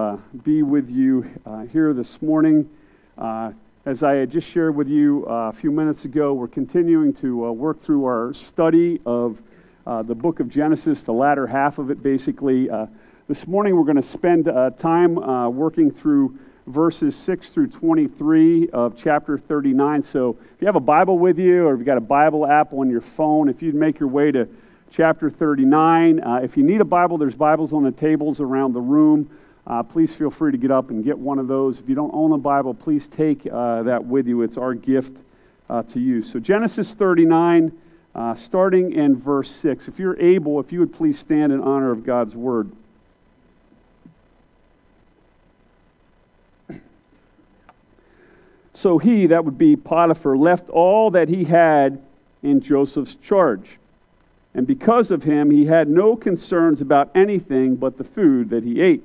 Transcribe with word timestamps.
uh, 0.00 0.16
be 0.44 0.62
with 0.62 0.90
you 0.90 1.30
uh, 1.44 1.60
here 1.66 1.92
this 1.92 2.22
morning. 2.22 2.70
Uh, 3.18 3.52
as 3.84 4.02
I 4.02 4.14
had 4.14 4.30
just 4.30 4.48
shared 4.48 4.74
with 4.74 4.88
you 4.88 5.24
a 5.24 5.52
few 5.52 5.70
minutes 5.70 6.06
ago, 6.06 6.32
we're 6.32 6.48
continuing 6.48 7.12
to 7.14 7.52
work 7.52 7.80
through 7.80 8.06
our 8.06 8.32
study 8.32 8.98
of 9.04 9.42
the 9.84 10.14
book 10.14 10.40
of 10.40 10.48
Genesis, 10.48 11.02
the 11.02 11.12
latter 11.12 11.46
half 11.46 11.78
of 11.78 11.90
it, 11.90 12.02
basically. 12.02 12.70
this 13.28 13.46
morning, 13.46 13.76
we're 13.76 13.84
going 13.84 13.96
to 13.96 14.02
spend 14.02 14.46
time 14.78 15.16
working 15.54 15.90
through 15.90 16.38
verses 16.66 17.14
6 17.16 17.50
through 17.50 17.68
23 17.68 18.70
of 18.70 18.96
chapter 18.96 19.36
39. 19.36 20.02
So 20.02 20.38
if 20.54 20.62
you 20.62 20.66
have 20.66 20.76
a 20.76 20.80
Bible 20.80 21.18
with 21.18 21.38
you 21.38 21.66
or 21.66 21.74
if 21.74 21.78
you've 21.78 21.86
got 21.86 21.98
a 21.98 22.00
Bible 22.00 22.46
app 22.46 22.72
on 22.72 22.88
your 22.88 23.02
phone, 23.02 23.50
if 23.50 23.60
you'd 23.60 23.74
make 23.74 23.98
your 23.98 24.08
way 24.08 24.32
to 24.32 24.48
chapter 24.90 25.30
39. 25.30 26.20
Uh, 26.20 26.40
if 26.42 26.56
you 26.56 26.64
need 26.64 26.80
a 26.80 26.84
Bible, 26.84 27.16
there's 27.16 27.34
Bibles 27.34 27.72
on 27.72 27.84
the 27.84 27.92
tables 27.92 28.40
around 28.40 28.72
the 28.72 28.80
room. 28.80 29.30
Uh, 29.70 29.84
please 29.84 30.12
feel 30.12 30.32
free 30.32 30.50
to 30.50 30.58
get 30.58 30.72
up 30.72 30.90
and 30.90 31.04
get 31.04 31.16
one 31.16 31.38
of 31.38 31.46
those. 31.46 31.78
If 31.78 31.88
you 31.88 31.94
don't 31.94 32.10
own 32.12 32.32
a 32.32 32.38
Bible, 32.38 32.74
please 32.74 33.06
take 33.06 33.46
uh, 33.46 33.84
that 33.84 34.04
with 34.04 34.26
you. 34.26 34.42
It's 34.42 34.56
our 34.56 34.74
gift 34.74 35.22
uh, 35.68 35.84
to 35.84 36.00
you. 36.00 36.24
So, 36.24 36.40
Genesis 36.40 36.92
39, 36.92 37.70
uh, 38.12 38.34
starting 38.34 38.92
in 38.92 39.14
verse 39.14 39.48
6. 39.48 39.86
If 39.86 40.00
you're 40.00 40.18
able, 40.18 40.58
if 40.58 40.72
you 40.72 40.80
would 40.80 40.92
please 40.92 41.20
stand 41.20 41.52
in 41.52 41.60
honor 41.60 41.92
of 41.92 42.04
God's 42.04 42.34
word. 42.34 42.72
So 48.74 48.98
he, 48.98 49.26
that 49.26 49.44
would 49.44 49.58
be 49.58 49.76
Potiphar, 49.76 50.36
left 50.36 50.68
all 50.68 51.12
that 51.12 51.28
he 51.28 51.44
had 51.44 52.02
in 52.42 52.60
Joseph's 52.60 53.14
charge 53.14 53.76
and 54.54 54.66
because 54.66 55.10
of 55.10 55.22
him, 55.22 55.50
he 55.50 55.66
had 55.66 55.88
no 55.88 56.16
concerns 56.16 56.80
about 56.80 57.10
anything 57.14 57.76
but 57.76 57.96
the 57.98 58.04
food 58.04 58.50
that 58.50 58.64
he 58.64 58.80
ate. 58.80 59.04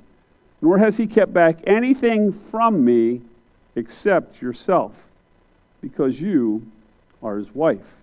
nor 0.61 0.77
has 0.77 0.97
he 0.97 1.07
kept 1.07 1.33
back 1.33 1.59
anything 1.65 2.31
from 2.31 2.85
me 2.85 3.21
except 3.75 4.41
yourself, 4.41 5.09
because 5.81 6.21
you 6.21 6.65
are 7.23 7.37
his 7.37 7.53
wife. 7.55 7.95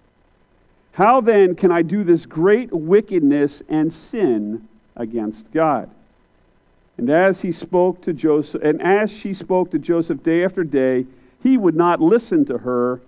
How 0.93 1.21
then 1.21 1.55
can 1.55 1.71
I 1.71 1.83
do 1.83 2.03
this 2.03 2.27
great 2.27 2.73
wickedness 2.73 3.63
and 3.69 3.93
sin 3.93 4.67
against 4.97 5.53
God? 5.53 5.89
And 6.97 7.09
as 7.09 7.43
he 7.43 7.53
spoke 7.53 8.01
to 8.03 8.13
Joseph, 8.13 8.61
and 8.65 8.83
as 8.83 9.13
she 9.13 9.33
spoke 9.33 9.71
to 9.71 9.79
Joseph 9.79 10.23
day 10.25 10.43
after 10.43 10.65
day, 10.65 11.07
he 11.41 11.57
would 11.57 11.77
not 11.77 12.01
listen 12.01 12.45
to 12.47 12.59
her 12.59 13.01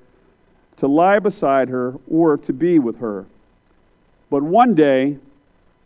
to 0.76 0.86
lie 0.86 1.18
beside 1.18 1.68
her 1.68 1.94
or 2.08 2.36
to 2.36 2.52
be 2.52 2.78
with 2.78 3.00
her. 3.00 3.26
But 4.30 4.44
one 4.44 4.74
day, 4.74 5.18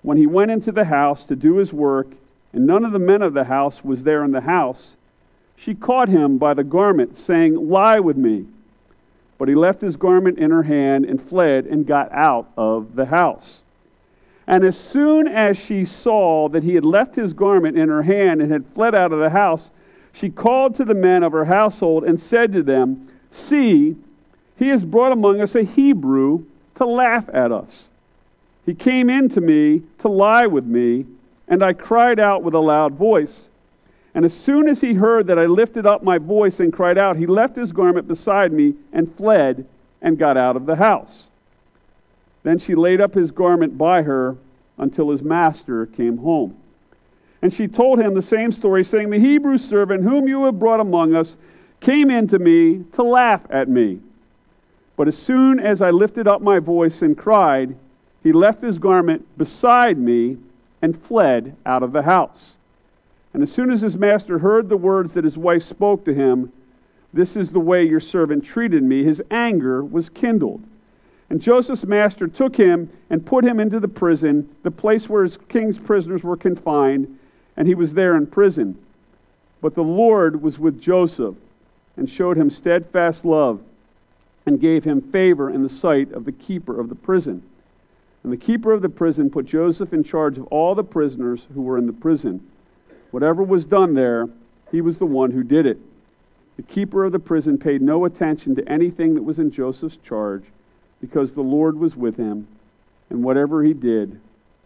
when 0.03 0.19
he 0.19 0.27
went 0.27 0.51
into 0.51 0.71
the 0.71 0.84
house 0.84 1.25
to 1.25 1.34
do 1.34 1.56
his 1.56 1.73
work, 1.73 2.09
and 2.55 2.66
none 2.66 2.84
of 2.84 2.92
the 2.92 2.98
men 2.98 3.20
of 3.20 3.34
the 3.34 3.44
house 3.44 3.84
was 3.84 4.05
there 4.05 4.22
in 4.24 4.30
the 4.30 4.42
house, 4.42 4.97
she 5.56 5.74
caught 5.74 6.08
him 6.08 6.38
by 6.38 6.55
the 6.55 6.64
garment, 6.64 7.16
saying, 7.16 7.69
Lie 7.69 8.00
with 8.00 8.16
me. 8.16 8.47
But 9.38 9.48
he 9.48 9.55
left 9.55 9.80
his 9.80 9.97
garment 9.97 10.38
in 10.38 10.50
her 10.50 10.62
hand 10.62 11.05
and 11.05 11.20
fled 11.20 11.66
and 11.66 11.86
got 11.86 12.10
out 12.12 12.48
of 12.56 12.94
the 12.94 13.06
house. 13.06 13.62
And 14.47 14.62
as 14.62 14.78
soon 14.78 15.26
as 15.26 15.59
she 15.59 15.84
saw 15.84 16.48
that 16.50 16.62
he 16.62 16.75
had 16.75 16.84
left 16.84 17.16
his 17.16 17.32
garment 17.32 17.76
in 17.76 17.88
her 17.88 18.03
hand 18.03 18.41
and 18.41 18.53
had 18.53 18.66
fled 18.66 18.94
out 18.94 19.12
of 19.12 19.19
the 19.19 19.31
house, 19.31 19.70
she 20.12 20.31
called 20.31 20.75
to 20.76 20.84
the 20.84 20.94
men 20.94 21.22
of 21.22 21.32
her 21.32 21.47
household 21.47 22.04
and 22.04 22.20
said 22.20 22.53
to 22.53 22.62
them, 22.62 23.09
See, 23.31 23.97
he 24.56 24.69
has 24.69 24.84
brought 24.84 25.12
among 25.12 25.41
us 25.41 25.56
a 25.56 25.64
Hebrew 25.64 26.44
to 26.75 26.84
laugh 26.84 27.28
at 27.32 27.50
us. 27.50 27.91
He 28.64 28.75
came 28.75 29.10
in 29.10 29.28
to 29.31 29.41
me 29.41 29.82
to 29.98 30.09
lie 30.09 30.47
with 30.47 30.64
me, 30.64 31.06
and 31.49 31.62
I 31.62 31.72
cried 31.72 32.19
out 32.19 32.43
with 32.43 32.55
a 32.55 32.60
loud 32.60 32.94
voice. 32.94 33.49
And 34.15 34.25
as 34.25 34.32
soon 34.32 34.69
as 34.69 34.81
he 34.81 34.94
heard 34.94 35.27
that 35.27 35.38
I 35.38 35.47
lifted 35.47 35.87
up 35.87 36.03
my 36.03 36.19
voice 36.19 36.60
and 36.60 36.72
cried 36.72 36.99
out, 36.99 37.16
he 37.16 37.27
left 37.27 37.56
his 37.56 37.72
garment 37.72 38.06
beside 38.06 38.53
me 38.53 38.75
and 38.93 39.12
fled 39.12 39.66
and 40.00 40.19
got 40.19 40.37
out 40.37 40.56
of 40.56 40.66
the 40.66 40.77
house. 40.77 41.28
Then 42.44 42.59
she 42.59 42.75
laid 42.75 43.00
up 43.00 43.15
his 43.15 43.31
garment 43.31 43.77
by 43.77 44.03
her 44.03 44.37
until 44.78 45.10
his 45.10 45.22
master 45.22 45.87
came 45.87 46.19
home. 46.19 46.56
And 47.43 47.53
she 47.53 47.69
told 47.69 47.99
him 47.99 48.15
the 48.15 48.22
same 48.22 48.53
story, 48.53 48.84
saying, 48.84 49.11
The 49.11 49.19
Hebrew 49.19 49.59
servant 49.59 50.05
whom 50.05 50.28
you 50.28 50.44
have 50.44 50.59
brought 50.59 50.81
among 50.81 51.15
us 51.15 51.37
came 51.81 52.11
in 52.11 52.26
to 52.28 52.38
me 52.38 52.84
to 52.93 53.03
laugh 53.03 53.44
at 53.50 53.69
me. 53.69 54.00
But 54.97 55.09
as 55.09 55.19
soon 55.19 55.59
as 55.59 55.82
I 55.82 55.91
lifted 55.91 56.26
up 56.26 56.41
my 56.41 56.59
voice 56.59 57.03
and 57.03 57.19
cried, 57.19 57.76
he 58.22 58.32
left 58.32 58.62
his 58.62 58.78
garment 58.78 59.26
beside 59.37 59.99
me 59.99 60.38
and 60.84 60.95
fled 60.95 61.56
out 61.65 61.83
of 61.83 61.93
the 61.93 62.03
house. 62.03 62.56
And 63.33 63.43
as 63.43 63.50
soon 63.50 63.71
as 63.71 63.81
his 63.81 63.97
master 63.97 64.41
heard 64.41 64.69
the 64.69 64.77
words 64.77 65.15
that 65.15 65.25
his 65.25 65.39
wife 65.39 65.62
spoke 65.62 66.05
to 66.05 66.12
him, 66.12 66.53
This 67.11 67.39
is 67.39 67.53
the 67.53 67.59
way 67.59 67.84
your 67.84 68.00
servant 68.00 68.45
treated 68.45 68.83
me, 68.83 69.03
his 69.03 69.23
anger 69.31 69.83
was 69.83 70.11
kindled. 70.11 70.62
And 71.31 71.41
Joseph's 71.41 71.87
master 71.87 72.28
took 72.28 72.56
him 72.56 72.91
and 73.09 73.25
put 73.25 73.47
him 73.47 73.59
into 73.59 73.81
the 73.81 73.89
prison, 73.89 74.55
the 74.62 74.71
place 74.71 75.09
where 75.09 75.23
his 75.23 75.39
king's 75.49 75.78
prisoners 75.78 76.23
were 76.23 76.37
confined, 76.37 77.19
and 77.56 77.67
he 77.67 77.75
was 77.75 77.94
there 77.94 78.15
in 78.15 78.27
prison. 78.27 78.78
But 79.62 79.73
the 79.73 79.83
Lord 79.83 80.43
was 80.43 80.59
with 80.59 80.83
Joseph 80.83 81.37
and 81.97 82.11
showed 82.11 82.37
him 82.37 82.50
steadfast 82.50 83.25
love 83.25 83.62
and 84.44 84.61
gave 84.61 84.84
him 84.84 85.00
favor 85.00 85.49
in 85.49 85.62
the 85.62 85.71
sight 85.71 86.12
of 86.12 86.27
the 86.27 86.33
keeper 86.33 86.78
of 86.78 86.91
the 86.91 86.94
prison. 86.94 87.43
And 88.25 88.33
the 88.33 88.39
keeper 88.39 88.73
of 88.73 88.83
the 88.83 88.89
prison 88.89 89.31
put 89.31 89.45
Joseph 89.45 89.93
in 89.93 90.03
charge 90.03 90.39
of 90.39 90.47
all 90.47 90.75
the 90.75 90.83
prisoners 90.83 91.47
who 91.55 91.61
were 91.61 91.79
in 91.79 91.87
the 91.87 91.93
prison. 91.93 92.45
Whatever 93.11 93.43
was 93.43 93.67
done 93.67 93.95
there, 93.95 94.29
he 94.73 94.81
was 94.81 94.99
the 94.99 95.07
one 95.07 95.33
who 95.33 95.45
did 95.45 95.67
it. 95.67 95.79
The 96.57 96.62
keeper 96.62 97.05
of 97.05 97.12
the 97.12 97.19
prison 97.19 97.59
paid 97.59 97.83
no 97.83 98.05
attention 98.05 98.55
to 98.57 98.69
anything 98.69 99.15
that 99.15 99.23
was 99.23 99.39
in 99.39 99.51
Joseph's 99.51 99.99
charge 99.99 100.45
because 101.01 101.35
the 101.35 101.43
Lord 101.43 101.79
was 101.79 101.97
with 101.97 102.17
him, 102.17 102.49
and 103.11 103.23
whatever 103.23 103.62
he 103.62 103.75
did, 103.75 104.21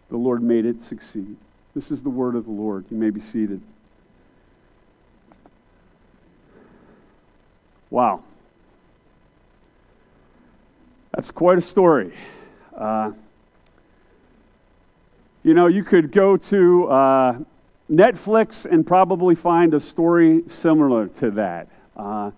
the 0.09 0.17
Lord 0.17 0.41
made 0.41 0.65
it 0.65 0.79
succeed. 0.79 1.35
This 1.75 1.91
is 1.91 2.01
the 2.01 2.09
word 2.09 2.35
of 2.35 2.45
the 2.45 2.51
Lord. 2.51 2.85
You 2.89 2.97
may 2.97 3.09
be 3.09 3.19
seated. 3.19 3.61
Wow. 7.89 8.23
That's 11.11 11.31
quite 11.31 11.57
a 11.57 11.61
story. 11.61 12.13
Uh, 12.75 13.11
you 15.43 15.53
know, 15.53 15.67
you 15.67 15.83
could 15.83 16.11
go 16.11 16.35
to 16.35 16.87
uh, 16.87 17.39
Netflix 17.89 18.65
and 18.65 18.85
probably 18.85 19.35
find 19.35 19.73
a 19.73 19.79
story 19.79 20.43
similar 20.47 21.07
to 21.07 21.31
that. 21.31 21.67
Uh, 21.95 22.31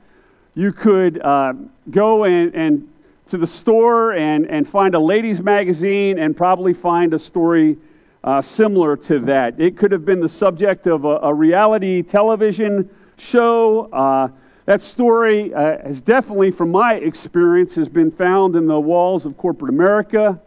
you 0.53 0.72
could 0.72 1.19
uh, 1.22 1.53
go 1.90 2.25
and, 2.25 2.53
and, 2.53 2.88
to 3.28 3.38
the 3.38 3.47
store 3.47 4.13
and, 4.13 4.45
and 4.50 4.67
find 4.67 4.94
a 4.94 5.00
ladies' 5.00 5.41
magazine 5.41 6.19
and 6.19 6.35
probably 6.35 6.73
find 6.73 7.13
a 7.13 7.19
story 7.19 7.78
uh, 8.23 8.41
similar 8.41 8.95
to 8.95 9.19
that. 9.19 9.59
It 9.59 9.78
could 9.78 9.91
have 9.91 10.06
been 10.06 10.19
the 10.19 10.29
subject 10.29 10.85
of 10.85 11.06
a, 11.06 11.19
a 11.23 11.34
reality 11.34 12.03
television 12.03 12.90
show. 13.17 13.85
Uh, 13.91 14.28
that 14.66 14.81
story 14.81 15.53
uh, 15.53 15.79
has 15.79 16.02
definitely, 16.02 16.52
from 16.52 16.72
my 16.72 16.96
experience, 16.96 17.73
has 17.76 17.90
been 17.90 18.11
found 18.11 18.55
in 18.55 18.67
the 18.67 18.79
walls 18.79 19.26
of 19.26 19.37
corporate 19.37 19.70
America. 19.70 20.40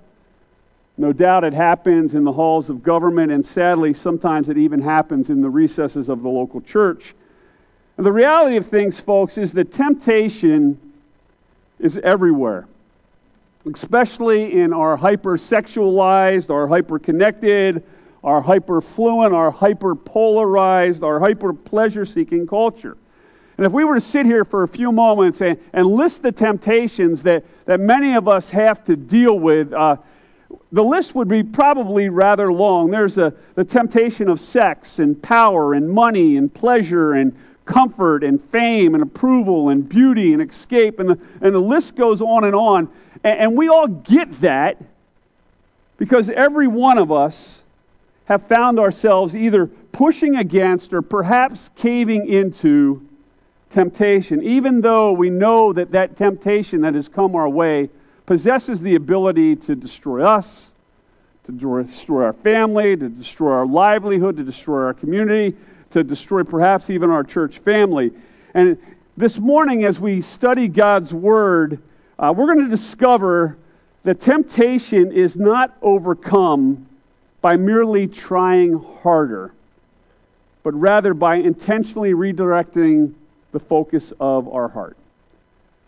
No 0.97 1.13
doubt 1.13 1.43
it 1.43 1.55
happens 1.55 2.15
in 2.15 2.23
the 2.23 2.33
halls 2.33 2.71
of 2.71 2.83
government, 2.83 3.33
and 3.33 3.45
sadly, 3.45 3.93
sometimes 3.93 4.49
it 4.49 4.57
even 4.57 4.81
happens 4.81 5.29
in 5.29 5.41
the 5.41 5.51
recesses 5.51 6.09
of 6.09 6.23
the 6.23 6.29
local 6.29 6.61
church. 6.61 7.15
And 7.97 8.07
the 8.07 8.13
reality 8.13 8.57
of 8.57 8.67
things, 8.67 9.01
folks, 9.01 9.37
is 9.37 9.53
that 9.55 9.73
temptation 9.73 10.79
is 11.81 11.99
everywhere, 11.99 12.67
especially 13.67 14.53
in 14.53 14.73
our 14.73 14.97
hyper-sexualized, 14.97 16.51
our 16.51 16.69
hyper-connected, 16.69 17.83
our 18.23 18.41
hyper-fluent, 18.41 19.35
our 19.35 19.51
hyper-polarized, 19.51 21.03
our 21.03 21.19
hyper-pleasure-seeking 21.19 22.47
culture. 22.47 22.97
And 23.57 23.67
if 23.67 23.73
we 23.73 23.85
were 23.85 23.95
to 23.95 24.01
sit 24.01 24.27
here 24.27 24.45
for 24.45 24.63
a 24.63 24.69
few 24.69 24.91
moments 24.91 25.41
and, 25.41 25.59
and 25.73 25.87
list 25.87 26.23
the 26.23 26.33
temptations 26.33 27.23
that, 27.25 27.45
that 27.67 27.81
many 27.81 28.15
of 28.15 28.27
us 28.29 28.51
have 28.51 28.83
to 28.85 28.97
deal 28.97 29.39
with, 29.39 29.73
uh, 29.73 29.97
the 30.73 30.83
list 30.83 31.15
would 31.15 31.29
be 31.29 31.43
probably 31.43 32.09
rather 32.09 32.53
long. 32.53 32.91
There's 32.91 33.19
a, 33.19 33.33
the 33.55 33.65
temptation 33.65 34.29
of 34.29 34.41
sex 34.41 34.99
and 34.99 35.23
power 35.23 35.75
and 35.75 35.89
money 35.89 36.37
and 36.37 36.53
pleasure 36.53 37.13
and 37.13 37.35
comfort 37.65 38.25
and 38.25 38.43
fame 38.43 38.95
and 38.95 39.03
approval 39.03 39.69
and 39.69 39.89
beauty 39.89 40.33
and 40.33 40.43
escape. 40.43 40.99
And 40.99 41.11
the, 41.11 41.19
and 41.41 41.55
the 41.55 41.61
list 41.61 41.95
goes 41.95 42.21
on 42.21 42.45
and 42.45 42.55
on. 42.55 42.89
And, 43.23 43.41
and 43.41 43.57
we 43.57 43.69
all 43.69 43.87
get 43.87 44.41
that 44.41 44.83
because 45.97 46.29
every 46.31 46.67
one 46.67 46.99
of 46.99 47.13
us 47.13 47.63
have 48.27 48.47
found 48.47 48.79
ourselves 48.79 49.37
either 49.37 49.67
pushing 49.67 50.37
against 50.37 50.93
or 50.93 51.03
perhaps 51.03 51.71
caving 51.77 52.27
into 52.27 53.07
temptation, 53.69 54.43
even 54.43 54.81
though 54.81 55.13
we 55.13 55.31
know 55.31 55.73
that 55.73 55.91
that 55.93 56.17
temptation 56.17 56.81
that 56.83 56.95
has 56.95 57.09
come 57.09 57.35
our 57.35 57.49
way 57.49 57.91
possesses 58.27 58.81
the 58.81 58.95
ability 58.95 59.57
to 59.57 59.75
destroy 59.75 60.25
us, 60.25 60.75
to 61.45 61.53
destroy 61.53 62.25
our 62.25 62.33
family, 62.33 62.97
to 62.97 63.09
destroy 63.09 63.53
our 63.53 63.67
livelihood, 63.67 64.37
to 64.37 64.43
destroy 64.43 64.83
our 64.85 64.95
community, 64.95 65.57
to 65.91 66.03
destroy 66.03 66.43
perhaps 66.43 66.91
even 66.91 67.11
our 67.11 67.23
church 67.23 67.59
family. 67.59 68.13
And 68.55 68.79
this 69.17 69.39
morning, 69.39 69.85
as 69.85 70.01
we 70.01 70.21
study 70.21 70.69
God's 70.69 71.13
Word, 71.13 71.81
uh, 72.19 72.33
we're 72.37 72.53
going 72.53 72.65
to 72.65 72.71
discover 72.71 73.57
that 74.05 74.21
temptation 74.21 75.13
is 75.13 75.37
not 75.37 75.77
overcome 75.83 76.87
by 77.41 77.57
merely 77.57 78.09
trying 78.09 78.83
harder, 79.03 79.53
but 80.63 80.75
rather 80.75 81.13
by 81.13 81.37
intentionally 81.37 82.13
redirecting 82.13 83.13
the 83.53 83.61
focus 83.61 84.13
of 84.19 84.49
our 84.49 84.69
heart. 84.69 84.97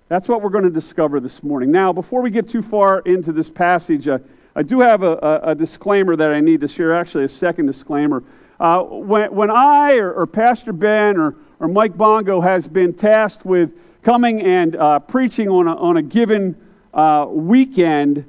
That's 0.08 0.28
what 0.28 0.40
we're 0.40 0.50
going 0.50 0.62
to 0.62 0.70
discover 0.70 1.18
this 1.18 1.42
morning. 1.42 1.72
Now, 1.72 1.92
before 1.92 2.22
we 2.22 2.30
get 2.30 2.48
too 2.48 2.62
far 2.62 3.00
into 3.00 3.32
this 3.32 3.50
passage, 3.50 4.06
uh, 4.06 4.20
I 4.54 4.62
do 4.62 4.78
have 4.78 5.02
a, 5.02 5.18
a, 5.20 5.40
a, 5.50 5.54
disclaimer 5.56 6.14
that 6.14 6.30
I 6.30 6.38
need 6.38 6.60
to 6.60 6.68
share, 6.68 6.94
actually, 6.94 7.24
a 7.24 7.28
second 7.28 7.66
disclaimer. 7.66 8.22
Uh, 8.60 8.82
when, 8.82 9.34
when 9.34 9.50
I 9.50 9.96
or, 9.96 10.12
or, 10.12 10.26
Pastor 10.28 10.72
Ben 10.72 11.16
or, 11.16 11.34
or 11.58 11.66
Mike 11.66 11.96
Bongo 11.96 12.40
has 12.40 12.68
been 12.68 12.94
tasked 12.94 13.44
with 13.44 13.74
coming 14.02 14.42
and 14.42 14.76
uh, 14.76 15.00
preaching 15.00 15.48
on 15.48 15.66
a, 15.66 15.74
on 15.74 15.96
a 15.96 16.02
given 16.02 16.54
uh, 16.94 17.26
weekend, 17.28 18.24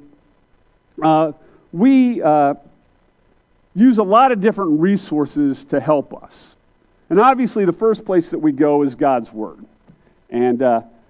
uh, 1.00 1.30
we 1.70 2.20
uh, 2.20 2.54
use 3.76 3.98
a 3.98 4.02
lot 4.02 4.32
of 4.32 4.40
different 4.40 4.80
resources 4.80 5.64
to 5.66 5.78
help 5.78 6.12
us. 6.24 6.56
And 7.08 7.20
obviously, 7.20 7.64
the 7.64 7.72
first 7.72 8.04
place 8.04 8.30
that 8.30 8.40
we 8.40 8.50
go 8.50 8.82
is 8.82 8.96
God's 8.96 9.32
Word. 9.32 9.64
And 10.28 10.60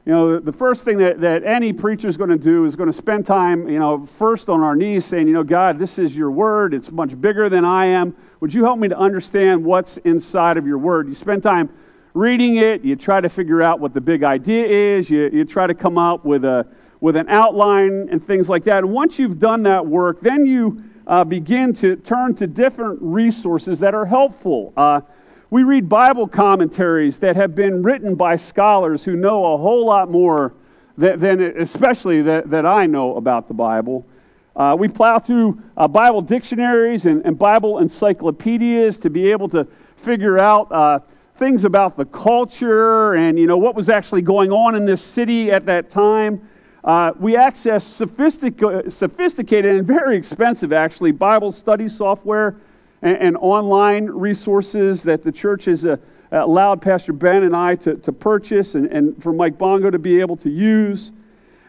you 0.09 0.15
know, 0.15 0.39
the 0.39 0.53
first 0.53 0.87
thing 0.87 0.97
that, 0.97 1.21
that 1.21 1.45
any 1.45 1.71
preacher 1.71 2.09
is 2.09 2.17
going 2.17 2.31
to 2.31 2.39
do 2.39 2.65
is 2.65 2.75
going 2.75 2.87
to 2.87 2.95
spend 2.95 3.27
time, 3.27 3.69
you 3.69 3.79
know, 3.79 4.03
first 4.07 4.49
on 4.49 4.63
our 4.63 4.75
knees 4.75 5.05
saying, 5.05 5.29
you 5.29 5.35
know, 5.35 5.45
God, 5.45 5.79
this 5.79 5.99
is 5.99 6.17
your 6.17 6.31
word. 6.31 6.73
It's 6.73 6.91
much 6.91 7.21
bigger 7.21 7.51
than 7.51 7.63
I 7.63 7.85
am. 7.85 8.17
Would 8.41 8.55
you 8.55 8.65
help 8.65 8.79
me 8.79 8.89
to 8.89 8.97
understand 8.97 9.63
what's 9.63 9.99
inside 9.99 10.57
of 10.57 10.67
your 10.67 10.79
word? 10.79 11.09
You 11.09 11.15
spend 11.15 11.43
time 11.43 11.69
reading 12.15 12.57
it. 12.57 12.87
You 12.87 12.97
try 12.97 13.21
to 13.21 13.29
figure 13.29 13.63
out 13.63 13.81
what 13.81 13.93
the 13.93 14.01
big 14.01 14.23
idea 14.23 14.67
is. 14.97 15.11
You, 15.11 15.29
you 15.31 15.45
try 15.45 15.67
to 15.67 15.75
come 15.75 15.99
up 15.99 16.25
with, 16.25 16.43
a, 16.43 16.67
with 17.03 17.15
an 17.15 17.29
outline 17.29 18.09
and 18.11 18.25
things 18.25 18.49
like 18.49 18.65
that. 18.65 18.79
And 18.79 18.91
once 18.91 19.19
you've 19.19 19.39
done 19.39 19.63
that 19.65 19.85
work, 19.85 20.23
then 20.23 20.47
you 20.47 20.85
uh, 21.07 21.23
begin 21.23 21.75
to 21.75 21.97
turn 21.97 22.35
to 22.37 22.47
different 22.47 22.99
resources 23.03 23.79
that 23.81 23.95
are 23.95 24.07
helpful. 24.07 24.73
Uh, 24.75 25.03
we 25.51 25.63
read 25.63 25.89
Bible 25.89 26.29
commentaries 26.29 27.19
that 27.21 27.37
have 27.37 27.55
been 27.55 27.83
written 27.83 28.15
by 28.15 28.37
scholars 28.37 29.05
who 29.05 29.17
know 29.17 29.55
a 29.55 29.57
whole 29.57 29.87
lot 29.87 30.11
more 30.11 30.53
than, 30.99 31.19
than 31.19 31.41
especially 31.41 32.21
that, 32.23 32.51
that 32.51 32.67
I 32.67 32.87
know 32.87 33.17
about 33.17 33.49
the 33.49 33.55
Bible. 33.55 34.07
Uh, 34.55 34.77
we 34.79 34.89
plow 34.89 35.19
through 35.19 35.63
uh, 35.77 35.89
Bible 35.89 36.21
dictionaries 36.21 37.07
and, 37.07 37.25
and, 37.25 37.39
Bible 37.39 37.79
encyclopedias 37.79 38.99
to 38.99 39.09
be 39.09 39.31
able 39.31 39.49
to 39.49 39.65
figure 39.97 40.39
out 40.39 40.71
uh, 40.73 40.99
things 41.37 41.65
about 41.65 41.97
the 41.97 42.05
culture 42.05 43.15
and 43.15 43.39
you 43.39 43.47
know 43.47 43.57
what 43.57 43.77
was 43.77 43.89
actually 43.89 44.23
going 44.23 44.51
on 44.51 44.75
in 44.75 44.85
this 44.85 45.01
city 45.01 45.51
at 45.53 45.65
that 45.67 45.89
time. 45.89 46.47
Uh, 46.83 47.13
we 47.19 47.37
access 47.37 47.85
sophistic- 47.85 48.61
sophisticated 48.89 49.77
and 49.77 49.87
very 49.87 50.17
expensive, 50.17 50.73
actually, 50.73 51.13
Bible 51.13 51.53
study 51.53 51.87
software 51.87 52.57
and, 53.03 53.17
and 53.17 53.37
online 53.37 54.07
resources 54.07 55.03
that 55.05 55.23
the 55.23 55.33
church 55.33 55.67
has 55.67 55.85
uh, 55.85 55.97
allowed 56.31 56.83
Pastor 56.83 57.13
Ben 57.13 57.43
and 57.43 57.55
I 57.57 57.77
to, 57.77 57.97
to 57.97 58.13
purchase 58.13 58.75
and, 58.75 58.87
and 58.87 59.23
for 59.23 59.33
Mike 59.33 59.59
Bongo 59.59 59.91
to 59.91 59.99
be 59.99 60.21
able 60.21 60.37
to 60.39 60.51
use. 60.51 61.13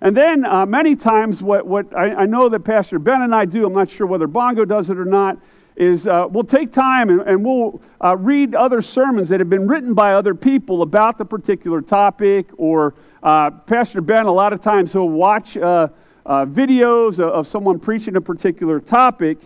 And 0.02 0.16
then 0.16 0.46
uh, 0.46 0.66
many 0.66 0.96
times, 0.96 1.44
what, 1.44 1.68
what 1.68 1.96
I, 1.96 2.14
I, 2.14 2.26
know 2.26 2.48
that 2.50 2.62
Pastor 2.62 3.00
Ben 3.00 3.22
and 3.22 3.36
I 3.36 3.46
do, 3.46 3.66
I'm 3.66 3.74
not 3.74 3.90
sure 3.90 4.08
whether 4.08 4.28
Bongo 4.28 4.64
does 4.64 4.90
it 4.90 4.98
or 4.98 5.06
not, 5.06 5.38
is 5.76 6.08
uh, 6.08 6.26
we'll 6.30 6.44
take 6.44 6.72
time 6.72 7.10
and, 7.10 7.22
and 7.22 7.44
we'll 7.44 7.82
uh, 8.04 8.16
read 8.16 8.56
other 8.56 8.82
sermons 8.82 9.30
that 9.30 9.40
have 9.40 9.50
been 9.50 9.68
written 9.68 9.94
by 9.94 10.14
other 10.14 10.34
people 10.36 10.82
about 10.82 11.18
the 11.18 11.26
particular 11.26 11.82
topic. 11.82 12.48
Or 12.58 12.96
uh, 13.24 13.52
Pastor 13.52 14.00
Ben, 14.02 14.26
a 14.26 14.32
lot 14.32 14.54
of 14.54 14.62
times, 14.62 14.94
he'll 14.94 15.10
watch 15.10 15.58
uh, 15.58 15.90
uh, 16.26 16.46
videos 16.46 17.20
of, 17.20 17.32
of 17.32 17.48
someone 17.48 17.80
preaching 17.80 18.16
a 18.16 18.22
particular 18.22 18.80
topic. 18.80 19.38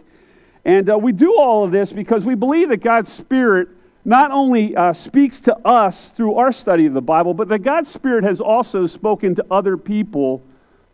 And 0.66 0.90
uh, 0.90 0.98
we 0.98 1.12
do 1.12 1.36
all 1.38 1.64
of 1.64 1.72
this 1.72 1.92
because 1.92 2.26
we 2.26 2.36
believe 2.36 2.70
that 2.70 2.78
God's 2.78 3.12
Spirit 3.12 3.70
not 4.06 4.32
only 4.32 4.76
uh, 4.76 4.94
speaks 4.94 5.40
to 5.42 5.56
us 5.68 6.10
through 6.12 6.36
our 6.36 6.52
study 6.52 6.86
of 6.86 6.94
the 6.94 7.02
Bible, 7.02 7.34
but 7.34 7.48
that 7.50 7.60
God's 7.60 7.90
Spirit 7.90 8.24
has 8.24 8.42
also 8.42 8.86
spoken 8.86 9.36
to 9.36 9.46
other 9.50 9.78
people 9.78 10.44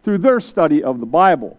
through 0.02 0.20
their 0.20 0.40
study 0.40 0.84
of 0.84 1.00
the 1.00 1.06
Bible. 1.06 1.58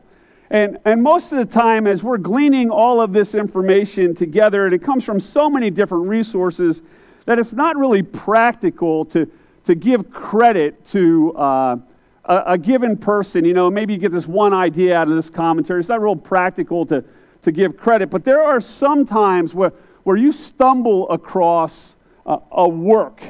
And, 0.51 0.79
and 0.85 1.03
most 1.03 1.33
of 1.33 1.39
the 1.39 1.45
time, 1.45 1.87
as 1.87 2.03
we're 2.03 2.19
gleaning 2.19 2.71
all 2.71 3.01
of 3.01 3.13
this 3.13 3.35
information 3.35 4.15
together, 4.15 4.65
and 4.65 4.75
it 4.75 4.83
comes 4.83 5.05
from 5.05 5.21
so 5.21 5.49
many 5.49 5.71
different 5.71 6.09
resources, 6.09 6.83
that 7.27 7.39
it's 7.39 7.53
not 7.53 7.77
really 7.77 8.03
practical 8.03 9.05
to, 9.07 9.31
to 9.65 9.75
give 9.77 10.11
credit 10.11 10.85
to 10.87 11.33
uh, 11.37 11.77
a, 12.25 12.43
a 12.47 12.59
given 12.59 12.97
person. 12.97 13.45
You 13.45 13.55
know, 13.55 13.71
maybe 13.71 13.93
you 13.93 14.01
get 14.01 14.11
this 14.11 14.27
one 14.27 14.53
idea 14.53 14.97
out 14.97 15.07
of 15.07 15.15
this 15.15 15.31
commentary. 15.31 15.79
It's 15.79 15.89
not 15.89 16.03
real 16.03 16.17
practical 16.17 16.85
to 16.87 17.05
to 17.43 17.53
give 17.53 17.77
credit, 17.77 18.11
but 18.11 18.25
there 18.25 18.43
are 18.43 18.61
some 18.61 19.05
times 19.05 19.55
where, 19.55 19.73
where 20.03 20.17
you 20.17 20.33
stumble 20.33 21.09
across 21.11 21.97
a, 22.27 22.69
work 22.69 23.21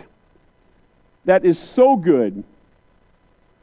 that 1.24 1.44
is 1.44 1.58
so 1.58 1.96
good, 1.96 2.44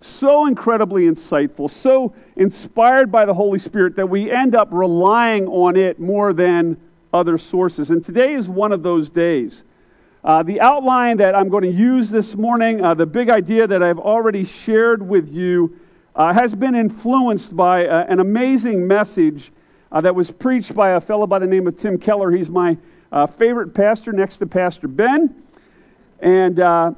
so 0.01 0.45
incredibly 0.45 1.03
insightful, 1.03 1.69
so 1.69 2.13
inspired 2.35 3.11
by 3.11 3.25
the 3.25 3.33
Holy 3.33 3.59
Spirit 3.59 3.95
that 3.95 4.09
we 4.09 4.31
end 4.31 4.55
up 4.55 4.69
relying 4.71 5.47
on 5.47 5.75
it 5.75 5.99
more 5.99 6.33
than 6.33 6.77
other 7.13 7.37
sources. 7.37 7.91
And 7.91 8.03
today 8.03 8.33
is 8.33 8.47
one 8.47 8.71
of 8.71 8.83
those 8.83 9.09
days. 9.09 9.63
Uh, 10.23 10.43
the 10.43 10.59
outline 10.59 11.17
that 11.17 11.35
I'm 11.35 11.49
going 11.49 11.63
to 11.63 11.71
use 11.71 12.09
this 12.09 12.35
morning, 12.35 12.83
uh, 12.83 12.93
the 12.93 13.05
big 13.05 13.29
idea 13.29 13.67
that 13.67 13.81
I've 13.81 13.99
already 13.99 14.43
shared 14.43 15.07
with 15.07 15.29
you, 15.29 15.79
uh, 16.15 16.33
has 16.33 16.55
been 16.55 16.75
influenced 16.75 17.55
by 17.55 17.87
uh, 17.87 18.05
an 18.09 18.19
amazing 18.19 18.87
message 18.87 19.51
uh, 19.91 20.01
that 20.01 20.15
was 20.15 20.31
preached 20.31 20.75
by 20.75 20.91
a 20.91 21.01
fellow 21.01 21.27
by 21.27 21.39
the 21.39 21.47
name 21.47 21.67
of 21.67 21.77
Tim 21.77 21.97
Keller. 21.97 22.31
He's 22.31 22.49
my 22.49 22.77
uh, 23.11 23.25
favorite 23.25 23.73
pastor 23.73 24.11
next 24.11 24.37
to 24.37 24.47
Pastor 24.47 24.87
Ben. 24.87 25.43
And 26.19 26.59
uh, 26.59 26.91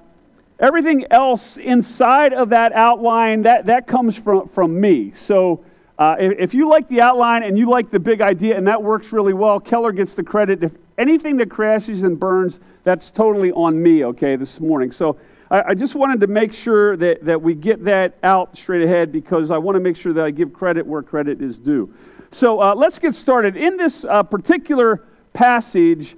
everything 0.59 1.05
else 1.11 1.57
inside 1.57 2.33
of 2.33 2.49
that 2.49 2.73
outline, 2.73 3.43
that, 3.43 3.65
that 3.67 3.87
comes 3.87 4.17
from, 4.17 4.47
from 4.47 4.79
me. 4.79 5.11
So 5.13 5.63
uh, 5.97 6.15
if, 6.19 6.39
if, 6.39 6.53
you 6.53 6.69
like 6.69 6.87
the 6.87 7.01
outline 7.01 7.43
and 7.43 7.57
you 7.57 7.69
like 7.69 7.89
the 7.89 7.99
big 7.99 8.21
idea 8.21 8.57
and 8.57 8.67
that 8.67 8.81
works 8.81 9.11
really 9.11 9.33
well, 9.33 9.59
Keller 9.59 9.91
gets 9.91 10.15
the 10.15 10.23
credit. 10.23 10.63
If 10.63 10.77
anything 10.97 11.37
that 11.37 11.49
crashes 11.49 12.03
and 12.03 12.19
burns, 12.19 12.59
that's 12.83 13.11
totally 13.11 13.51
on 13.51 13.81
me, 13.81 14.05
okay, 14.05 14.35
this 14.35 14.59
morning. 14.59 14.91
So 14.91 15.17
I, 15.51 15.69
I 15.69 15.73
just 15.73 15.95
wanted 15.95 16.21
to 16.21 16.27
make 16.27 16.53
sure 16.53 16.95
that, 16.97 17.23
that 17.25 17.41
we 17.41 17.53
get 17.53 17.83
that 17.85 18.17
out 18.23 18.57
straight 18.57 18.83
ahead 18.83 19.11
because 19.11 19.51
I 19.51 19.57
want 19.57 19.75
to 19.75 19.79
make 19.79 19.97
sure 19.97 20.13
that 20.13 20.25
I 20.25 20.31
give 20.31 20.53
credit 20.53 20.85
where 20.85 21.01
credit 21.01 21.41
is 21.41 21.57
due. 21.57 21.93
So 22.31 22.61
uh, 22.61 22.75
let's 22.75 22.99
get 22.99 23.15
started. 23.15 23.57
In 23.57 23.77
this 23.77 24.03
uh, 24.03 24.23
particular 24.23 25.03
passage, 25.33 26.15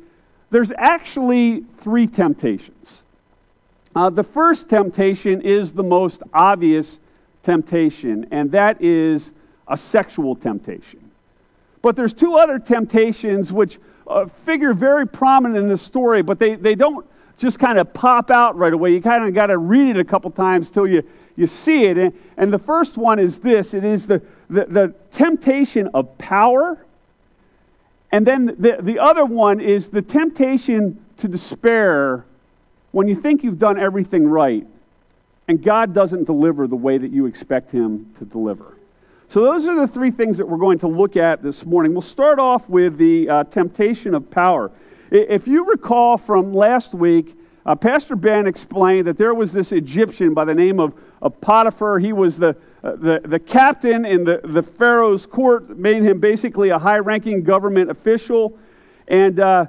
there's 0.49 0.71
actually 0.77 1.61
three 1.77 2.07
temptations. 2.07 3.03
Uh, 3.95 4.09
the 4.09 4.23
first 4.23 4.69
temptation 4.69 5.41
is 5.41 5.73
the 5.73 5.83
most 5.83 6.23
obvious 6.33 6.99
temptation, 7.43 8.27
and 8.31 8.51
that 8.51 8.81
is 8.81 9.33
a 9.67 9.75
sexual 9.75 10.35
temptation. 10.35 11.11
But 11.81 11.95
there's 11.95 12.13
two 12.13 12.35
other 12.37 12.59
temptations 12.59 13.51
which 13.51 13.79
uh, 14.07 14.25
figure 14.25 14.73
very 14.73 15.07
prominent 15.07 15.57
in 15.57 15.67
the 15.67 15.77
story, 15.77 16.21
but 16.21 16.37
they, 16.37 16.55
they 16.55 16.75
don't 16.75 17.05
just 17.41 17.59
kind 17.59 17.79
of 17.79 17.93
pop 17.93 18.31
out 18.31 18.55
right 18.57 18.71
away. 18.71 18.93
You 18.93 19.01
kind 19.01 19.25
of 19.25 19.33
got 19.33 19.47
to 19.47 19.57
read 19.57 19.95
it 19.95 19.99
a 19.99 20.03
couple 20.03 20.29
times 20.31 20.69
till 20.71 20.87
you, 20.87 21.03
you 21.35 21.47
see 21.47 21.85
it. 21.85 21.97
And, 21.97 22.13
and 22.37 22.53
the 22.53 22.59
first 22.59 22.97
one 22.97 23.19
is 23.19 23.39
this 23.39 23.73
it 23.73 23.83
is 23.83 24.07
the, 24.07 24.21
the, 24.49 24.65
the 24.65 24.95
temptation 25.11 25.89
of 25.93 26.17
power. 26.17 26.85
And 28.11 28.27
then 28.27 28.47
the, 28.57 28.77
the 28.79 28.99
other 28.99 29.25
one 29.25 29.59
is 29.59 29.89
the 29.89 30.01
temptation 30.01 31.03
to 31.17 31.27
despair 31.27 32.25
when 32.91 33.07
you 33.07 33.15
think 33.15 33.43
you've 33.43 33.59
done 33.59 33.79
everything 33.79 34.27
right 34.27 34.67
and 35.47 35.61
God 35.61 35.93
doesn't 35.93 36.23
deliver 36.23 36.65
the 36.65 36.77
way 36.77 36.97
that 36.97 37.11
you 37.11 37.25
expect 37.25 37.71
Him 37.71 38.11
to 38.17 38.23
deliver. 38.25 38.77
So, 39.27 39.41
those 39.41 39.67
are 39.67 39.75
the 39.75 39.87
three 39.87 40.11
things 40.11 40.37
that 40.37 40.47
we're 40.47 40.57
going 40.57 40.79
to 40.79 40.87
look 40.87 41.17
at 41.17 41.41
this 41.41 41.65
morning. 41.65 41.93
We'll 41.93 42.01
start 42.01 42.39
off 42.39 42.69
with 42.69 42.97
the 42.97 43.29
uh, 43.29 43.43
temptation 43.45 44.13
of 44.13 44.29
power. 44.29 44.71
If 45.11 45.45
you 45.45 45.65
recall 45.65 46.17
from 46.17 46.53
last 46.53 46.93
week, 46.93 47.37
uh, 47.65 47.75
Pastor 47.75 48.15
Ben 48.15 48.47
explained 48.47 49.07
that 49.07 49.17
there 49.17 49.33
was 49.33 49.51
this 49.51 49.73
Egyptian 49.73 50.33
by 50.33 50.45
the 50.45 50.55
name 50.55 50.79
of, 50.79 50.93
of 51.21 51.39
Potiphar. 51.41 51.99
He 51.99 52.13
was 52.13 52.37
the, 52.37 52.55
uh, 52.81 52.95
the, 52.95 53.21
the 53.25 53.37
captain 53.37 54.05
in 54.05 54.23
the, 54.23 54.39
the 54.41 54.63
Pharaoh's 54.63 55.25
court, 55.25 55.77
made 55.77 56.03
him 56.03 56.21
basically 56.21 56.69
a 56.69 56.79
high 56.79 56.99
ranking 56.99 57.43
government 57.43 57.91
official. 57.91 58.57
And 59.05 59.37
uh, 59.41 59.65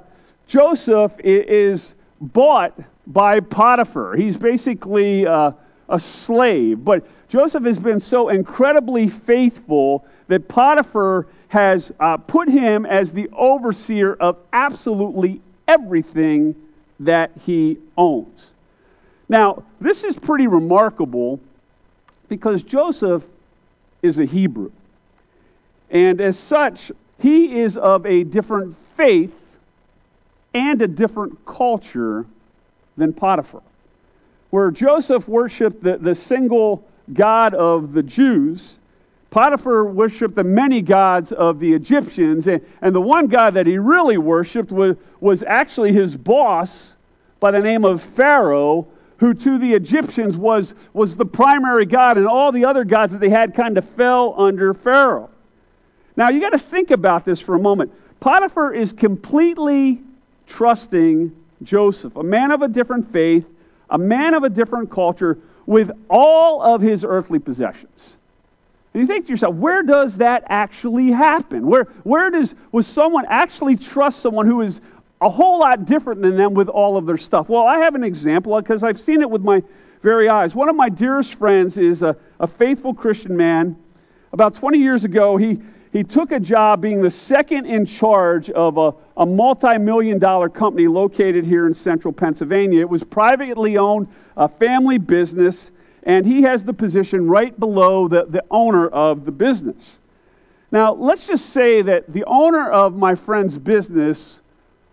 Joseph 0.47 1.17
is 1.19 1.97
bought 2.21 2.79
by 3.09 3.41
Potiphar. 3.41 4.15
He's 4.15 4.37
basically 4.37 5.27
uh, 5.27 5.53
a 5.89 5.99
slave. 5.99 6.85
But 6.85 7.05
Joseph 7.29 7.65
has 7.65 7.81
been 7.81 7.99
so 7.99 8.29
incredibly 8.29 9.09
faithful 9.09 10.07
that 10.29 10.47
Potiphar 10.47 11.27
has 11.53 11.93
uh, 12.01 12.17
put 12.17 12.49
him 12.49 12.87
as 12.87 13.13
the 13.13 13.29
overseer 13.35 14.15
of 14.15 14.39
absolutely 14.55 15.39
everything 15.69 16.55
that 16.99 17.31
he 17.45 17.77
owns. 17.95 18.53
Now, 19.29 19.63
this 19.79 20.03
is 20.03 20.19
pretty 20.19 20.47
remarkable 20.47 21.41
because 22.31 22.63
Joseph 22.63 23.27
is 24.01 24.19
a 24.19 24.25
Hebrew. 24.25 24.73
And 25.91 26.23
as 26.23 26.39
such, 26.39 26.91
he 27.19 27.61
is 27.61 27.77
of 27.77 28.07
a 28.07 28.25
different 28.25 28.75
faith 28.75 29.35
and 30.55 30.81
a 30.81 30.89
different 30.89 31.45
culture 31.45 32.25
than 32.97 33.13
Potiphar. 33.13 33.61
Where 34.49 34.71
Joseph 34.71 35.29
worshiped 35.29 35.83
the, 35.83 35.99
the 35.99 36.15
single 36.15 36.83
God 37.13 37.53
of 37.53 37.93
the 37.93 38.03
Jews, 38.03 38.79
Potiphar 39.33 39.87
worshiped 39.87 40.35
the 40.35 40.45
many 40.45 40.83
gods 40.83 41.33
of 41.33 41.59
the 41.59 41.73
Egyptians, 41.73 42.47
and, 42.47 42.61
and 42.83 42.95
the 42.95 43.01
one 43.01 43.29
God 43.29 43.55
that 43.55 43.65
he 43.65 43.79
really 43.79 44.19
worshiped 44.19 44.71
was, 44.71 44.97
was 45.21 45.43
actually 45.45 45.95
his 45.95 46.19
boss 46.19 46.97
by 47.41 47.51
the 47.51 47.61
name 47.61 47.83
of 47.83 48.03
Pharaoh, 48.03 48.87
who 49.17 49.33
to 49.33 49.57
the 49.57 49.73
Egyptians 49.73 50.37
was, 50.37 50.75
was 50.93 51.17
the 51.17 51.25
primary 51.25 51.87
God, 51.87 52.19
and 52.19 52.27
all 52.27 52.53
the 52.53 52.67
other 52.67 52.85
gods 52.85 53.15
that 53.15 53.21
they 53.21 53.31
had 53.31 53.55
kind 53.55 53.79
of 53.79 53.89
fell 53.89 54.35
under 54.37 54.75
Pharaoh. 54.75 55.31
Now, 56.15 56.29
you 56.29 56.39
got 56.39 56.51
to 56.51 56.59
think 56.59 56.91
about 56.91 57.25
this 57.25 57.41
for 57.41 57.55
a 57.55 57.59
moment. 57.59 57.91
Potiphar 58.21 58.75
is 58.75 58.93
completely 58.93 60.03
trusting 60.47 61.35
Joseph, 61.63 62.17
a 62.17 62.23
man 62.23 62.51
of 62.51 62.61
a 62.61 62.69
different 62.69 63.11
faith, 63.11 63.49
a 63.89 63.97
man 63.97 64.35
of 64.35 64.45
a 64.45 64.51
different 64.51 64.91
culture, 64.91 65.39
with 65.65 65.91
all 66.11 66.61
of 66.61 66.83
his 66.83 67.03
earthly 67.03 67.39
possessions. 67.39 68.19
And 68.93 69.01
you 69.01 69.07
think 69.07 69.27
to 69.27 69.31
yourself, 69.31 69.55
where 69.57 69.83
does 69.83 70.19
that 70.19 70.45
actually 70.49 71.11
happen? 71.13 71.67
Where, 71.67 71.85
where 72.05 72.31
does 72.31 72.55
was 72.73 72.87
someone 72.87 73.25
actually 73.27 73.77
trust 73.77 74.21
someone 74.21 74.47
who 74.47 74.61
is 74.61 74.81
a 75.21 75.29
whole 75.29 75.61
lot 75.61 75.85
different 75.87 76.21
than 76.21 76.37
them 76.37 76.53
with 76.53 76.69
all 76.69 76.97
of 76.97 77.07
their 77.07 77.17
stuff? 77.17 77.49
Well, 77.49 77.67
I 77.67 77.79
have 77.79 77.95
an 77.95 78.05
example 78.05 78.61
because 78.61 78.85
I've 78.85 79.01
seen 79.01 79.23
it 79.23 79.31
with 79.31 79.43
my 79.43 79.63
very 80.03 80.29
eyes. 80.29 80.55
One 80.55 80.69
of 80.69 80.77
my 80.77 80.89
dearest 80.89 81.35
friends 81.35 81.79
is 81.79 82.03
a, 82.03 82.17
a 82.39 82.47
faithful 82.47 82.93
Christian 82.93 83.37
man. 83.37 83.77
About 84.33 84.55
20 84.55 84.79
years 84.79 85.05
ago, 85.05 85.37
he, 85.37 85.61
he 85.93 86.03
took 86.03 86.33
a 86.33 86.41
job 86.41 86.83
being 86.83 87.01
the 87.03 87.11
second 87.11 87.67
in 87.67 87.87
charge 87.87 88.51
of 88.51 88.77
a, 88.77 88.95
a 89.17 89.25
multi 89.25 89.79
million 89.79 90.19
dollar 90.19 90.49
company 90.49 90.87
located 90.89 91.47
here 91.47 91.67
in 91.67 91.73
central 91.73 92.13
Pennsylvania. 92.13 92.81
It 92.81 92.89
was 92.89 93.05
privately 93.05 93.79
owned, 93.79 94.09
a 94.37 94.49
family 94.49 94.99
business 94.99 95.71
and 96.03 96.27
he 96.27 96.43
has 96.43 96.65
the 96.65 96.73
position 96.73 97.29
right 97.29 97.59
below 97.59 98.09
the, 98.09 98.25
the 98.25 98.45
owner 98.51 98.89
of 98.89 99.25
the 99.25 99.33
business. 99.33 100.01
Now, 100.71 100.95
let's 100.95 101.27
just 101.27 101.51
say 101.51 101.83
that 101.83 102.13
the 102.13 102.25
owner 102.25 102.71
of 102.71 102.97
my 102.97 103.15
friend's 103.15 103.59
business 103.59 104.41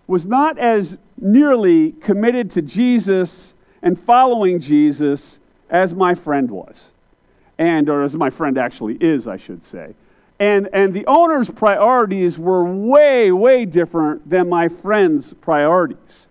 was 0.08 0.28
not 0.28 0.58
as 0.58 0.98
nearly 1.18 1.94
committed 1.94 2.52
to 2.52 2.62
Jesus 2.62 3.54
and 3.82 3.98
following 3.98 4.60
Jesus 4.60 5.40
as 5.70 5.94
my 5.94 6.16
friend 6.16 6.52
was. 6.52 6.92
And, 7.58 7.90
or 7.90 8.04
as 8.04 8.16
my 8.16 8.30
friend 8.30 8.58
actually 8.58 8.96
is, 8.96 9.28
I 9.28 9.38
should 9.38 9.64
say. 9.64 9.96
And, 10.40 10.70
and 10.72 10.94
the 10.94 11.06
owner's 11.06 11.50
priorities 11.50 12.40
were 12.40 12.64
way, 12.64 13.32
way 13.32 13.66
different 13.66 14.30
than 14.30 14.48
my 14.48 14.70
friend's 14.70 15.34
priorities. 15.34 16.30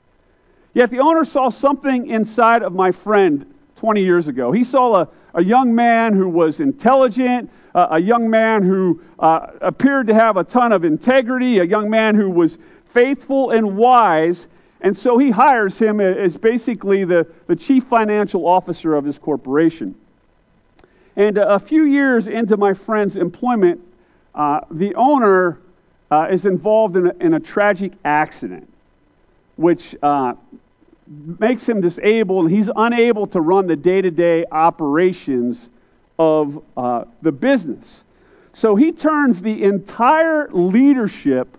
Yet 0.73 0.91
the 0.91 1.01
owner 1.01 1.25
saw 1.25 1.51
something 1.51 2.07
inside 2.07 2.63
of 2.63 2.73
my 2.73 2.91
friend 2.91 3.53
20 3.79 4.03
years 4.03 4.27
ago. 4.27 4.51
He 4.51 4.65
saw 4.65 5.03
a, 5.03 5.09
a 5.35 5.43
young 5.43 5.73
man 5.73 6.13
who 6.13 6.29
was 6.29 6.59
intelligent, 6.59 7.51
uh, 7.75 7.89
a 7.93 8.01
young 8.01 8.29
man 8.29 8.65
who 8.65 9.01
uh, 9.21 9.47
appeared 9.61 10.09
to 10.09 10.15
have 10.15 10.37
a 10.37 10.43
ton 10.43 10.73
of 10.73 10.85
integrity, 10.85 11.59
a 11.59 11.65
young 11.65 11.89
man 11.89 12.17
who 12.17 12.29
was 12.29 12.59
faithful 12.87 13.51
and 13.51 13.77
wise. 13.77 14.49
And 14.81 14.97
so 14.97 15.17
he 15.19 15.31
hires 15.31 15.79
him 15.79 16.01
as 16.01 16.37
basically 16.37 17.05
the, 17.05 17.27
the 17.47 17.55
chief 17.55 17.85
financial 17.85 18.47
officer 18.47 18.95
of 18.95 19.05
this 19.05 19.19
corporation. 19.19 19.95
And 21.15 21.39
a 21.39 21.59
few 21.59 21.85
years 21.85 22.27
into 22.27 22.57
my 22.57 22.75
friend's 22.75 23.17
employment, 23.17 23.81
uh, 24.35 24.61
the 24.71 24.95
owner 24.97 25.61
uh, 26.11 26.29
is 26.31 26.47
involved 26.47 26.97
in 26.97 27.09
a, 27.09 27.15
in 27.21 27.35
a, 27.35 27.41
tragic 27.41 27.93
accident, 28.05 28.69
which 29.57 29.95
uh, 30.03 30.35
makes 31.09 31.69
him 31.69 31.81
disabled. 31.81 32.51
He's 32.51 32.71
unable 32.75 33.27
to 33.29 33.41
run 33.41 33.67
the 33.67 33.77
day 33.77 34.03
to 34.03 34.11
day 34.11 34.45
operations 34.51 35.71
of 36.19 36.63
uh, 36.77 37.05
the 37.23 37.33
business. 37.33 38.05
So 38.53 38.77
he 38.77 38.93
turns 38.93 39.43
the 39.43 39.63
entire 39.63 40.49
leadership 40.51 41.57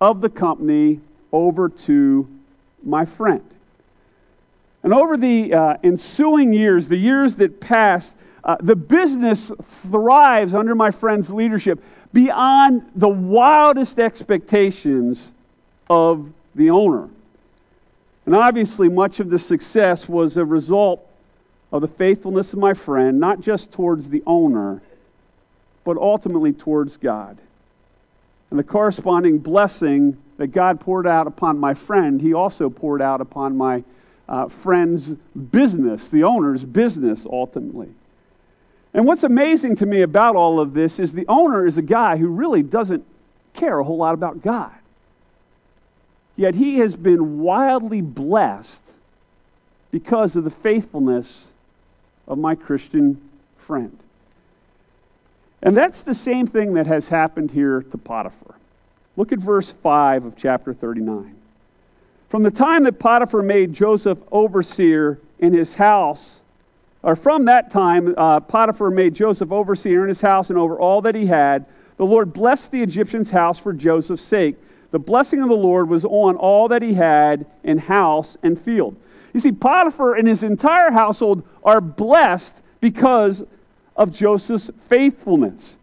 of 0.00 0.20
the 0.20 0.28
company 0.28 1.00
over 1.32 1.68
to 1.68 2.28
my 2.82 3.04
friend. 3.04 3.42
And 4.82 4.92
over 4.92 5.16
the 5.16 5.54
uh, 5.54 5.76
ensuing 5.82 6.52
years, 6.52 6.88
the 6.88 6.96
years 6.96 7.36
that 7.36 7.60
passed, 7.60 8.16
uh, 8.42 8.56
the 8.60 8.76
business 8.76 9.50
thrives 9.62 10.54
under 10.54 10.74
my 10.74 10.90
friend's 10.90 11.32
leadership 11.32 11.82
beyond 12.12 12.90
the 12.94 13.08
wildest 13.08 13.98
expectations 13.98 15.32
of 15.88 16.32
the 16.54 16.68
owner. 16.68 17.08
And 18.26 18.34
obviously, 18.34 18.88
much 18.88 19.20
of 19.20 19.30
the 19.30 19.38
success 19.38 20.08
was 20.08 20.36
a 20.36 20.44
result 20.44 21.06
of 21.70 21.82
the 21.82 21.88
faithfulness 21.88 22.52
of 22.52 22.58
my 22.58 22.72
friend, 22.72 23.20
not 23.20 23.40
just 23.40 23.72
towards 23.72 24.10
the 24.10 24.22
owner, 24.26 24.80
but 25.84 25.96
ultimately 25.96 26.52
towards 26.52 26.96
God. 26.96 27.38
And 28.50 28.58
the 28.58 28.64
corresponding 28.64 29.38
blessing 29.38 30.16
that 30.36 30.48
God 30.48 30.80
poured 30.80 31.06
out 31.06 31.26
upon 31.26 31.58
my 31.58 31.74
friend, 31.74 32.20
he 32.20 32.32
also 32.32 32.70
poured 32.70 33.02
out 33.02 33.20
upon 33.20 33.56
my 33.56 33.84
uh, 34.28 34.48
friend's 34.48 35.14
business, 35.50 36.08
the 36.08 36.24
owner's 36.24 36.64
business, 36.64 37.26
ultimately. 37.26 37.90
And 38.94 39.06
what's 39.06 39.24
amazing 39.24 39.76
to 39.76 39.86
me 39.86 40.02
about 40.02 40.36
all 40.36 40.60
of 40.60 40.72
this 40.72 41.00
is 41.00 41.12
the 41.12 41.26
owner 41.28 41.66
is 41.66 41.76
a 41.76 41.82
guy 41.82 42.16
who 42.16 42.28
really 42.28 42.62
doesn't 42.62 43.04
care 43.52 43.80
a 43.80 43.84
whole 43.84 43.96
lot 43.96 44.14
about 44.14 44.40
God. 44.40 44.72
Yet 46.36 46.56
he 46.56 46.78
has 46.78 46.96
been 46.96 47.40
wildly 47.40 48.00
blessed 48.00 48.92
because 49.90 50.34
of 50.34 50.44
the 50.44 50.50
faithfulness 50.50 51.52
of 52.26 52.38
my 52.38 52.54
Christian 52.54 53.20
friend. 53.56 53.96
And 55.62 55.76
that's 55.76 56.02
the 56.02 56.14
same 56.14 56.46
thing 56.46 56.74
that 56.74 56.86
has 56.86 57.08
happened 57.08 57.52
here 57.52 57.82
to 57.82 57.96
Potiphar. 57.96 58.56
Look 59.16 59.32
at 59.32 59.38
verse 59.38 59.70
5 59.70 60.24
of 60.24 60.36
chapter 60.36 60.74
39. 60.74 61.34
From 62.28 62.42
the 62.42 62.50
time 62.50 62.82
that 62.82 62.98
Potiphar 62.98 63.42
made 63.42 63.72
Joseph 63.72 64.18
overseer 64.32 65.20
in 65.38 65.52
his 65.52 65.76
house, 65.76 66.40
or 67.02 67.14
from 67.14 67.44
that 67.44 67.70
time, 67.70 68.14
uh, 68.16 68.40
Potiphar 68.40 68.90
made 68.90 69.14
Joseph 69.14 69.52
overseer 69.52 70.02
in 70.02 70.08
his 70.08 70.20
house 70.20 70.50
and 70.50 70.58
over 70.58 70.78
all 70.78 71.00
that 71.02 71.14
he 71.14 71.26
had, 71.26 71.64
the 71.96 72.04
Lord 72.04 72.32
blessed 72.32 72.72
the 72.72 72.82
Egyptian's 72.82 73.30
house 73.30 73.58
for 73.58 73.72
Joseph's 73.72 74.22
sake 74.22 74.56
the 74.94 75.00
blessing 75.00 75.42
of 75.42 75.48
the 75.48 75.56
Lord 75.56 75.88
was 75.88 76.04
on 76.04 76.36
all 76.36 76.68
that 76.68 76.80
he 76.80 76.94
had 76.94 77.46
in 77.64 77.78
house 77.78 78.36
and 78.44 78.56
field. 78.56 78.94
You 79.32 79.40
see, 79.40 79.50
Potiphar 79.50 80.14
and 80.14 80.28
his 80.28 80.44
entire 80.44 80.92
household 80.92 81.42
are 81.64 81.80
blessed 81.80 82.62
because 82.80 83.42
of 83.96 84.12
Joseph's 84.12 84.70
faithfulness. 84.78 85.78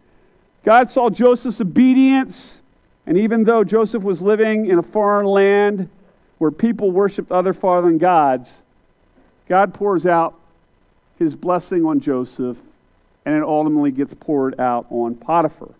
God 0.64 0.88
saw 0.88 1.10
Joseph's 1.10 1.60
obedience, 1.60 2.60
and 3.04 3.18
even 3.18 3.44
though 3.44 3.64
Joseph 3.64 4.02
was 4.02 4.22
living 4.22 4.64
in 4.64 4.78
a 4.78 4.82
foreign 4.82 5.26
land 5.26 5.90
where 6.38 6.50
people 6.50 6.90
worshiped 6.90 7.30
other 7.30 7.52
foreign 7.52 7.98
gods, 7.98 8.62
God 9.46 9.74
pours 9.74 10.06
out 10.06 10.40
his 11.18 11.36
blessing 11.36 11.84
on 11.84 12.00
Joseph, 12.00 12.62
and 13.26 13.34
it 13.34 13.42
ultimately 13.42 13.90
gets 13.90 14.14
poured 14.14 14.58
out 14.58 14.86
on 14.88 15.16
Potiphar. 15.16 15.74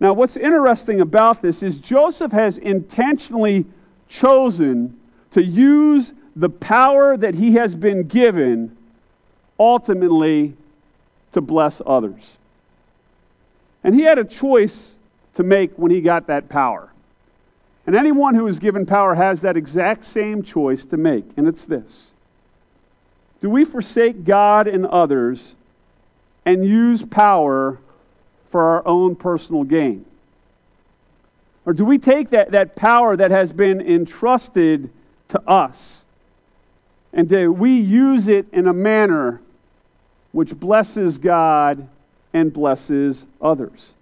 Now, 0.00 0.14
what's 0.14 0.36
interesting 0.36 1.00
about 1.00 1.42
this 1.42 1.62
is 1.62 1.78
Joseph 1.78 2.32
has 2.32 2.56
intentionally 2.56 3.66
chosen 4.08 4.98
to 5.30 5.42
use 5.42 6.14
the 6.34 6.48
power 6.48 7.18
that 7.18 7.34
he 7.34 7.52
has 7.54 7.74
been 7.74 8.04
given 8.04 8.76
ultimately 9.58 10.56
to 11.32 11.42
bless 11.42 11.82
others. 11.84 12.38
And 13.84 13.94
he 13.94 14.02
had 14.02 14.18
a 14.18 14.24
choice 14.24 14.94
to 15.34 15.42
make 15.42 15.72
when 15.76 15.90
he 15.90 16.00
got 16.00 16.26
that 16.26 16.48
power. 16.48 16.88
And 17.86 17.94
anyone 17.94 18.34
who 18.34 18.46
is 18.46 18.58
given 18.58 18.86
power 18.86 19.14
has 19.14 19.42
that 19.42 19.56
exact 19.56 20.04
same 20.04 20.42
choice 20.42 20.84
to 20.86 20.96
make, 20.96 21.24
and 21.36 21.46
it's 21.46 21.66
this 21.66 22.12
Do 23.40 23.50
we 23.50 23.64
forsake 23.64 24.24
God 24.24 24.66
and 24.66 24.86
others 24.86 25.54
and 26.44 26.64
use 26.64 27.04
power 27.04 27.78
for 28.50 28.62
our 28.62 28.86
own 28.86 29.16
personal 29.16 29.64
gain? 29.64 30.04
Or 31.64 31.72
do 31.72 31.84
we 31.84 31.98
take 31.98 32.30
that, 32.30 32.50
that 32.50 32.76
power 32.76 33.16
that 33.16 33.30
has 33.30 33.52
been 33.52 33.80
entrusted 33.80 34.90
to 35.28 35.40
us 35.48 36.04
and 37.12 37.28
do 37.28 37.52
we 37.52 37.78
use 37.78 38.28
it 38.28 38.46
in 38.52 38.66
a 38.66 38.72
manner 38.72 39.40
which 40.32 40.58
blesses 40.58 41.18
God 41.18 41.88
and 42.32 42.52
blesses 42.52 43.26
others? 43.40 43.94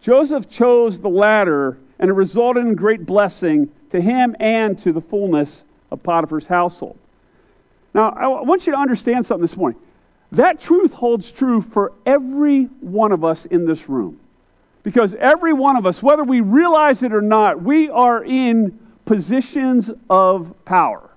Joseph 0.00 0.48
chose 0.48 1.00
the 1.00 1.10
latter, 1.10 1.76
and 1.98 2.08
it 2.08 2.14
resulted 2.14 2.64
in 2.64 2.74
great 2.74 3.04
blessing 3.04 3.70
to 3.90 4.00
him 4.00 4.34
and 4.40 4.78
to 4.78 4.92
the 4.92 5.00
fullness 5.00 5.64
of 5.90 6.02
Potiphar's 6.02 6.46
household. 6.46 6.96
Now, 7.92 8.10
I 8.10 8.26
want 8.26 8.66
you 8.66 8.72
to 8.72 8.78
understand 8.78 9.26
something 9.26 9.42
this 9.42 9.56
morning. 9.56 9.78
That 10.32 10.60
truth 10.60 10.94
holds 10.94 11.30
true 11.32 11.60
for 11.60 11.92
every 12.06 12.64
one 12.80 13.12
of 13.12 13.24
us 13.24 13.46
in 13.46 13.66
this 13.66 13.88
room. 13.88 14.20
Because 14.82 15.14
every 15.14 15.52
one 15.52 15.76
of 15.76 15.84
us, 15.84 16.02
whether 16.02 16.24
we 16.24 16.40
realize 16.40 17.02
it 17.02 17.12
or 17.12 17.20
not, 17.20 17.62
we 17.62 17.90
are 17.90 18.24
in 18.24 18.78
positions 19.04 19.90
of 20.08 20.54
power. 20.64 21.10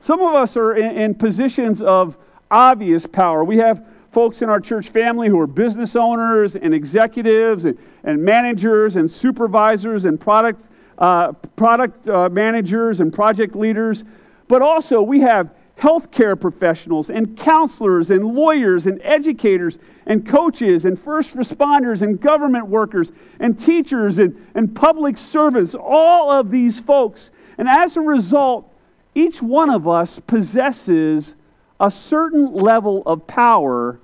Some 0.00 0.20
of 0.20 0.34
us 0.34 0.56
are 0.56 0.74
in, 0.74 0.96
in 0.96 1.14
positions 1.14 1.80
of 1.82 2.16
obvious 2.50 3.06
power. 3.06 3.44
We 3.44 3.58
have 3.58 3.86
folks 4.10 4.42
in 4.42 4.48
our 4.48 4.60
church 4.60 4.88
family 4.88 5.28
who 5.28 5.38
are 5.40 5.46
business 5.46 5.96
owners 5.96 6.56
and 6.56 6.72
executives 6.72 7.64
and, 7.64 7.78
and 8.04 8.22
managers 8.22 8.96
and 8.96 9.10
supervisors 9.10 10.04
and 10.04 10.20
product, 10.20 10.62
uh, 10.98 11.32
product 11.56 12.08
uh, 12.08 12.28
managers 12.28 13.00
and 13.00 13.12
project 13.12 13.54
leaders. 13.54 14.04
But 14.48 14.62
also, 14.62 15.02
we 15.02 15.20
have 15.20 15.50
healthcare 15.78 16.40
professionals 16.40 17.10
and 17.10 17.36
counselors 17.36 18.10
and 18.10 18.24
lawyers 18.24 18.86
and 18.86 19.00
educators 19.02 19.78
and 20.06 20.26
coaches 20.26 20.84
and 20.84 20.98
first 20.98 21.36
responders 21.36 22.00
and 22.00 22.20
government 22.20 22.66
workers 22.66 23.10
and 23.40 23.58
teachers 23.58 24.18
and, 24.18 24.46
and 24.54 24.74
public 24.74 25.16
servants, 25.18 25.74
all 25.74 26.30
of 26.30 26.50
these 26.50 26.80
folks. 26.80 27.30
And 27.58 27.68
as 27.68 27.96
a 27.96 28.00
result, 28.00 28.72
each 29.14 29.42
one 29.42 29.70
of 29.70 29.88
us 29.88 30.20
possesses 30.20 31.34
a 31.80 31.90
certain 31.90 32.52
level 32.52 33.02
of 33.04 33.26
power 33.26 33.98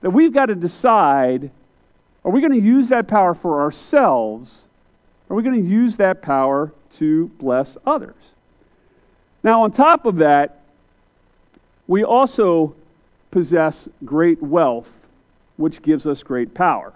that 0.00 0.10
we've 0.10 0.32
got 0.32 0.46
to 0.46 0.54
decide 0.54 1.50
are 2.24 2.30
we 2.30 2.40
going 2.40 2.52
to 2.52 2.60
use 2.60 2.88
that 2.88 3.06
power 3.06 3.34
for 3.34 3.60
ourselves? 3.60 4.64
Are 5.28 5.36
we 5.36 5.42
going 5.42 5.62
to 5.62 5.68
use 5.68 5.98
that 5.98 6.22
power 6.22 6.72
to 6.96 7.28
bless 7.38 7.76
others? 7.84 8.32
Now, 9.42 9.62
on 9.62 9.70
top 9.70 10.06
of 10.06 10.16
that, 10.16 10.63
we 11.86 12.04
also 12.04 12.74
possess 13.30 13.88
great 14.04 14.42
wealth, 14.42 15.08
which 15.56 15.82
gives 15.82 16.06
us 16.06 16.22
great 16.22 16.54
power. 16.54 16.92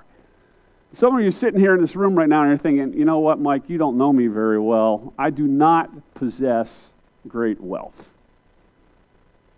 Some 0.93 1.17
of 1.17 1.23
you 1.23 1.31
sitting 1.31 1.61
here 1.61 1.75
in 1.75 1.81
this 1.81 1.95
room 1.97 2.15
right 2.15 2.29
now 2.29 2.43
and 2.43 2.51
you're 2.51 2.59
thinking, 2.59 2.99
you 2.99 3.05
know 3.05 3.19
what, 3.19 3.39
Mike, 3.39 3.69
you 3.69 3.77
don't 3.77 3.99
know 3.99 4.13
me 4.13 4.27
very 4.27 4.59
well. 4.59 5.13
I 5.19 5.31
do 5.31 5.47
not 5.47 5.91
possess 6.15 6.91
great 7.27 7.61
wealth. 7.61 8.11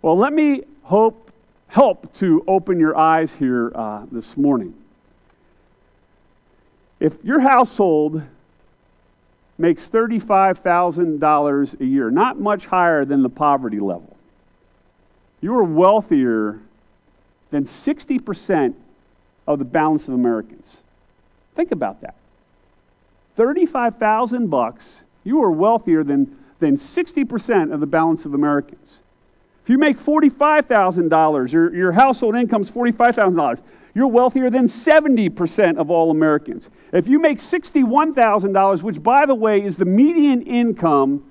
Well, 0.01 0.17
let 0.17 0.33
me 0.33 0.63
hope, 0.83 1.31
help 1.67 2.11
to 2.15 2.43
open 2.47 2.79
your 2.79 2.97
eyes 2.97 3.35
here 3.35 3.71
uh, 3.73 4.05
this 4.11 4.35
morning. 4.35 4.73
If 6.99 7.23
your 7.23 7.39
household 7.39 8.23
makes 9.57 9.87
$35,000 9.87 11.79
a 11.79 11.85
year, 11.85 12.11
not 12.11 12.39
much 12.39 12.65
higher 12.65 13.05
than 13.05 13.21
the 13.21 13.29
poverty 13.29 13.79
level, 13.79 14.10
you 15.41 15.55
are 15.55 15.63
wealthier 15.63 16.59
than 17.49 17.63
60% 17.63 18.75
of 19.47 19.59
the 19.59 19.65
balance 19.65 20.07
of 20.07 20.13
Americans. 20.13 20.81
Think 21.55 21.71
about 21.71 22.01
that. 22.01 22.15
35,000 23.35 24.47
bucks, 24.47 25.03
you 25.23 25.43
are 25.43 25.51
wealthier 25.51 26.03
than, 26.03 26.37
than 26.59 26.75
60% 26.75 27.73
of 27.73 27.79
the 27.79 27.87
balance 27.87 28.25
of 28.25 28.33
Americans. 28.33 29.01
If 29.63 29.69
you 29.69 29.77
make 29.77 29.97
$45,000, 29.97 31.51
your, 31.51 31.73
your 31.75 31.91
household 31.91 32.35
income 32.35 32.61
is 32.61 32.71
$45,000, 32.71 33.59
you're 33.93 34.07
wealthier 34.07 34.49
than 34.49 34.67
70% 34.67 35.77
of 35.77 35.91
all 35.91 36.11
Americans. 36.11 36.69
If 36.93 37.07
you 37.07 37.19
make 37.19 37.37
$61,000, 37.37 38.81
which, 38.81 39.03
by 39.03 39.25
the 39.25 39.35
way, 39.35 39.61
is 39.61 39.77
the 39.77 39.85
median 39.85 40.41
income 40.43 41.23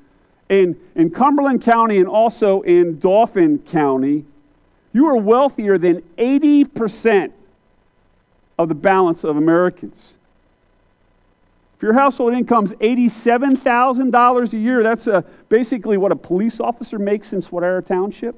in, 0.50 0.78
in 0.96 1.10
Cumberland 1.10 1.62
County 1.62 1.98
and 1.98 2.08
also 2.08 2.60
in 2.62 2.98
Dauphin 2.98 3.60
County, 3.60 4.26
you 4.92 5.06
are 5.06 5.16
wealthier 5.16 5.78
than 5.78 6.02
80% 6.18 7.32
of 8.58 8.68
the 8.68 8.74
balance 8.74 9.22
of 9.22 9.36
Americans. 9.36 10.16
If 11.76 11.82
your 11.82 11.94
household 11.94 12.34
income 12.34 12.64
is 12.64 12.72
$87,000 12.72 14.52
a 14.52 14.58
year, 14.58 14.82
that's 14.82 15.06
a, 15.06 15.24
basically 15.48 15.96
what 15.96 16.12
a 16.12 16.16
police 16.16 16.58
officer 16.58 16.98
makes 16.98 17.32
in 17.32 17.40
Swatara 17.40 17.86
Township. 17.86 18.34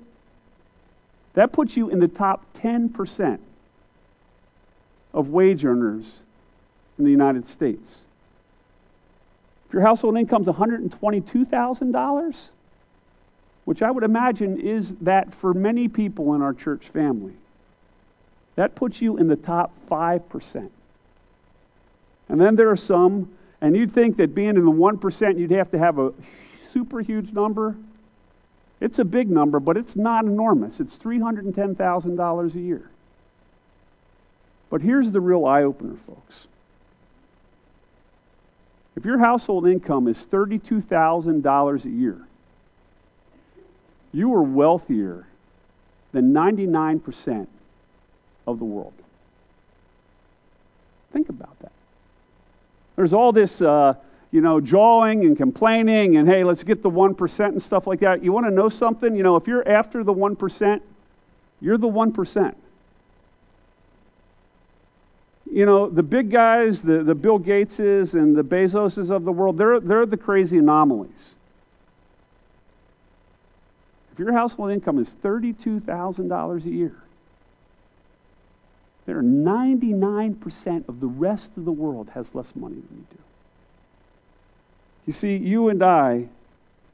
That 1.33 1.51
puts 1.51 1.79
you 1.79 1.89
in 1.89 1.99
the 1.99 2.09
top 2.09 2.45
10% 2.55 3.39
of 5.15 5.31
wage 5.31 5.65
earners 5.65 6.21
in 6.99 7.05
the 7.05 7.11
United 7.11 7.47
States. 7.47 8.03
If 9.73 9.77
your 9.77 9.87
household 9.87 10.19
income 10.19 10.43
is 10.43 10.49
$122,000, 10.49 12.37
which 13.65 13.81
I 13.81 13.91
would 13.91 14.05
imagine 14.05 14.61
is 14.61 14.97
that 14.97 15.33
for 15.33 15.55
many 15.55 15.89
people 15.89 16.35
in 16.35 16.43
our 16.43 16.53
church 16.53 16.87
family, 16.87 17.33
that 18.55 18.75
puts 18.75 19.01
you 19.01 19.17
in 19.17 19.29
the 19.29 19.37
top 19.37 19.73
5%. 19.89 20.69
And 22.29 22.39
then 22.39 22.57
there 22.57 22.69
are 22.69 22.77
some, 22.77 23.31
and 23.63 23.75
you'd 23.75 23.91
think 23.91 24.19
that 24.19 24.35
being 24.35 24.59
in 24.59 24.67
the 24.67 24.71
1%, 24.71 25.39
you'd 25.39 25.51
have 25.53 25.71
to 25.71 25.79
have 25.79 25.99
a 25.99 26.13
super 26.67 27.01
huge 27.01 27.33
number. 27.33 27.75
It's 28.79 28.99
a 28.99 29.07
big 29.07 29.31
number, 29.31 29.59
but 29.59 29.79
it's 29.79 29.97
not 29.97 30.27
enormous. 30.27 30.81
It's 30.81 30.99
$310,000 30.99 32.55
a 32.55 32.61
year. 32.61 32.91
But 34.69 34.83
here's 34.83 35.13
the 35.13 35.23
real 35.23 35.47
eye 35.47 35.63
opener, 35.63 35.97
folks. 35.97 36.47
If 38.97 39.05
your 39.05 39.19
household 39.19 39.67
income 39.67 40.07
is 40.07 40.27
$32,000 40.27 41.85
a 41.85 41.89
year, 41.89 42.19
you 44.13 44.33
are 44.35 44.43
wealthier 44.43 45.27
than 46.13 46.33
99% 46.33 47.47
of 48.47 48.59
the 48.59 48.65
world. 48.65 48.93
Think 51.13 51.29
about 51.29 51.59
that. 51.61 51.73
There's 52.97 53.15
all 53.15 53.33
this, 53.33 53.63
uh, 53.63 53.95
you 54.31 54.43
know, 54.43 54.61
jawing 54.61 55.25
and 55.25 55.37
complaining 55.37 56.17
and, 56.17 56.29
hey, 56.29 56.45
let's 56.45 56.63
get 56.63 56.83
the 56.83 56.91
1% 56.91 57.47
and 57.47 57.63
stuff 57.63 57.87
like 57.87 58.01
that. 58.01 58.23
You 58.23 58.33
want 58.33 58.47
to 58.47 58.51
know 58.51 58.69
something? 58.69 59.17
You 59.17 59.23
know, 59.23 59.37
if 59.37 59.47
you're 59.47 59.67
after 59.67 60.05
the 60.05 60.13
1%, 60.13 60.81
you're 61.61 61.79
the 61.79 61.89
1% 61.89 62.55
you 65.53 65.67
know, 65.67 65.87
the 65.87 66.03
big 66.03 66.31
guys, 66.31 66.81
the, 66.81 67.03
the 67.03 67.15
Bill 67.15 67.39
Gateses 67.39 68.15
and 68.15 68.35
the 68.35 68.43
Bezoses 68.43 69.11
of 69.11 69.25
the 69.25 69.33
world, 69.33 69.59
they're, 69.59 69.81
they're 69.81 70.07
the 70.07 70.17
crazy 70.17 70.57
anomalies. 70.57 71.35
If 74.13 74.19
your 74.19 74.33
household 74.33 74.71
income 74.71 74.99
is 74.99 75.15
$32,000 75.23 76.65
a 76.65 76.71
year, 76.71 76.97
there 79.05 79.19
are 79.19 79.23
99% 79.23 80.89
of 80.89 81.01
the 81.01 81.07
rest 81.07 81.59
of 81.59 81.67
the 81.67 81.73
world 81.73 82.11
has 82.15 82.35
less 82.35 82.57
money 82.57 82.77
than 82.77 82.99
you 82.99 83.07
do. 83.11 83.19
You 85.07 85.13
see, 85.13 85.37
you 85.37 85.69
and 85.69 85.83
I 85.83 86.29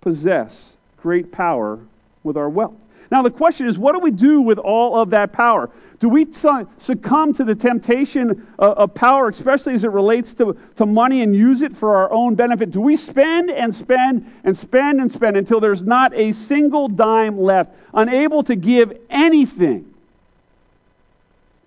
possess 0.00 0.76
great 0.96 1.30
power 1.30 1.78
with 2.24 2.36
our 2.36 2.48
wealth. 2.48 2.74
Now, 3.10 3.22
the 3.22 3.30
question 3.30 3.66
is, 3.66 3.78
what 3.78 3.94
do 3.94 4.00
we 4.00 4.10
do 4.10 4.42
with 4.42 4.58
all 4.58 5.00
of 5.00 5.10
that 5.10 5.32
power? 5.32 5.70
Do 5.98 6.10
we 6.10 6.26
succumb 6.30 7.32
to 7.32 7.44
the 7.44 7.54
temptation 7.54 8.46
uh, 8.58 8.72
of 8.72 8.94
power, 8.94 9.28
especially 9.28 9.74
as 9.74 9.84
it 9.84 9.90
relates 9.90 10.34
to, 10.34 10.56
to 10.76 10.84
money, 10.84 11.22
and 11.22 11.34
use 11.34 11.62
it 11.62 11.74
for 11.74 11.96
our 11.96 12.12
own 12.12 12.34
benefit? 12.34 12.70
Do 12.70 12.82
we 12.82 12.96
spend 12.96 13.50
and 13.50 13.74
spend 13.74 14.30
and 14.44 14.56
spend 14.56 15.00
and 15.00 15.10
spend 15.10 15.36
until 15.36 15.58
there's 15.58 15.82
not 15.82 16.12
a 16.14 16.32
single 16.32 16.88
dime 16.88 17.40
left, 17.40 17.74
unable 17.94 18.42
to 18.42 18.54
give 18.54 18.98
anything 19.08 19.94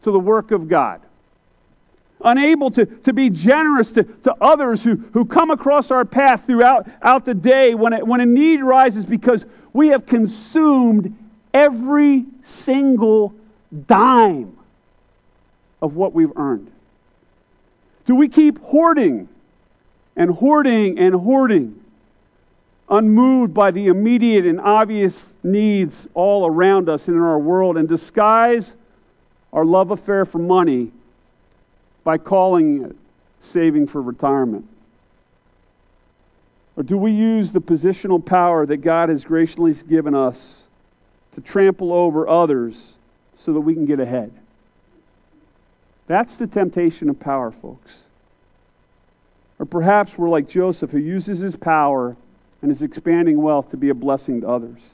to 0.04 0.12
the 0.12 0.20
work 0.20 0.52
of 0.52 0.68
God? 0.68 1.02
unable 2.24 2.70
to, 2.70 2.86
to 2.86 3.14
be 3.14 3.32
generous 3.32 3.92
to, 3.92 4.04
to 4.04 4.36
others 4.42 4.84
who, 4.84 4.96
who 5.14 5.26
come 5.26 5.50
across 5.50 5.90
our 5.90 6.06
path 6.06 6.46
throughout 6.46 6.88
out 7.02 7.26
the 7.26 7.34
day 7.34 7.74
when, 7.74 7.94
it, 7.94 8.06
when 8.06 8.22
a 8.22 8.26
need 8.28 8.62
rises 8.62 9.06
because 9.06 9.44
we 9.74 9.88
have 9.88 10.06
consumed 10.06 11.18
every 11.54 12.26
single 12.44 13.34
dime 13.88 14.58
of 15.82 15.96
what 15.96 16.14
we've 16.14 16.36
earned. 16.36 16.72
Do 18.06 18.16
we 18.16 18.28
keep 18.28 18.60
hoarding 18.60 19.30
and 20.16 20.32
hoarding 20.32 21.00
and 21.00 21.16
hoarding, 21.16 21.84
unmoved 22.90 23.54
by 23.54 23.72
the 23.72 23.88
immediate 23.88 24.46
and 24.46 24.60
obvious 24.60 25.34
needs 25.44 26.08
all 26.14 26.46
around 26.46 26.90
us 26.90 27.08
and 27.08 27.16
in 27.16 27.24
our 27.24 27.40
world, 27.40 27.78
and 27.78 27.88
disguise 27.88 28.76
our 29.54 29.66
love 29.66 29.92
affair 29.92 30.26
for 30.26 30.40
money 30.40 30.92
by 32.04 32.18
calling 32.18 32.86
it 32.86 32.96
saving 33.40 33.88
for 33.88 34.02
retirement? 34.02 34.68
Or 36.76 36.84
do 36.84 36.98
we 36.98 37.12
use 37.12 37.52
the 37.52 37.62
positional 37.62 38.24
power 38.24 38.66
that 38.66 38.78
God 38.78 39.10
has 39.10 39.26
graciously 39.26 39.74
given 39.88 40.16
us 40.16 40.61
to 41.34 41.42
trample 41.42 41.94
over 41.94 42.28
others 42.28 42.94
so 43.36 43.54
that 43.54 43.62
we 43.62 43.74
can 43.74 43.86
get 43.86 44.00
ahead? 44.00 44.32
That's 46.08 46.36
the 46.36 46.48
temptation 46.48 47.10
of 47.10 47.20
power, 47.20 47.52
folks. 47.52 48.04
Or 49.60 49.66
perhaps 49.66 50.18
we're 50.18 50.30
like 50.30 50.50
Joseph, 50.50 50.92
who 50.92 50.98
uses 50.98 51.40
his 51.40 51.56
power 51.56 52.18
and 52.62 52.70
his 52.70 52.82
expanding 52.82 53.42
wealth 53.42 53.70
to 53.70 53.78
be 53.78 53.90
a 53.90 53.94
blessing 53.94 54.42
to 54.42 54.48
others. 54.48 54.92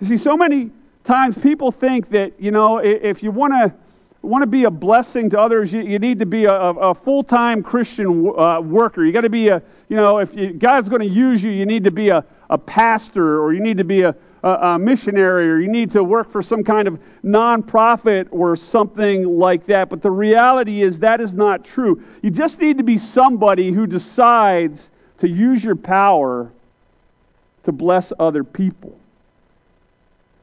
You 0.00 0.06
see, 0.06 0.16
so 0.16 0.36
many 0.36 0.70
times 1.04 1.38
people 1.38 1.70
think 1.70 2.08
that, 2.10 2.32
you 2.40 2.50
know, 2.50 2.78
if 2.78 3.22
you 3.22 3.30
want 3.30 3.52
to 3.52 3.74
want 4.22 4.42
to 4.42 4.46
be 4.46 4.64
a 4.64 4.70
blessing 4.70 5.30
to 5.30 5.40
others, 5.40 5.72
you, 5.72 5.80
you 5.82 5.98
need 5.98 6.18
to 6.18 6.26
be 6.26 6.44
a, 6.44 6.52
a 6.52 6.94
full 6.94 7.22
time 7.22 7.62
Christian 7.62 8.32
uh, 8.36 8.60
worker. 8.60 9.04
You 9.04 9.12
got 9.12 9.20
to 9.20 9.30
be 9.30 9.48
a, 9.48 9.62
you 9.88 9.96
know, 9.96 10.18
if 10.18 10.34
you, 10.34 10.52
God's 10.52 10.88
going 10.88 11.02
to 11.02 11.08
use 11.08 11.42
you, 11.42 11.50
you 11.50 11.66
need 11.66 11.84
to 11.84 11.90
be 11.90 12.08
a, 12.08 12.24
a 12.50 12.58
pastor 12.58 13.40
or 13.40 13.52
you 13.52 13.60
need 13.60 13.78
to 13.78 13.84
be 13.84 14.02
a, 14.02 14.14
a, 14.42 14.50
a 14.50 14.78
missionary 14.78 15.50
or 15.50 15.58
you 15.58 15.68
need 15.68 15.90
to 15.92 16.02
work 16.04 16.30
for 16.30 16.42
some 16.42 16.62
kind 16.62 16.88
of 16.88 17.00
nonprofit 17.24 18.28
or 18.30 18.56
something 18.56 19.38
like 19.38 19.66
that. 19.66 19.88
But 19.88 20.02
the 20.02 20.10
reality 20.10 20.82
is 20.82 21.00
that 21.00 21.20
is 21.20 21.34
not 21.34 21.64
true. 21.64 22.02
You 22.22 22.30
just 22.30 22.60
need 22.60 22.78
to 22.78 22.84
be 22.84 22.98
somebody 22.98 23.72
who 23.72 23.86
decides 23.86 24.90
to 25.18 25.28
use 25.28 25.64
your 25.64 25.76
power 25.76 26.52
to 27.64 27.72
bless 27.72 28.12
other 28.18 28.44
people. 28.44 28.96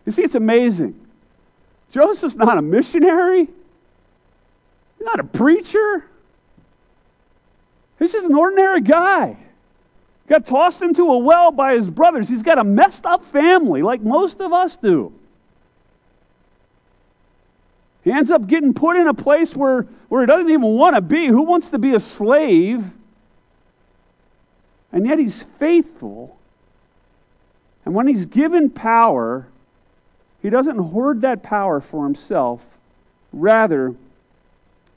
You 0.05 0.11
see, 0.11 0.21
it's 0.21 0.35
amazing. 0.35 0.99
Joseph's 1.91 2.35
not 2.35 2.57
a 2.57 2.61
missionary. 2.61 3.45
He's 3.45 5.05
not 5.05 5.19
a 5.19 5.23
preacher. 5.23 6.05
He's 7.97 8.11
just 8.11 8.25
an 8.25 8.35
ordinary 8.35 8.81
guy. 8.81 9.37
Got 10.27 10.45
tossed 10.45 10.81
into 10.81 11.03
a 11.03 11.17
well 11.17 11.51
by 11.51 11.75
his 11.75 11.89
brothers. 11.91 12.27
He's 12.27 12.43
got 12.43 12.57
a 12.57 12.63
messed 12.63 13.05
up 13.05 13.21
family, 13.23 13.81
like 13.81 14.01
most 14.01 14.41
of 14.41 14.51
us 14.53 14.75
do. 14.75 15.13
He 18.03 18.11
ends 18.11 18.29
up 18.31 18.47
getting 18.47 18.73
put 18.73 18.97
in 18.97 19.07
a 19.07 19.13
place 19.13 19.55
where, 19.55 19.83
where 20.09 20.21
he 20.21 20.27
doesn't 20.27 20.49
even 20.49 20.61
want 20.61 20.95
to 20.95 21.01
be. 21.01 21.27
Who 21.27 21.41
wants 21.41 21.69
to 21.69 21.79
be 21.79 21.93
a 21.93 21.99
slave? 21.99 22.85
And 24.91 25.05
yet 25.05 25.19
he's 25.19 25.43
faithful. 25.43 26.37
And 27.83 27.93
when 27.93 28.07
he's 28.07 28.25
given 28.25 28.69
power, 28.69 29.47
he 30.41 30.49
doesn't 30.49 30.77
hoard 30.77 31.21
that 31.21 31.43
power 31.43 31.81
for 31.81 32.03
himself. 32.03 32.77
Rather, 33.33 33.95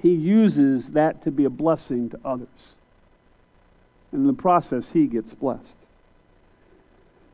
he 0.00 0.14
uses 0.14 0.92
that 0.92 1.20
to 1.22 1.30
be 1.30 1.44
a 1.44 1.50
blessing 1.50 2.08
to 2.10 2.20
others. 2.24 2.77
And 4.12 4.22
in 4.22 4.26
the 4.26 4.32
process, 4.32 4.92
he 4.92 5.06
gets 5.06 5.34
blessed. 5.34 5.86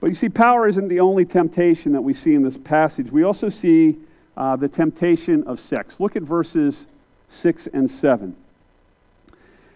But 0.01 0.09
you 0.09 0.15
see, 0.15 0.29
power 0.29 0.69
isn't 0.69 0.89
the 0.89 1.01
only 1.01 1.25
temptation 1.25 1.93
that 1.93 2.03
we 2.03 2.13
see 2.13 2.35
in 2.35 2.43
this 2.43 2.59
passage. 2.59 3.11
We 3.11 3.23
also 3.23 3.49
see 3.49 3.97
uh, 4.37 4.57
the 4.57 4.69
temptation 4.69 5.45
of 5.45 5.59
sex. 5.61 6.01
Look 6.01 6.17
at 6.17 6.23
verses 6.23 6.87
6 7.31 7.69
and 7.69 7.91
7. 7.91 8.37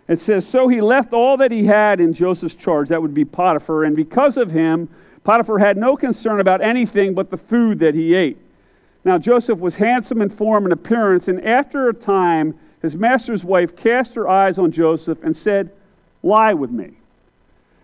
It 0.08 0.18
says, 0.18 0.46
So 0.46 0.68
he 0.68 0.80
left 0.80 1.12
all 1.12 1.37
that 1.37 1.52
he 1.52 1.66
had 1.66 2.00
in 2.00 2.14
Joseph's 2.14 2.54
charge, 2.54 2.88
that 2.88 3.00
would 3.00 3.14
be 3.14 3.24
Potiphar, 3.24 3.84
and 3.84 3.94
because 3.94 4.37
of 4.37 4.50
him, 4.50 4.88
Potiphar 5.24 5.58
had 5.58 5.76
no 5.76 5.96
concern 5.96 6.40
about 6.40 6.61
anything 6.61 7.14
but 7.14 7.30
the 7.30 7.37
food 7.37 7.78
that 7.80 7.94
he 7.94 8.14
ate. 8.14 8.38
Now, 9.04 9.18
Joseph 9.18 9.58
was 9.58 9.76
handsome 9.76 10.20
in 10.20 10.30
form 10.30 10.64
and 10.64 10.72
appearance, 10.72 11.28
and 11.28 11.44
after 11.44 11.88
a 11.88 11.94
time, 11.94 12.58
his 12.82 12.96
master's 12.96 13.44
wife 13.44 13.76
cast 13.76 14.14
her 14.14 14.28
eyes 14.28 14.58
on 14.58 14.72
Joseph 14.72 15.22
and 15.22 15.37
said, 15.37 15.70
Lie 16.22 16.54
with 16.54 16.70
me. 16.70 16.92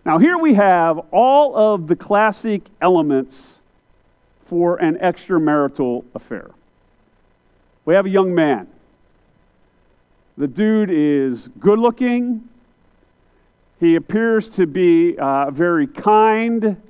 Now, 0.05 0.19
here 0.19 0.37
we 0.37 0.55
have 0.55 0.99
all 1.11 1.57
of 1.57 1.87
the 1.87 1.97
classic 1.97 2.63
elements 2.81 3.61
for 4.45 4.77
an 4.77 4.97
extramarital 4.97 6.05
affair. 6.15 6.51
We 7.85 7.95
have 7.95 8.07
a 8.07 8.11
young 8.11 8.35
man. 8.35 8.69
The 10.37 10.49
dude 10.49 10.91
is 10.91 11.49
good 11.59 11.79
looking. 11.79 12.49
He 13.81 13.95
appears 13.95 14.49
to 14.51 14.67
be 14.67 15.17
uh, 15.19 15.51
very 15.51 15.87
kind. 15.87 16.81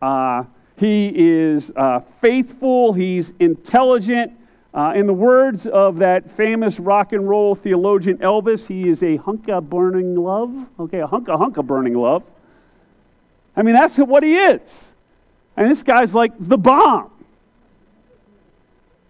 Uh, 0.00 0.44
he 0.78 1.12
is 1.14 1.72
uh, 1.74 2.00
faithful. 2.00 2.92
He's 2.92 3.32
intelligent. 3.40 4.32
Uh, 4.76 4.92
in 4.94 5.06
the 5.06 5.14
words 5.14 5.66
of 5.66 5.96
that 5.96 6.30
famous 6.30 6.78
rock 6.78 7.14
and 7.14 7.26
roll 7.26 7.54
theologian 7.54 8.18
Elvis, 8.18 8.66
he 8.66 8.90
is 8.90 9.02
a 9.02 9.16
hunka 9.16 9.66
burning 9.66 10.14
love. 10.14 10.68
Okay, 10.78 11.00
a 11.00 11.08
hunka 11.08 11.38
hunka 11.38 11.66
burning 11.66 11.94
love. 11.94 12.22
I 13.56 13.62
mean, 13.62 13.74
that's 13.74 13.96
what 13.96 14.22
he 14.22 14.36
is. 14.36 14.92
And 15.56 15.70
this 15.70 15.82
guy's 15.82 16.14
like 16.14 16.32
the 16.38 16.58
bomb. 16.58 17.10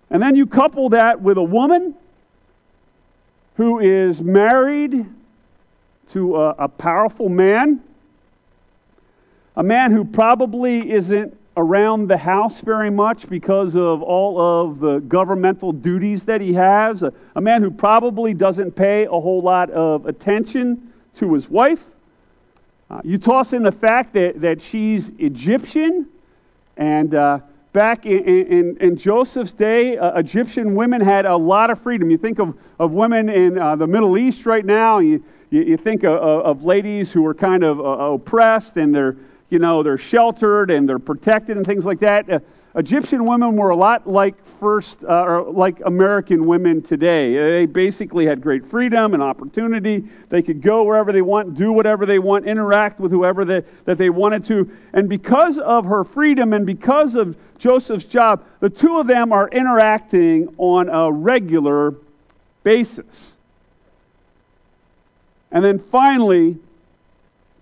And 0.09 0.23
then 0.23 0.37
you 0.37 0.47
couple 0.47 0.89
that 0.91 1.21
with 1.21 1.37
a 1.37 1.43
woman 1.43 1.97
who 3.57 3.81
is 3.81 4.23
married 4.23 5.05
to 6.11 6.37
a, 6.37 6.51
a 6.51 6.69
powerful 6.69 7.29
man, 7.29 7.83
a 9.57 9.65
man 9.65 9.91
who 9.91 10.05
probably 10.05 10.93
isn't 10.93 11.36
around 11.57 12.09
the 12.09 12.19
house 12.19 12.61
very 12.61 12.91
much 12.91 13.29
because 13.29 13.75
of 13.75 14.03
all 14.03 14.41
of 14.41 14.79
the 14.79 15.01
governmental 15.01 15.73
duties 15.73 16.27
that 16.27 16.41
he 16.41 16.53
has. 16.53 17.03
A, 17.03 17.13
a, 17.35 17.41
man 17.41 17.63
who 17.63 17.71
probably 17.71 18.35
doesn't 18.35 18.73
pay 18.73 19.07
a 19.07 19.11
whole 19.11 19.41
lot 19.41 19.71
of 19.71 20.05
attention 20.07 20.93
to 21.15 21.33
his 21.33 21.49
wife. 21.49 21.97
Uh, 22.91 23.01
you 23.03 23.19
toss 23.19 23.53
in 23.53 23.63
the 23.63 23.73
fact 23.73 24.13
that, 24.13 24.41
that 24.41 24.61
she's 24.61 25.11
Egyptian, 25.19 26.07
and 26.77 27.15
uh, 27.15 27.41
back 27.73 28.07
in, 28.07 28.23
in, 28.23 28.77
in, 28.77 28.97
Joseph's 28.97 29.53
day, 29.53 29.97
uh, 29.97 30.19
Egyptian 30.19 30.75
women 30.75 31.01
had 31.01 31.27
a 31.27 31.37
lot 31.37 31.71
of 31.71 31.81
freedom. 31.81 32.11
You 32.11 32.19
think 32.19 32.39
of, 32.39 32.57
of 32.79 32.93
women 32.93 33.29
in 33.29 33.59
uh, 33.59 33.77
the 33.77 33.87
Middle 33.87 34.17
East 34.19 34.47
right 34.47 34.65
now, 34.65 34.99
you, 34.99 35.25
you, 35.51 35.63
you 35.63 35.77
think 35.77 36.05
of, 36.05 36.19
of, 36.19 36.65
ladies 36.65 37.13
who 37.13 37.27
are 37.27 37.35
kind 37.35 37.65
of 37.65 37.81
uh, 37.81 37.83
oppressed 37.83 38.77
and 38.77 38.95
they're 38.95 39.17
you 39.49 39.59
know, 39.59 39.83
they're 39.83 39.99
sheltered 39.99 40.71
and 40.71 40.89
they're 40.89 40.99
protected 40.99 41.57
and 41.57 41.65
things 41.65 41.85
like 41.85 42.01
that. 42.01 42.29
Uh, 42.29 42.39
Egyptian 42.77 43.25
women 43.25 43.57
were 43.57 43.71
a 43.71 43.77
lot 43.77 44.07
like 44.07 44.45
first, 44.45 45.03
uh, 45.03 45.23
or 45.23 45.51
like 45.51 45.81
American 45.87 46.47
women 46.47 46.83
today. 46.83 47.35
They 47.35 47.65
basically 47.65 48.27
had 48.27 48.43
great 48.43 48.67
freedom 48.67 49.15
and 49.15 49.23
opportunity. 49.23 50.05
They 50.29 50.43
could 50.43 50.61
go 50.61 50.85
wherever 50.85 51.11
they 51.11 51.23
want, 51.23 51.55
do 51.55 51.73
whatever 51.73 52.05
they 52.05 52.19
want, 52.19 52.45
interact 52.45 53.01
with 53.01 53.13
whoever 53.13 53.47
they, 53.47 53.63
that 53.87 53.97
they 53.97 54.11
wanted 54.11 54.45
to. 54.47 54.71
And 54.93 55.09
because 55.09 55.59
of 55.59 55.87
her 55.87 56.05
freedom 56.05 56.53
and 56.53 56.67
because 56.67 57.15
of 57.15 57.39
Joseph's 57.57 58.05
job, 58.05 58.45
the 58.61 58.69
two 58.69 58.99
of 58.99 59.07
them 59.07 59.33
are 59.33 59.49
interacting 59.49 60.55
on 60.59 60.91
a 60.91 61.11
regular 61.11 61.95
basis. 62.63 63.39
And 65.51 65.65
then 65.65 65.79
finally, 65.79 66.59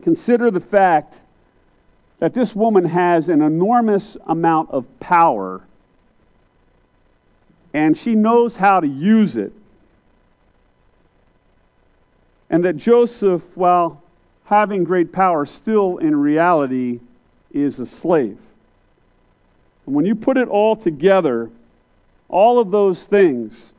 consider 0.02 0.50
the 0.50 0.58
fact 0.58 1.20
that 2.24 2.32
this 2.32 2.56
woman 2.56 2.86
has 2.86 3.28
an 3.28 3.42
enormous 3.42 4.16
amount 4.26 4.70
of 4.70 4.86
power 4.98 5.60
and 7.74 7.98
she 7.98 8.14
knows 8.14 8.56
how 8.56 8.80
to 8.80 8.86
use 8.86 9.36
it. 9.36 9.52
And 12.48 12.64
that 12.64 12.78
Joseph, 12.78 13.54
while 13.54 14.02
having 14.46 14.84
great 14.84 15.12
power, 15.12 15.44
still 15.44 15.98
in 15.98 16.16
reality 16.16 17.00
is 17.52 17.78
a 17.78 17.84
slave. 17.84 18.38
And 19.84 19.94
when 19.94 20.06
you 20.06 20.14
put 20.14 20.38
it 20.38 20.48
all 20.48 20.76
together, 20.76 21.50
all 22.30 22.58
of 22.58 22.70
those 22.70 23.06
things, 23.06 23.74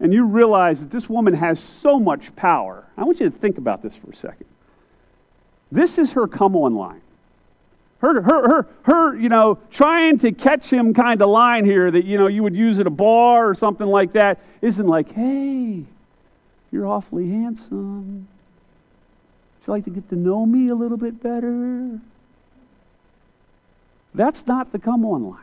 and 0.00 0.12
you 0.12 0.26
realize 0.26 0.80
that 0.80 0.90
this 0.90 1.08
woman 1.08 1.34
has 1.34 1.60
so 1.60 2.00
much 2.00 2.34
power, 2.34 2.88
I 2.96 3.04
want 3.04 3.20
you 3.20 3.30
to 3.30 3.38
think 3.38 3.56
about 3.56 3.82
this 3.82 3.94
for 3.94 4.10
a 4.10 4.16
second. 4.16 4.46
This 5.70 5.98
is 5.98 6.12
her 6.12 6.26
come 6.26 6.56
on 6.56 6.74
line. 6.74 7.00
Her, 7.98 8.20
her, 8.20 8.48
her, 8.48 8.68
her, 8.82 9.16
you 9.16 9.28
know, 9.28 9.58
trying 9.70 10.18
to 10.18 10.30
catch 10.30 10.70
him 10.70 10.92
kind 10.92 11.20
of 11.22 11.30
line 11.30 11.64
here 11.64 11.90
that, 11.90 12.04
you 12.04 12.18
know, 12.18 12.26
you 12.26 12.42
would 12.42 12.54
use 12.54 12.78
at 12.78 12.86
a 12.86 12.90
bar 12.90 13.48
or 13.48 13.54
something 13.54 13.86
like 13.86 14.12
that 14.12 14.38
isn't 14.60 14.86
like, 14.86 15.12
hey, 15.12 15.84
you're 16.70 16.86
awfully 16.86 17.30
handsome. 17.30 18.28
Would 19.60 19.66
you 19.66 19.72
like 19.72 19.84
to 19.84 19.90
get 19.90 20.08
to 20.10 20.16
know 20.16 20.44
me 20.44 20.68
a 20.68 20.74
little 20.74 20.98
bit 20.98 21.22
better? 21.22 21.98
That's 24.14 24.46
not 24.46 24.72
the 24.72 24.78
come 24.78 25.04
on 25.04 25.30
line. 25.30 25.40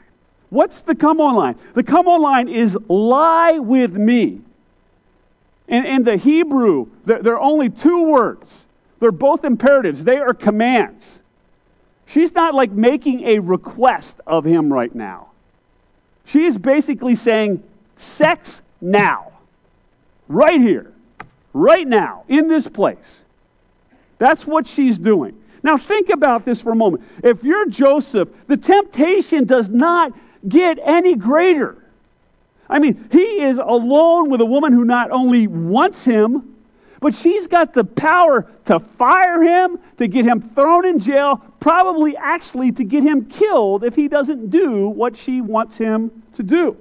What's 0.50 0.82
the 0.82 0.94
come 0.94 1.20
on 1.20 1.36
line? 1.36 1.56
The 1.74 1.84
come 1.84 2.08
on 2.08 2.22
line 2.22 2.48
is 2.48 2.78
lie 2.88 3.58
with 3.58 3.94
me. 3.96 4.42
In, 5.68 5.86
in 5.86 6.04
the 6.04 6.18
Hebrew, 6.18 6.88
there, 7.06 7.22
there 7.24 7.34
are 7.34 7.42
only 7.42 7.70
two 7.70 8.04
words. 8.04 8.66
They're 9.04 9.12
both 9.12 9.44
imperatives, 9.44 10.06
they 10.06 10.16
are 10.16 10.34
commands. 10.34 11.22
She's 12.06 12.34
not 12.34 12.56
like 12.56 12.72
making 12.72 13.26
a 13.26 13.40
request 13.40 14.22
of 14.26 14.46
him 14.46 14.72
right 14.72 14.96
now. 14.96 15.32
She 16.24 16.46
is 16.46 16.58
basically 16.58 17.16
saying, 17.16 17.62
sex 17.98 18.62
now, 18.80 19.34
right 20.30 20.58
here, 20.62 20.94
right 21.52 21.86
now, 21.86 22.24
in 22.30 22.48
this 22.48 22.70
place. 22.70 23.26
That's 24.20 24.48
what 24.48 24.66
she's 24.66 24.98
doing. 24.98 25.38
Now, 25.64 25.76
think 25.76 26.08
about 26.08 26.46
this 26.46 26.62
for 26.62 26.72
a 26.72 26.76
moment. 26.78 27.04
If 27.26 27.44
you're 27.44 27.68
Joseph, 27.68 28.30
the 28.48 28.56
temptation 28.56 29.44
does 29.44 29.68
not 29.68 30.14
get 30.48 30.80
any 30.82 31.18
greater. 31.18 31.76
I 32.70 32.80
mean, 32.80 33.10
he 33.12 33.42
is 33.42 33.58
alone 33.58 34.30
with 34.30 34.40
a 34.40 34.46
woman 34.46 34.72
who 34.72 34.86
not 34.86 35.12
only 35.12 35.48
wants 35.48 36.06
him, 36.06 36.53
but 37.04 37.14
she's 37.14 37.48
got 37.48 37.74
the 37.74 37.84
power 37.84 38.48
to 38.64 38.80
fire 38.80 39.44
him, 39.44 39.78
to 39.98 40.08
get 40.08 40.24
him 40.24 40.40
thrown 40.40 40.86
in 40.86 41.00
jail, 41.00 41.36
probably 41.60 42.16
actually 42.16 42.72
to 42.72 42.86
get 42.86 43.04
him 43.04 43.26
killed 43.26 43.84
if 43.84 43.94
he 43.94 44.08
doesn't 44.08 44.50
do 44.50 44.88
what 44.88 45.18
she 45.18 45.42
wants 45.42 45.78
him 45.78 46.24
to 46.32 46.42
do. 46.42 46.78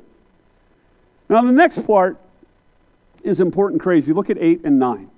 Now, 1.28 1.42
the 1.42 1.50
next 1.50 1.85
part 1.88 2.18
is 3.24 3.40
important 3.40 3.82
crazy. 3.82 4.12
Look 4.12 4.30
at 4.30 4.38
8 4.38 4.61
and 4.62 4.78
9. 4.78 5.11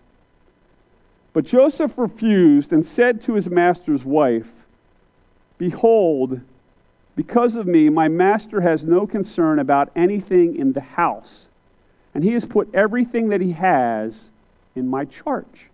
But 1.35 1.45
Joseph 1.45 1.99
refused 1.99 2.73
and 2.73 2.83
said 2.83 3.21
to 3.25 3.35
his 3.35 3.51
master's 3.51 4.07
wife, 4.07 4.65
Behold, 5.59 6.41
because 7.15 7.57
of 7.57 7.67
me, 7.67 7.91
my 7.91 8.09
master 8.09 8.63
has 8.63 8.87
no 8.87 9.07
concern 9.07 9.59
about 9.59 9.91
anything 9.95 10.57
in 10.57 10.73
the 10.73 10.81
house, 10.81 11.49
and 12.15 12.25
he 12.25 12.33
has 12.33 12.47
put 12.47 12.75
everything 12.75 13.29
that 13.29 13.43
he 13.43 13.53
has 13.53 14.31
in 14.75 14.89
my 14.89 15.05
charge. 15.05 15.69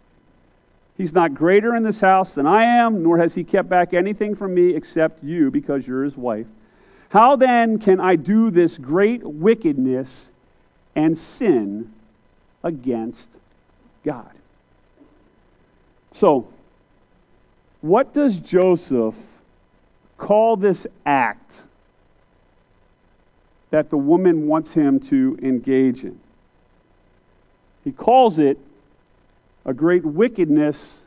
He's 0.96 1.14
not 1.14 1.32
greater 1.34 1.74
in 1.74 1.82
this 1.82 2.02
house 2.02 2.34
than 2.34 2.46
I 2.46 2.64
am, 2.64 3.02
nor 3.02 3.18
has 3.18 3.34
he 3.34 3.42
kept 3.42 3.68
back 3.68 3.94
anything 3.94 4.34
from 4.34 4.54
me 4.54 4.74
except 4.74 5.24
you, 5.24 5.50
because 5.50 5.86
you're 5.86 6.04
his 6.04 6.16
wife. 6.16 6.46
How 7.10 7.36
then 7.36 7.78
can 7.78 7.98
I 8.00 8.16
do 8.16 8.50
this 8.50 8.76
great 8.76 9.24
wickedness 9.24 10.30
and 10.94 11.16
sin 11.16 11.92
against 12.62 13.38
God? 14.04 14.30
So, 16.12 16.48
what 17.80 18.12
does 18.12 18.38
Joseph 18.38 19.16
call 20.18 20.56
this 20.56 20.86
act 21.06 21.62
that 23.70 23.88
the 23.88 23.96
woman 23.96 24.46
wants 24.46 24.74
him 24.74 25.00
to 25.00 25.38
engage 25.42 26.04
in? 26.04 26.20
He 27.84 27.92
calls 27.92 28.38
it 28.38 28.58
a 29.64 29.74
great 29.74 30.04
wickedness 30.04 31.04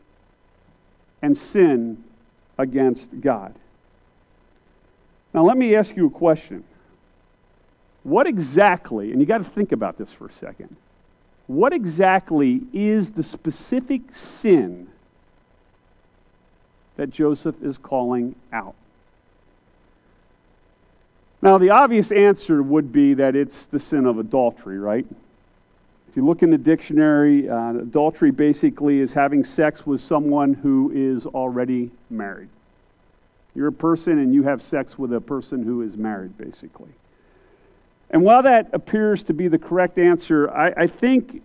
and 1.21 1.37
sin 1.37 2.03
against 2.57 3.19
God. 3.21 3.55
Now, 5.33 5.43
let 5.43 5.57
me 5.57 5.75
ask 5.75 5.95
you 5.95 6.07
a 6.07 6.11
question. 6.11 6.63
What 8.03 8.27
exactly, 8.27 9.11
and 9.11 9.21
you 9.21 9.25
got 9.25 9.39
to 9.39 9.43
think 9.43 9.71
about 9.71 9.97
this 9.97 10.11
for 10.11 10.27
a 10.27 10.31
second, 10.31 10.75
what 11.47 11.73
exactly 11.73 12.61
is 12.71 13.11
the 13.11 13.23
specific 13.23 14.13
sin 14.13 14.87
that 16.95 17.09
Joseph 17.09 17.61
is 17.63 17.77
calling 17.77 18.35
out? 18.51 18.75
Now, 21.41 21.57
the 21.57 21.71
obvious 21.71 22.11
answer 22.11 22.63
would 22.63 22.91
be 22.91 23.13
that 23.15 23.35
it's 23.35 23.65
the 23.65 23.79
sin 23.79 24.05
of 24.05 24.17
adultery, 24.17 24.79
right? 24.79 25.05
If 26.13 26.17
you 26.17 26.26
look 26.28 26.43
in 26.43 26.52
the 26.52 26.60
dictionary, 26.60 27.49
uh, 27.49 27.71
adultery 27.71 28.30
basically 28.30 28.99
is 28.99 29.13
having 29.13 29.43
sex 29.43 29.88
with 29.88 29.99
someone 29.99 30.54
who 30.54 30.91
is 30.93 31.26
already 31.26 31.89
married. 32.12 32.49
You're 33.56 33.69
a 33.69 33.71
person 33.71 34.19
and 34.19 34.32
you 34.32 34.43
have 34.43 34.62
sex 34.62 34.95
with 34.95 35.12
a 35.12 35.19
person 35.19 35.63
who 35.63 35.82
is 35.82 35.97
married, 35.97 36.38
basically. 36.38 36.91
And 38.12 38.21
while 38.21 38.43
that 38.43 38.69
appears 38.73 39.23
to 39.23 39.34
be 39.34 39.47
the 39.47 39.58
correct 39.58 39.97
answer, 39.97 40.52
I, 40.52 40.84
I 40.84 40.86
think 40.86 41.41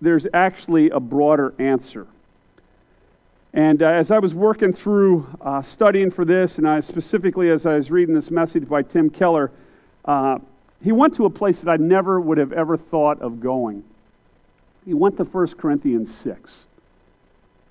there's 0.00 0.26
actually 0.32 0.88
a 0.88 0.98
broader 0.98 1.52
answer. 1.58 2.06
And 3.52 3.82
uh, 3.82 3.88
as 3.88 4.10
I 4.10 4.18
was 4.18 4.32
working 4.32 4.72
through 4.72 5.26
uh, 5.42 5.60
studying 5.60 6.10
for 6.10 6.24
this, 6.24 6.56
and 6.56 6.66
I 6.66 6.80
specifically 6.80 7.50
as 7.50 7.66
I 7.66 7.74
was 7.74 7.90
reading 7.90 8.14
this 8.14 8.30
message 8.30 8.66
by 8.66 8.80
Tim 8.80 9.10
Keller, 9.10 9.50
uh, 10.06 10.38
he 10.84 10.92
went 10.92 11.14
to 11.14 11.24
a 11.24 11.30
place 11.30 11.60
that 11.60 11.70
I 11.70 11.78
never 11.78 12.20
would 12.20 12.36
have 12.36 12.52
ever 12.52 12.76
thought 12.76 13.22
of 13.22 13.40
going. 13.40 13.84
He 14.84 14.92
went 14.92 15.16
to 15.16 15.24
1 15.24 15.46
Corinthians 15.54 16.14
6. 16.14 16.66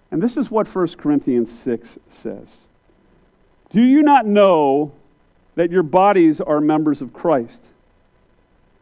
And 0.10 0.22
this 0.22 0.36
is 0.36 0.50
what 0.50 0.68
1 0.68 0.88
Corinthians 0.98 1.52
6 1.52 2.00
says 2.10 2.68
Do 3.70 3.82
you 3.82 4.02
not 4.02 4.26
know 4.26 4.94
that 5.54 5.70
your 5.70 5.84
bodies 5.84 6.42
are 6.42 6.60
members 6.60 7.04
of 7.04 7.14
Christ? 7.14 7.72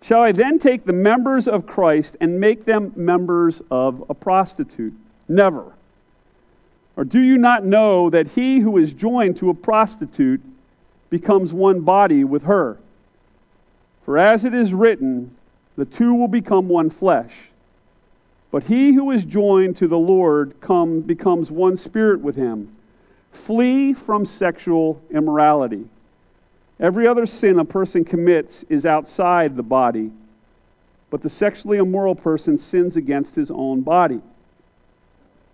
Shall 0.01 0.21
I 0.21 0.31
then 0.31 0.59
take 0.59 0.85
the 0.85 0.93
members 0.93 1.45
of 1.45 1.67
Christ 1.67 2.15
and 2.21 2.39
make 2.39 2.63
them 2.63 2.93
members 2.95 3.61
of 3.69 4.03
a 4.09 4.13
prostitute? 4.13 4.93
Never. 5.27 5.73
Or 6.95 7.03
do 7.03 7.19
you 7.19 7.37
not 7.37 7.65
know 7.65 8.09
that 8.09 8.29
he 8.29 8.59
who 8.59 8.77
is 8.77 8.93
joined 8.93 9.35
to 9.37 9.49
a 9.49 9.53
prostitute 9.53 10.41
becomes 11.09 11.51
one 11.51 11.81
body 11.81 12.23
with 12.23 12.43
her? 12.43 12.77
For 14.05 14.17
as 14.17 14.45
it 14.45 14.53
is 14.53 14.73
written, 14.73 15.35
the 15.75 15.85
two 15.85 16.13
will 16.13 16.27
become 16.27 16.67
one 16.67 16.89
flesh. 16.89 17.49
But 18.51 18.65
he 18.65 18.93
who 18.93 19.11
is 19.11 19.23
joined 19.23 19.77
to 19.77 19.87
the 19.87 19.97
Lord 19.97 20.59
come, 20.59 21.01
becomes 21.01 21.49
one 21.49 21.77
spirit 21.77 22.19
with 22.19 22.35
him. 22.35 22.75
Flee 23.31 23.93
from 23.93 24.25
sexual 24.25 25.01
immorality. 25.09 25.85
Every 26.79 27.07
other 27.07 27.25
sin 27.25 27.59
a 27.59 27.65
person 27.65 28.03
commits 28.03 28.63
is 28.67 28.85
outside 28.85 29.55
the 29.55 29.63
body, 29.63 30.11
but 31.09 31.21
the 31.21 31.29
sexually 31.29 31.77
immoral 31.77 32.15
person 32.15 32.57
sins 32.57 32.97
against 32.97 33.35
his 33.35 33.51
own 33.51 33.81
body. 33.81 34.19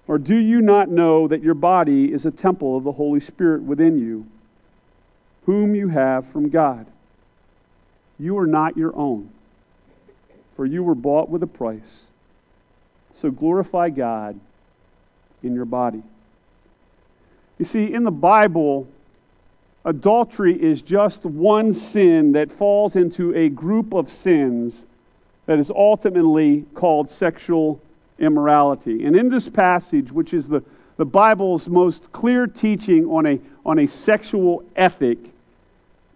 Or 0.08 0.18
do 0.18 0.36
you 0.36 0.62
not 0.62 0.90
know 0.90 1.28
that 1.28 1.44
your 1.44 1.54
body 1.54 2.14
is 2.14 2.26
a 2.26 2.32
temple 2.32 2.78
of 2.78 2.86
the 2.86 2.94
Holy 2.94 3.20
Spirit 3.20 3.62
within 3.62 4.00
you, 4.00 4.26
whom 5.46 5.76
you 5.76 5.90
have 5.90 6.26
from 6.26 6.50
God? 6.50 6.88
You 8.20 8.38
are 8.38 8.48
not 8.48 8.78
your 8.78 8.96
own, 8.96 9.30
for 10.56 10.66
you 10.66 10.84
were 10.84 10.96
bought 10.96 11.30
with 11.30 11.44
a 11.44 11.48
price. 11.48 12.06
So 13.14 13.32
glorify 13.32 13.90
God 13.90 14.40
in 15.44 15.54
your 15.54 15.66
body. 15.66 16.04
You 17.58 17.66
see, 17.66 17.92
in 17.92 18.04
the 18.04 18.12
Bible, 18.12 18.88
adultery 19.84 20.62
is 20.62 20.82
just 20.82 21.26
one 21.26 21.74
sin 21.74 22.34
that 22.34 22.52
falls 22.52 22.96
into 22.96 23.34
a 23.36 23.50
group 23.50 23.94
of 23.94 24.10
sins 24.10 24.86
that 25.48 25.58
is 25.60 25.72
ultimately 25.72 26.66
called 26.74 27.10
sexual 27.10 27.82
immorality. 28.20 29.06
And 29.06 29.16
in 29.16 29.30
this 29.30 29.50
passage, 29.50 30.12
which 30.12 30.34
is 30.34 30.48
the, 30.48 30.64
the 30.98 31.06
Bible's 31.06 31.70
most 31.70 32.12
clear 32.12 32.46
teaching 32.48 33.06
on 33.06 33.26
a, 33.26 33.40
on 33.66 33.80
a 33.80 33.88
sexual 33.88 34.64
ethic, 34.76 35.18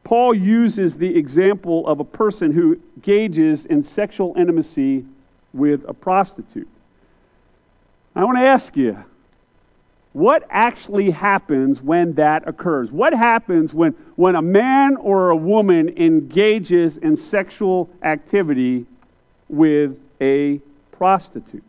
Paul 0.03 0.33
uses 0.33 0.97
the 0.97 1.15
example 1.17 1.87
of 1.87 1.99
a 1.99 2.03
person 2.03 2.51
who 2.51 2.79
engages 2.95 3.65
in 3.65 3.83
sexual 3.83 4.33
intimacy 4.37 5.05
with 5.53 5.87
a 5.87 5.93
prostitute. 5.93 6.67
I 8.15 8.23
want 8.23 8.37
to 8.37 8.43
ask 8.43 8.75
you, 8.75 9.03
what 10.13 10.45
actually 10.49 11.11
happens 11.11 11.81
when 11.81 12.15
that 12.15 12.45
occurs? 12.45 12.91
What 12.91 13.13
happens 13.13 13.73
when, 13.73 13.93
when 14.15 14.35
a 14.35 14.41
man 14.41 14.97
or 14.97 15.29
a 15.29 15.35
woman 15.35 15.87
engages 15.97 16.97
in 16.97 17.15
sexual 17.15 17.89
activity 18.03 18.85
with 19.47 19.99
a 20.19 20.59
prostitute? 20.91 21.63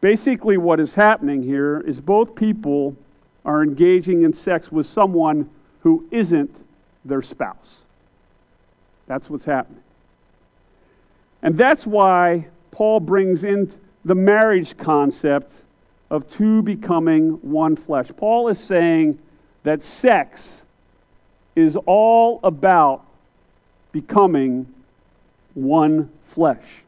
Basically, 0.00 0.56
what 0.56 0.80
is 0.80 0.94
happening 0.94 1.42
here 1.42 1.80
is 1.80 2.00
both 2.00 2.34
people 2.34 2.96
are 3.44 3.62
engaging 3.62 4.22
in 4.22 4.32
sex 4.32 4.72
with 4.72 4.86
someone 4.86 5.48
who 5.82 6.06
isn't 6.10 6.64
their 7.04 7.22
spouse. 7.22 7.84
That's 9.06 9.28
what's 9.28 9.44
happening. 9.44 9.82
And 11.42 11.56
that's 11.56 11.86
why 11.86 12.48
Paul 12.70 13.00
brings 13.00 13.44
in 13.44 13.70
the 14.04 14.14
marriage 14.14 14.76
concept 14.76 15.62
of 16.10 16.28
two 16.28 16.62
becoming 16.62 17.32
one 17.42 17.76
flesh. 17.76 18.08
Paul 18.16 18.48
is 18.48 18.58
saying 18.58 19.18
that 19.62 19.82
sex 19.82 20.64
is 21.56 21.76
all 21.86 22.40
about 22.42 23.04
becoming 23.92 24.72
one 25.54 26.10
flesh. 26.24 26.82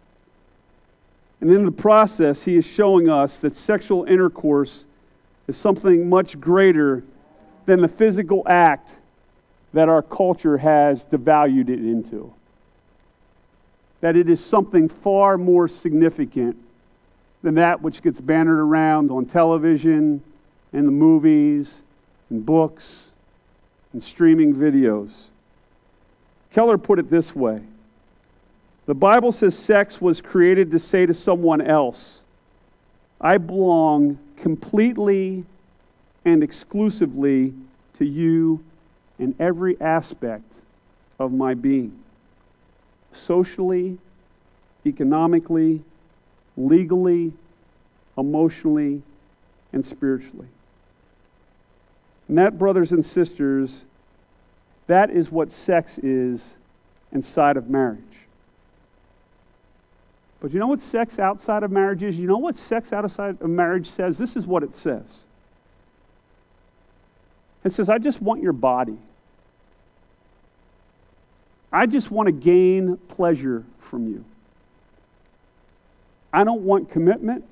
And 1.40 1.50
in 1.50 1.64
the 1.64 1.72
process, 1.72 2.44
he 2.44 2.56
is 2.56 2.64
showing 2.64 3.08
us 3.08 3.40
that 3.40 3.56
sexual 3.56 4.04
intercourse 4.04 4.84
is 5.48 5.56
something 5.56 6.08
much 6.08 6.40
greater 6.40 7.02
than 7.66 7.80
the 7.80 7.88
physical 7.88 8.42
act 8.46 8.96
that 9.72 9.88
our 9.88 10.02
culture 10.02 10.58
has 10.58 11.04
devalued 11.04 11.68
it 11.68 11.78
into. 11.80 12.32
that 14.00 14.16
it 14.16 14.28
is 14.28 14.44
something 14.44 14.88
far 14.88 15.38
more 15.38 15.68
significant 15.68 16.56
than 17.42 17.54
that 17.54 17.80
which 17.82 18.02
gets 18.02 18.18
bannered 18.20 18.58
around 18.58 19.12
on 19.12 19.24
television, 19.24 20.20
in 20.72 20.86
the 20.86 20.92
movies, 20.92 21.82
in 22.30 22.40
books, 22.40 23.10
and 23.92 24.02
streaming 24.02 24.54
videos. 24.54 25.26
Keller 26.50 26.78
put 26.78 26.98
it 26.98 27.10
this 27.10 27.34
way 27.36 27.62
The 28.86 28.94
Bible 28.94 29.32
says 29.32 29.56
sex 29.56 30.00
was 30.00 30.20
created 30.20 30.70
to 30.72 30.78
say 30.78 31.06
to 31.06 31.14
someone 31.14 31.60
else, 31.60 32.22
I 33.20 33.38
belong 33.38 34.18
completely 34.36 35.44
and 36.24 36.42
exclusively 36.42 37.54
to 37.98 38.04
you 38.04 38.64
in 39.22 39.36
every 39.38 39.80
aspect 39.80 40.52
of 41.20 41.32
my 41.32 41.54
being 41.54 41.96
socially, 43.12 43.96
economically, 44.84 45.80
legally, 46.56 47.32
emotionally, 48.18 49.00
and 49.72 49.86
spiritually. 49.86 50.48
And 52.26 52.36
that, 52.36 52.58
brothers 52.58 52.90
and 52.90 53.04
sisters, 53.04 53.84
that 54.88 55.08
is 55.08 55.30
what 55.30 55.52
sex 55.52 55.98
is 55.98 56.56
inside 57.12 57.56
of 57.56 57.70
marriage. 57.70 58.02
But 60.40 60.52
you 60.52 60.58
know 60.58 60.66
what 60.66 60.80
sex 60.80 61.20
outside 61.20 61.62
of 61.62 61.70
marriage 61.70 62.02
is? 62.02 62.18
You 62.18 62.26
know 62.26 62.38
what 62.38 62.56
sex 62.56 62.92
outside 62.92 63.40
of 63.40 63.48
marriage 63.48 63.86
says? 63.86 64.18
This 64.18 64.34
is 64.34 64.48
what 64.48 64.64
it 64.64 64.74
says 64.74 65.26
it 67.64 67.72
says, 67.72 67.88
I 67.88 67.98
just 67.98 68.20
want 68.20 68.42
your 68.42 68.52
body. 68.52 68.98
I 71.72 71.86
just 71.86 72.10
want 72.10 72.26
to 72.26 72.32
gain 72.32 72.98
pleasure 73.08 73.64
from 73.78 74.06
you. 74.08 74.24
I 76.32 76.44
don't 76.44 76.62
want 76.62 76.90
commitment. 76.90 77.44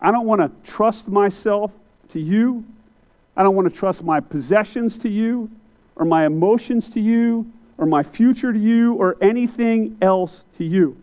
I 0.00 0.10
don't 0.10 0.26
want 0.26 0.40
to 0.40 0.70
trust 0.70 1.08
myself 1.08 1.74
to 2.08 2.20
you. 2.20 2.64
I 3.36 3.42
don't 3.42 3.54
want 3.54 3.68
to 3.72 3.74
trust 3.74 4.02
my 4.02 4.20
possessions 4.20 4.96
to 4.98 5.08
you, 5.08 5.50
or 5.96 6.04
my 6.04 6.24
emotions 6.24 6.90
to 6.90 7.00
you, 7.00 7.50
or 7.78 7.86
my 7.86 8.02
future 8.02 8.52
to 8.52 8.58
you, 8.58 8.94
or 8.94 9.16
anything 9.20 9.96
else 10.00 10.44
to 10.56 10.64
you. 10.64 10.96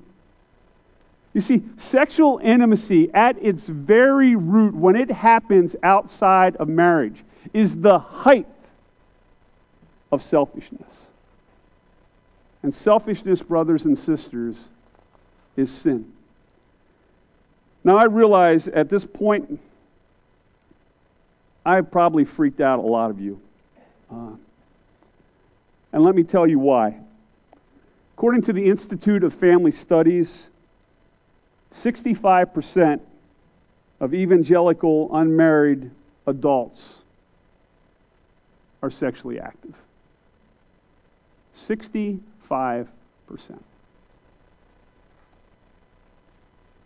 You 1.33 1.41
see, 1.41 1.61
sexual 1.77 2.39
intimacy 2.43 3.11
at 3.13 3.37
its 3.41 3.69
very 3.69 4.35
root, 4.35 4.73
when 4.73 4.95
it 4.95 5.11
happens 5.11 5.75
outside 5.83 6.55
of 6.57 6.67
marriage, 6.67 7.23
is 7.53 7.77
the 7.77 7.99
height 7.99 8.47
of 10.11 10.21
selfishness. 10.21 11.10
And 12.63 12.73
selfishness, 12.73 13.41
brothers 13.41 13.85
and 13.85 13.97
sisters, 13.97 14.69
is 15.55 15.71
sin. 15.71 16.11
Now, 17.83 17.97
I 17.97 18.05
realize 18.05 18.67
at 18.67 18.89
this 18.89 19.05
point, 19.05 19.59
I've 21.65 21.91
probably 21.91 22.25
freaked 22.25 22.61
out 22.61 22.79
a 22.79 22.83
lot 22.83 23.09
of 23.09 23.19
you. 23.19 23.41
Uh, 24.11 24.31
and 25.93 26.03
let 26.03 26.15
me 26.15 26.23
tell 26.23 26.47
you 26.47 26.59
why. 26.59 26.97
According 28.15 28.41
to 28.43 28.53
the 28.53 28.65
Institute 28.65 29.23
of 29.23 29.33
Family 29.33 29.71
Studies, 29.71 30.49
65% 31.73 32.99
of 33.99 34.13
evangelical 34.13 35.15
unmarried 35.15 35.89
adults 36.27 36.99
are 38.81 38.89
sexually 38.89 39.39
active. 39.39 39.75
65%. 41.55 42.21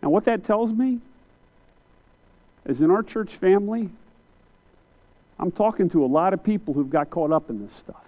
And 0.02 0.12
what 0.12 0.24
that 0.24 0.44
tells 0.44 0.72
me 0.72 1.00
is 2.64 2.80
in 2.80 2.90
our 2.90 3.02
church 3.02 3.34
family, 3.34 3.90
I'm 5.38 5.50
talking 5.50 5.88
to 5.90 6.04
a 6.04 6.06
lot 6.06 6.32
of 6.32 6.42
people 6.42 6.74
who've 6.74 6.90
got 6.90 7.10
caught 7.10 7.32
up 7.32 7.50
in 7.50 7.62
this 7.62 7.72
stuff. 7.72 8.04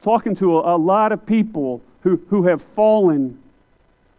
talking 0.00 0.34
to 0.36 0.58
a, 0.58 0.76
a 0.76 0.78
lot 0.78 1.12
of 1.12 1.24
people 1.24 1.80
who, 2.02 2.20
who 2.28 2.46
have 2.46 2.62
fallen 2.62 3.38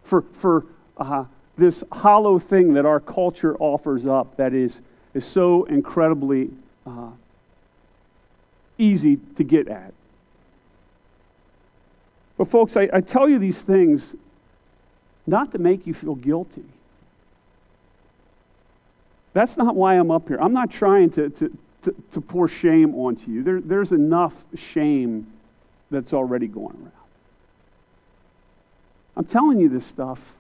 for, 0.04 0.22
for 0.34 0.66
uh, 0.98 1.26
this 1.58 1.84
hollow 1.92 2.40
thing 2.40 2.74
that 2.74 2.86
our 2.86 3.00
culture 3.00 3.56
offers 3.58 4.06
up 4.06 4.38
that 4.38 4.54
is, 4.54 4.82
is 5.14 5.26
so 5.26 5.66
incredibly 5.66 6.50
uh, 6.86 7.12
easy 8.78 9.18
to 9.36 9.44
get 9.44 9.68
at. 9.68 9.94
But, 12.40 12.48
folks, 12.48 12.76
I, 12.78 12.90
I 12.94 13.02
tell 13.02 13.28
you 13.28 13.38
these 13.38 13.64
things 13.64 14.16
not 15.28 15.52
to 15.52 15.58
make 15.58 15.86
you 15.86 15.94
feel 15.94 16.16
guilty. 16.16 16.64
That's 19.34 19.58
not 19.58 19.76
why 19.76 19.96
I'm 19.96 20.10
up 20.10 20.30
here. 20.30 20.38
I'm 20.40 20.54
not 20.54 20.72
trying 20.72 21.10
to, 21.12 21.30
to, 21.32 21.58
to, 21.82 21.96
to 22.12 22.22
pour 22.22 22.48
shame 22.48 22.96
onto 22.96 23.30
you. 23.30 23.44
There, 23.44 23.60
there's 23.60 23.92
enough 23.92 24.46
shame 24.56 25.28
that's 25.92 26.14
already 26.14 26.48
going 26.48 26.78
around. 26.78 26.94
I'm 29.18 29.26
telling 29.26 29.60
you 29.60 29.68
this 29.68 29.86
stuff 29.86 30.38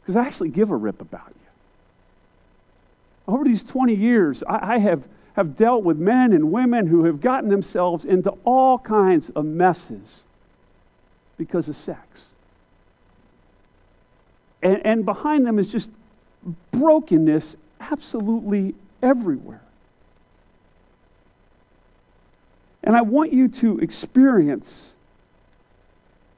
because 0.00 0.16
I 0.16 0.24
actually 0.24 0.48
give 0.48 0.70
a 0.70 0.76
rip 0.76 1.02
about 1.02 1.28
you. 1.28 3.34
Over 3.34 3.44
these 3.44 3.62
20 3.62 3.94
years, 3.94 4.42
I, 4.44 4.76
I 4.76 4.78
have, 4.78 5.06
have 5.34 5.56
dealt 5.56 5.84
with 5.84 5.98
men 5.98 6.32
and 6.32 6.50
women 6.50 6.86
who 6.86 7.04
have 7.04 7.20
gotten 7.20 7.50
themselves 7.50 8.06
into 8.06 8.30
all 8.46 8.78
kinds 8.78 9.28
of 9.28 9.44
messes 9.44 10.25
because 11.36 11.68
of 11.68 11.76
sex. 11.76 12.30
And, 14.62 14.84
and 14.84 15.04
behind 15.04 15.46
them 15.46 15.58
is 15.58 15.68
just 15.68 15.90
brokenness 16.72 17.56
absolutely 17.80 18.74
everywhere. 19.02 19.62
And 22.82 22.96
I 22.96 23.02
want 23.02 23.32
you 23.32 23.48
to 23.48 23.78
experience 23.80 24.94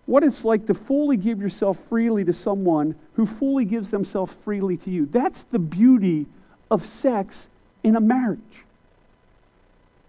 what 0.07 0.25
it's 0.25 0.43
like 0.43 0.65
to 0.67 0.75
fully 0.75 1.19
give 1.19 1.41
yourself 1.41 1.79
freely 1.79 2.25
to 2.25 2.33
someone 2.33 2.95
who 3.13 3.27
fully 3.27 3.67
gives 3.67 3.91
themselves 3.91 4.35
freely 4.35 4.77
to 4.79 4.91
you. 4.91 5.05
That's 5.05 5.43
the 5.43 5.59
beauty 5.59 6.27
of 6.71 6.83
sex 6.83 7.51
in 7.83 7.95
a 7.95 8.01
marriage. 8.01 8.41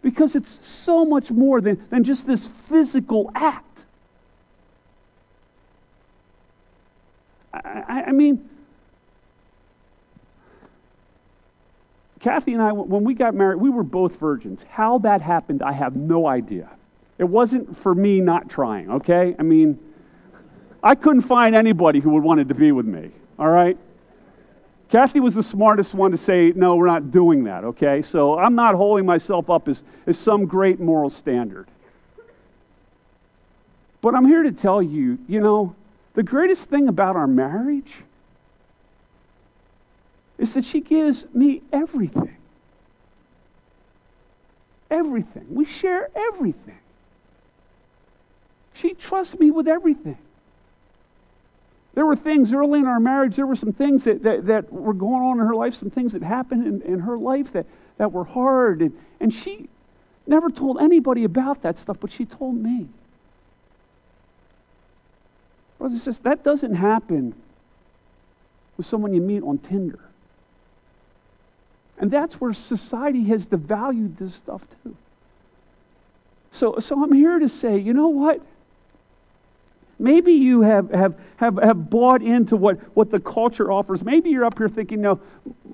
Because 0.02 0.38
it's 0.38 0.66
so 0.66 1.04
much 1.04 1.32
more 1.32 1.60
than, 1.60 1.86
than 1.90 2.06
just 2.06 2.26
this 2.26 2.48
physical 2.48 3.30
act. 3.36 3.69
I, 7.54 8.04
I 8.08 8.12
mean, 8.12 8.48
Kathy 12.20 12.54
and 12.54 12.62
I, 12.62 12.72
when 12.72 13.04
we 13.04 13.14
got 13.14 13.34
married, 13.34 13.60
we 13.60 13.70
were 13.70 13.84
both 13.84 14.20
virgins. 14.20 14.64
How 14.64 14.98
that 15.00 15.22
happened, 15.22 15.64
I 15.64 15.72
have 15.74 15.96
no 15.96 16.28
idea. 16.28 16.70
It 17.18 17.24
wasn't 17.24 17.76
for 17.76 17.96
me 17.96 18.20
not 18.20 18.50
trying, 18.50 18.90
okay? 18.92 19.36
I 19.40 19.44
mean, 19.44 19.80
I 20.84 20.96
couldn't 20.96 21.22
find 21.22 21.56
anybody 21.56 22.00
who 22.00 22.12
would 22.12 22.24
wanted 22.24 22.50
to 22.50 22.56
be 22.56 22.72
with 22.72 22.86
me, 22.86 23.12
all 23.38 23.50
right? 23.50 23.78
Kathy 24.90 25.20
was 25.20 25.36
the 25.36 25.44
smartest 25.44 25.94
one 25.94 26.12
to 26.12 26.18
say, 26.18 26.52
no, 26.56 26.76
we're 26.76 26.88
not 26.88 27.12
doing 27.12 27.44
that, 27.44 27.64
okay? 27.64 28.02
So 28.02 28.38
I'm 28.38 28.56
not 28.56 28.76
holding 28.76 29.06
myself 29.06 29.50
up 29.50 29.68
as, 29.68 29.84
as 30.08 30.18
some 30.18 30.46
great 30.46 30.80
moral 30.80 31.10
standard. 31.10 31.68
But 34.02 34.16
I'm 34.16 34.26
here 34.26 34.44
to 34.44 34.52
tell 34.52 34.82
you, 34.82 35.20
you 35.28 35.42
know, 35.42 35.76
the 36.14 36.24
greatest 36.24 36.70
thing 36.70 36.88
about 36.88 37.16
our 37.16 37.28
marriage 37.28 38.04
is 40.38 40.54
that 40.54 40.66
she 40.66 40.82
gives 40.82 41.28
me 41.34 41.62
everything. 41.72 42.36
Everything. 44.90 45.46
We 45.50 45.66
share 45.66 46.10
everything. 46.16 46.80
She 48.74 48.94
trusts 48.94 49.38
me 49.38 49.52
with 49.52 49.68
everything. 49.68 50.18
There 51.94 52.06
were 52.06 52.16
things 52.16 52.54
early 52.54 52.80
in 52.80 52.86
our 52.86 53.00
marriage, 53.00 53.36
there 53.36 53.46
were 53.46 53.56
some 53.56 53.74
things 53.74 54.06
that, 54.06 54.24
that, 54.24 54.46
that 54.46 54.72
were 54.72 54.94
going 54.94 55.22
on 55.22 55.40
in 55.40 55.46
her 55.46 55.56
life, 55.56 55.74
some 55.74 55.90
things 55.90 56.14
that 56.14 56.24
happened 56.24 56.66
in, 56.66 56.82
in 56.82 57.00
her 57.02 57.18
life 57.18 57.52
that, 57.52 57.66
that 57.98 58.14
were 58.14 58.24
hard. 58.24 58.82
And, 58.82 58.98
and 59.20 59.34
she 59.34 59.68
never 60.26 60.50
told 60.50 60.80
anybody 60.80 61.26
about 61.26 61.62
that 61.64 61.78
stuff, 61.78 62.00
but 62.00 62.10
she 62.10 62.24
told 62.24 62.56
me. 62.56 62.88
Brothers 65.80 65.94
and 65.94 66.02
sisters, 66.02 66.20
that 66.20 66.44
doesn't 66.44 66.76
happen 66.76 67.34
with 68.78 68.86
someone 68.86 69.14
you 69.14 69.22
meet 69.22 69.42
on 69.42 69.58
Tinder. 69.58 70.00
And 71.98 72.12
that's 72.12 72.40
where 72.40 72.54
society 72.54 73.24
has 73.26 73.48
devalued 73.48 74.18
this 74.18 74.36
stuff 74.36 74.68
too. 74.84 74.96
So, 76.52 76.80
so 76.80 77.04
I'm 77.04 77.12
here 77.12 77.40
to 77.40 77.50
say, 77.50 77.78
you 77.78 77.94
know 77.94 78.10
what? 78.10 78.42
Maybe 79.98 80.32
you 80.34 80.62
have, 80.62 80.92
have, 80.92 81.20
have, 81.38 81.58
have 81.58 81.90
bought 81.90 82.22
into 82.22 82.56
what, 82.56 82.78
what 82.96 83.10
the 83.10 83.20
culture 83.20 83.70
offers. 83.70 84.04
Maybe 84.04 84.30
you're 84.30 84.46
up 84.46 84.58
here 84.58 84.70
thinking, 84.70 85.02
no, 85.02 85.20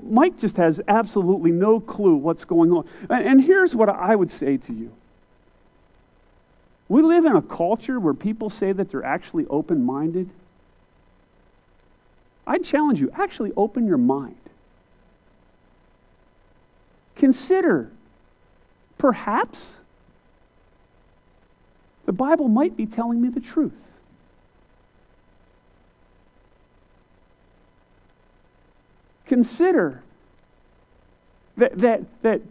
Mike 0.03 0.37
just 0.39 0.57
has 0.57 0.81
absolutely 0.87 1.51
no 1.51 1.79
clue 1.79 2.15
what's 2.15 2.43
going 2.43 2.71
on. 2.71 2.87
And, 3.09 3.27
and 3.27 3.43
here's 3.43 3.75
what 3.75 3.87
I 3.87 4.15
would 4.15 4.31
say 4.31 4.57
to 4.57 4.73
you 4.73 4.91
We 6.87 7.01
live 7.01 7.25
in 7.25 7.35
a 7.35 7.41
culture 7.41 7.99
where 7.99 8.13
people 8.13 8.49
say 8.49 8.71
that 8.71 8.89
they're 8.89 9.03
actually 9.03 9.45
open 9.47 9.83
minded. 9.83 10.29
I 12.45 12.59
challenge 12.59 13.01
you, 13.01 13.09
actually 13.13 13.51
open 13.57 13.87
your 13.87 13.97
mind. 13.97 14.37
Consider, 17.15 17.91
perhaps, 18.97 19.79
the 22.05 22.11
Bible 22.11 22.47
might 22.47 22.77
be 22.77 22.85
telling 22.85 23.19
me 23.21 23.29
the 23.29 23.39
truth. 23.39 23.93
Consider 29.25 30.03
that, 31.57 31.79
that, 31.79 32.03
that 32.21 32.41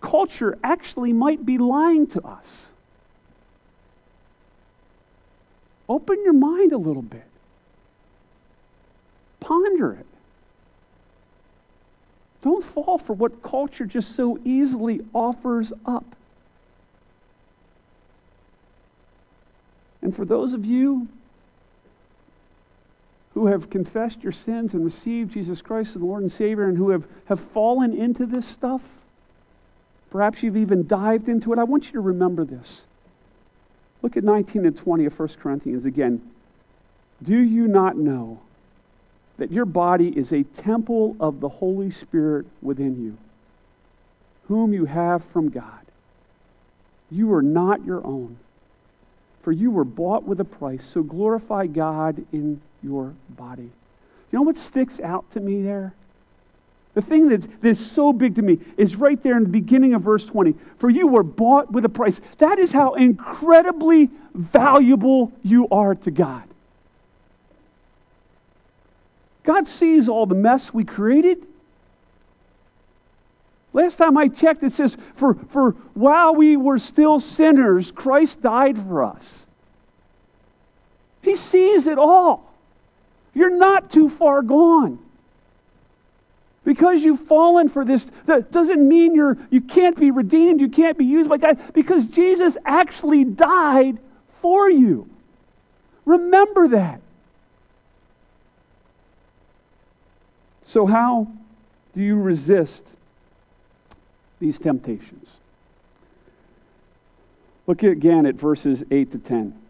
culture 0.00 0.58
actually 0.64 1.12
might 1.12 1.46
be 1.46 1.56
lying 1.56 2.06
to 2.08 2.22
us. 2.22 2.72
Open 5.90 6.22
your 6.22 6.32
mind 6.32 6.72
a 6.72 6.78
little 6.78 7.02
bit, 7.02 7.26
ponder 9.40 9.92
it. 9.92 10.06
Don't 12.42 12.64
fall 12.64 12.96
for 12.96 13.12
what 13.12 13.42
culture 13.42 13.84
just 13.84 14.14
so 14.14 14.38
easily 14.44 15.00
offers 15.12 15.72
up. 15.84 16.04
And 20.00 20.14
for 20.14 20.24
those 20.24 20.54
of 20.54 20.64
you 20.64 21.08
who 23.34 23.48
have 23.48 23.68
confessed 23.68 24.22
your 24.22 24.32
sins 24.32 24.72
and 24.72 24.84
received 24.84 25.32
Jesus 25.32 25.60
Christ 25.60 25.96
as 25.96 26.00
the 26.00 26.06
Lord 26.06 26.22
and 26.22 26.30
Savior 26.30 26.68
and 26.68 26.78
who 26.78 26.90
have, 26.90 27.08
have 27.26 27.40
fallen 27.40 27.92
into 27.92 28.26
this 28.26 28.46
stuff, 28.46 29.00
perhaps 30.08 30.44
you've 30.44 30.56
even 30.56 30.86
dived 30.86 31.28
into 31.28 31.52
it, 31.52 31.58
I 31.58 31.64
want 31.64 31.86
you 31.86 31.92
to 31.94 32.00
remember 32.00 32.44
this. 32.44 32.86
Look 34.02 34.16
at 34.16 34.24
19 34.24 34.66
and 34.66 34.76
20 34.76 35.04
of 35.04 35.18
1 35.18 35.28
Corinthians 35.40 35.84
again. 35.84 36.22
Do 37.22 37.38
you 37.38 37.68
not 37.68 37.96
know 37.96 38.40
that 39.40 39.50
your 39.50 39.64
body 39.64 40.08
is 40.18 40.34
a 40.34 40.42
temple 40.42 41.16
of 41.18 41.40
the 41.40 41.48
Holy 41.48 41.90
Spirit 41.90 42.44
within 42.60 43.02
you, 43.02 43.16
whom 44.48 44.74
you 44.74 44.84
have 44.84 45.24
from 45.24 45.48
God. 45.48 45.86
You 47.10 47.32
are 47.32 47.40
not 47.40 47.82
your 47.86 48.06
own, 48.06 48.36
for 49.40 49.50
you 49.50 49.70
were 49.70 49.84
bought 49.84 50.24
with 50.24 50.40
a 50.40 50.44
price, 50.44 50.84
so 50.84 51.02
glorify 51.02 51.66
God 51.66 52.26
in 52.32 52.60
your 52.82 53.14
body. 53.30 53.70
You 54.30 54.38
know 54.38 54.42
what 54.42 54.58
sticks 54.58 55.00
out 55.00 55.30
to 55.30 55.40
me 55.40 55.62
there? 55.62 55.94
The 56.94 57.02
thing 57.02 57.28
that's, 57.28 57.46
that's 57.60 57.80
so 57.80 58.12
big 58.12 58.34
to 58.34 58.42
me 58.42 58.58
is 58.76 58.96
right 58.96 59.20
there 59.22 59.36
in 59.36 59.44
the 59.44 59.48
beginning 59.48 59.94
of 59.94 60.02
verse 60.02 60.26
20. 60.26 60.54
For 60.76 60.90
you 60.90 61.06
were 61.06 61.22
bought 61.22 61.70
with 61.70 61.84
a 61.84 61.88
price. 61.88 62.20
That 62.38 62.58
is 62.58 62.72
how 62.72 62.94
incredibly 62.94 64.10
valuable 64.34 65.32
you 65.42 65.68
are 65.68 65.94
to 65.94 66.10
God. 66.10 66.42
God 69.44 69.68
sees 69.68 70.08
all 70.08 70.26
the 70.26 70.34
mess 70.34 70.74
we 70.74 70.84
created. 70.84 71.46
Last 73.72 73.96
time 73.96 74.16
I 74.16 74.28
checked, 74.28 74.62
it 74.64 74.72
says, 74.72 74.96
for, 75.14 75.34
for 75.34 75.72
while 75.94 76.34
we 76.34 76.56
were 76.56 76.78
still 76.78 77.20
sinners, 77.20 77.92
Christ 77.92 78.42
died 78.42 78.76
for 78.76 79.04
us. 79.04 79.46
He 81.22 81.36
sees 81.36 81.86
it 81.86 81.98
all. 81.98 82.52
You're 83.32 83.56
not 83.56 83.90
too 83.90 84.08
far 84.08 84.42
gone. 84.42 84.98
Because 86.70 87.02
you've 87.02 87.18
fallen 87.18 87.68
for 87.68 87.84
this, 87.84 88.04
that 88.26 88.52
doesn't 88.52 88.88
mean 88.88 89.12
you're, 89.12 89.36
you 89.50 89.60
can't 89.60 89.98
be 89.98 90.12
redeemed, 90.12 90.60
you 90.60 90.68
can't 90.68 90.96
be 90.96 91.04
used 91.04 91.28
by 91.28 91.36
God, 91.36 91.58
because 91.74 92.06
Jesus 92.06 92.56
actually 92.64 93.24
died 93.24 93.98
for 94.28 94.70
you. 94.70 95.10
Remember 96.04 96.68
that. 96.68 97.00
So, 100.62 100.86
how 100.86 101.26
do 101.92 102.04
you 102.04 102.16
resist 102.16 102.94
these 104.38 104.60
temptations? 104.60 105.40
Look 107.66 107.82
again 107.82 108.26
at 108.26 108.36
verses 108.36 108.84
8 108.92 109.10
to 109.10 109.18
10. 109.18 109.60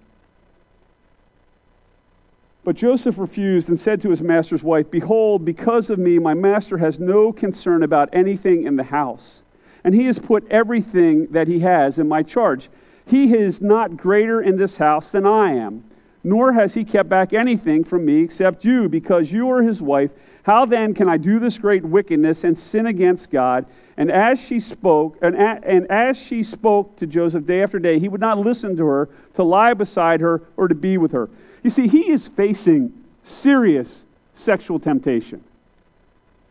But 2.62 2.76
Joseph 2.76 3.18
refused 3.18 3.68
and 3.68 3.78
said 3.78 4.00
to 4.02 4.10
his 4.10 4.20
master's 4.20 4.62
wife, 4.62 4.90
Behold, 4.90 5.44
because 5.44 5.88
of 5.88 5.98
me, 5.98 6.18
my 6.18 6.34
master 6.34 6.78
has 6.78 6.98
no 6.98 7.32
concern 7.32 7.82
about 7.82 8.10
anything 8.12 8.64
in 8.64 8.76
the 8.76 8.84
house, 8.84 9.42
and 9.82 9.94
he 9.94 10.06
has 10.06 10.18
put 10.18 10.46
everything 10.50 11.28
that 11.28 11.48
he 11.48 11.60
has 11.60 11.98
in 11.98 12.06
my 12.06 12.22
charge. 12.22 12.68
He 13.06 13.34
is 13.34 13.60
not 13.60 13.96
greater 13.96 14.42
in 14.42 14.56
this 14.56 14.76
house 14.76 15.10
than 15.10 15.26
I 15.26 15.52
am, 15.52 15.84
nor 16.22 16.52
has 16.52 16.74
he 16.74 16.84
kept 16.84 17.08
back 17.08 17.32
anything 17.32 17.82
from 17.82 18.04
me 18.04 18.20
except 18.20 18.64
you, 18.64 18.88
because 18.88 19.32
you 19.32 19.50
are 19.50 19.62
his 19.62 19.80
wife 19.80 20.12
how 20.42 20.64
then 20.64 20.94
can 20.94 21.08
I 21.08 21.16
do 21.16 21.38
this 21.38 21.58
great 21.58 21.84
wickedness 21.84 22.44
and 22.44 22.58
sin 22.58 22.86
against 22.86 23.30
God? 23.30 23.66
And 23.96 24.10
as 24.10 24.40
she 24.40 24.58
spoke, 24.58 25.18
and, 25.20 25.34
a, 25.36 25.60
and 25.62 25.86
as 25.90 26.16
she 26.16 26.42
spoke 26.42 26.96
to 26.96 27.06
Joseph 27.06 27.44
day 27.44 27.62
after 27.62 27.78
day, 27.78 27.98
he 27.98 28.08
would 28.08 28.20
not 28.20 28.38
listen 28.38 28.76
to 28.76 28.86
her, 28.86 29.08
to 29.34 29.42
lie 29.42 29.74
beside 29.74 30.20
her, 30.20 30.42
or 30.56 30.68
to 30.68 30.74
be 30.74 30.96
with 30.96 31.12
her. 31.12 31.28
You 31.62 31.70
see, 31.70 31.88
he 31.88 32.10
is 32.10 32.28
facing 32.28 32.92
serious 33.22 34.04
sexual 34.34 34.78
temptation. 34.78 35.44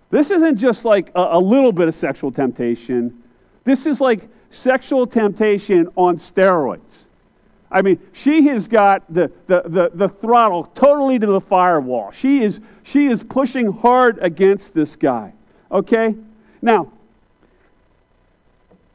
This 0.09 0.31
isn't 0.31 0.57
just 0.57 0.85
like 0.85 1.11
a, 1.15 1.29
a 1.31 1.39
little 1.39 1.71
bit 1.71 1.87
of 1.87 1.95
sexual 1.95 2.31
temptation. 2.31 3.23
This 3.63 3.85
is 3.85 4.01
like 4.01 4.27
sexual 4.49 5.05
temptation 5.05 5.89
on 5.95 6.17
steroids. 6.17 7.05
I 7.71 7.83
mean, 7.83 7.99
she 8.13 8.47
has 8.47 8.67
got 8.67 9.03
the, 9.13 9.31
the, 9.45 9.61
the, 9.65 9.91
the, 9.93 10.09
throttle 10.09 10.63
totally 10.73 11.19
to 11.19 11.27
the 11.27 11.41
firewall. 11.41 12.09
She 12.11 12.41
is, 12.41 12.59
she 12.81 13.05
is 13.05 13.21
pushing 13.23 13.71
hard 13.71 14.17
against 14.19 14.73
this 14.73 14.95
guy. 14.95 15.33
Okay? 15.71 16.15
Now, 16.63 16.91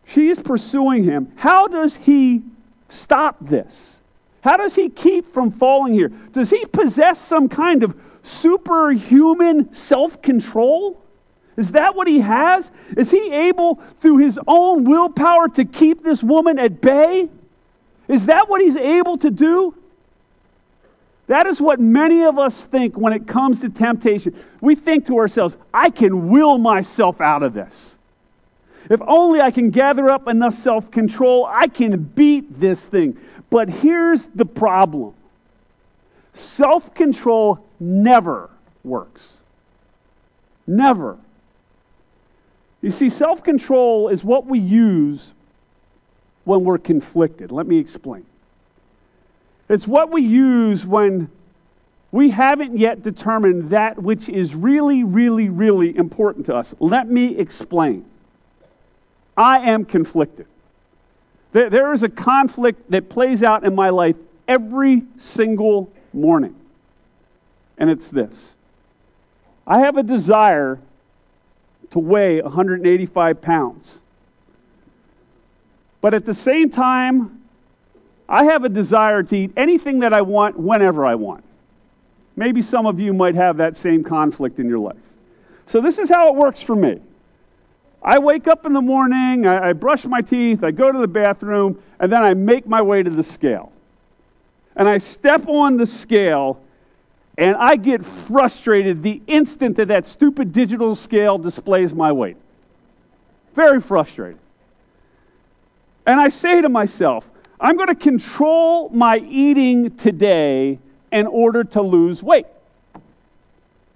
she 0.04 0.28
is 0.28 0.42
pursuing 0.42 1.04
him. 1.04 1.32
How 1.36 1.68
does 1.68 1.96
he 1.96 2.42
stop 2.88 3.36
this? 3.40 4.00
How 4.44 4.58
does 4.58 4.74
he 4.74 4.90
keep 4.90 5.24
from 5.24 5.50
falling 5.50 5.94
here? 5.94 6.08
Does 6.32 6.50
he 6.50 6.66
possess 6.66 7.18
some 7.18 7.48
kind 7.48 7.82
of 7.82 7.98
superhuman 8.22 9.72
self 9.72 10.20
control? 10.20 11.00
Is 11.56 11.72
that 11.72 11.94
what 11.94 12.06
he 12.06 12.20
has? 12.20 12.70
Is 12.94 13.10
he 13.10 13.32
able, 13.32 13.76
through 13.76 14.18
his 14.18 14.38
own 14.46 14.84
willpower, 14.84 15.48
to 15.48 15.64
keep 15.64 16.02
this 16.02 16.22
woman 16.22 16.58
at 16.58 16.82
bay? 16.82 17.30
Is 18.06 18.26
that 18.26 18.50
what 18.50 18.60
he's 18.60 18.76
able 18.76 19.16
to 19.16 19.30
do? 19.30 19.74
That 21.26 21.46
is 21.46 21.58
what 21.58 21.80
many 21.80 22.22
of 22.22 22.38
us 22.38 22.66
think 22.66 22.98
when 22.98 23.14
it 23.14 23.26
comes 23.26 23.62
to 23.62 23.70
temptation. 23.70 24.36
We 24.60 24.74
think 24.74 25.06
to 25.06 25.16
ourselves, 25.16 25.56
I 25.72 25.88
can 25.88 26.28
will 26.28 26.58
myself 26.58 27.22
out 27.22 27.42
of 27.42 27.54
this. 27.54 27.96
If 28.90 29.00
only 29.06 29.40
I 29.40 29.50
can 29.50 29.70
gather 29.70 30.10
up 30.10 30.28
enough 30.28 30.54
self 30.54 30.90
control, 30.90 31.46
I 31.46 31.68
can 31.68 32.02
beat 32.02 32.60
this 32.60 32.86
thing. 32.86 33.18
But 33.50 33.68
here's 33.68 34.26
the 34.26 34.44
problem 34.44 35.14
self 36.32 36.94
control 36.94 37.64
never 37.80 38.50
works. 38.82 39.38
Never. 40.66 41.18
You 42.82 42.90
see, 42.90 43.08
self 43.08 43.42
control 43.42 44.08
is 44.08 44.22
what 44.22 44.46
we 44.46 44.58
use 44.58 45.32
when 46.44 46.64
we're 46.64 46.78
conflicted. 46.78 47.50
Let 47.50 47.66
me 47.66 47.78
explain. 47.78 48.26
It's 49.68 49.88
what 49.88 50.10
we 50.10 50.22
use 50.22 50.84
when 50.84 51.30
we 52.12 52.30
haven't 52.30 52.76
yet 52.76 53.02
determined 53.02 53.70
that 53.70 54.00
which 54.00 54.28
is 54.28 54.54
really, 54.54 55.02
really, 55.02 55.48
really 55.48 55.96
important 55.96 56.46
to 56.46 56.54
us. 56.54 56.74
Let 56.78 57.08
me 57.08 57.36
explain. 57.38 58.04
I 59.36 59.70
am 59.70 59.84
conflicted. 59.84 60.46
There 61.52 61.92
is 61.92 62.02
a 62.02 62.08
conflict 62.08 62.90
that 62.90 63.08
plays 63.08 63.42
out 63.42 63.64
in 63.64 63.74
my 63.74 63.90
life 63.90 64.16
every 64.48 65.04
single 65.16 65.92
morning. 66.12 66.56
And 67.78 67.90
it's 67.90 68.10
this 68.10 68.56
I 69.66 69.80
have 69.80 69.96
a 69.96 70.02
desire 70.02 70.80
to 71.90 71.98
weigh 71.98 72.40
185 72.40 73.40
pounds. 73.40 74.02
But 76.00 76.12
at 76.12 76.24
the 76.24 76.34
same 76.34 76.70
time, 76.70 77.42
I 78.28 78.44
have 78.44 78.64
a 78.64 78.68
desire 78.68 79.22
to 79.22 79.36
eat 79.36 79.52
anything 79.56 80.00
that 80.00 80.12
I 80.12 80.22
want 80.22 80.58
whenever 80.58 81.06
I 81.06 81.14
want. 81.14 81.44
Maybe 82.36 82.62
some 82.62 82.84
of 82.84 82.98
you 82.98 83.14
might 83.14 83.34
have 83.36 83.58
that 83.58 83.76
same 83.76 84.02
conflict 84.02 84.58
in 84.58 84.68
your 84.68 84.78
life. 84.78 85.14
So, 85.66 85.80
this 85.80 85.98
is 85.98 86.08
how 86.08 86.28
it 86.28 86.34
works 86.34 86.60
for 86.60 86.74
me. 86.74 87.00
I 88.04 88.18
wake 88.18 88.46
up 88.46 88.66
in 88.66 88.74
the 88.74 88.82
morning, 88.82 89.46
I, 89.46 89.70
I, 89.70 89.72
brush 89.72 90.04
my 90.04 90.20
teeth, 90.20 90.62
I 90.62 90.72
go 90.72 90.92
to 90.92 90.98
the 90.98 91.08
bathroom, 91.08 91.82
and 91.98 92.12
then 92.12 92.22
I 92.22 92.34
make 92.34 92.66
my 92.66 92.82
way 92.82 93.02
to 93.02 93.08
the 93.08 93.22
scale. 93.22 93.72
And 94.76 94.86
I 94.86 94.98
step 94.98 95.48
on 95.48 95.78
the 95.78 95.86
scale, 95.86 96.60
and 97.38 97.56
I 97.56 97.76
get 97.76 98.04
frustrated 98.04 99.02
the 99.02 99.22
instant 99.26 99.76
that 99.76 99.88
that 99.88 100.04
stupid 100.04 100.52
digital 100.52 100.94
scale 100.94 101.38
displays 101.38 101.94
my 101.94 102.12
weight. 102.12 102.36
Very 103.54 103.80
frustrated. 103.80 104.38
And 106.06 106.20
I 106.20 106.28
say 106.28 106.60
to 106.60 106.68
myself, 106.68 107.30
I'm 107.58 107.76
going 107.76 107.88
to 107.88 107.94
control 107.94 108.90
my 108.90 109.16
eating 109.18 109.96
today 109.96 110.78
in 111.10 111.26
order 111.26 111.64
to 111.64 111.80
lose 111.80 112.22
weight. 112.22 112.46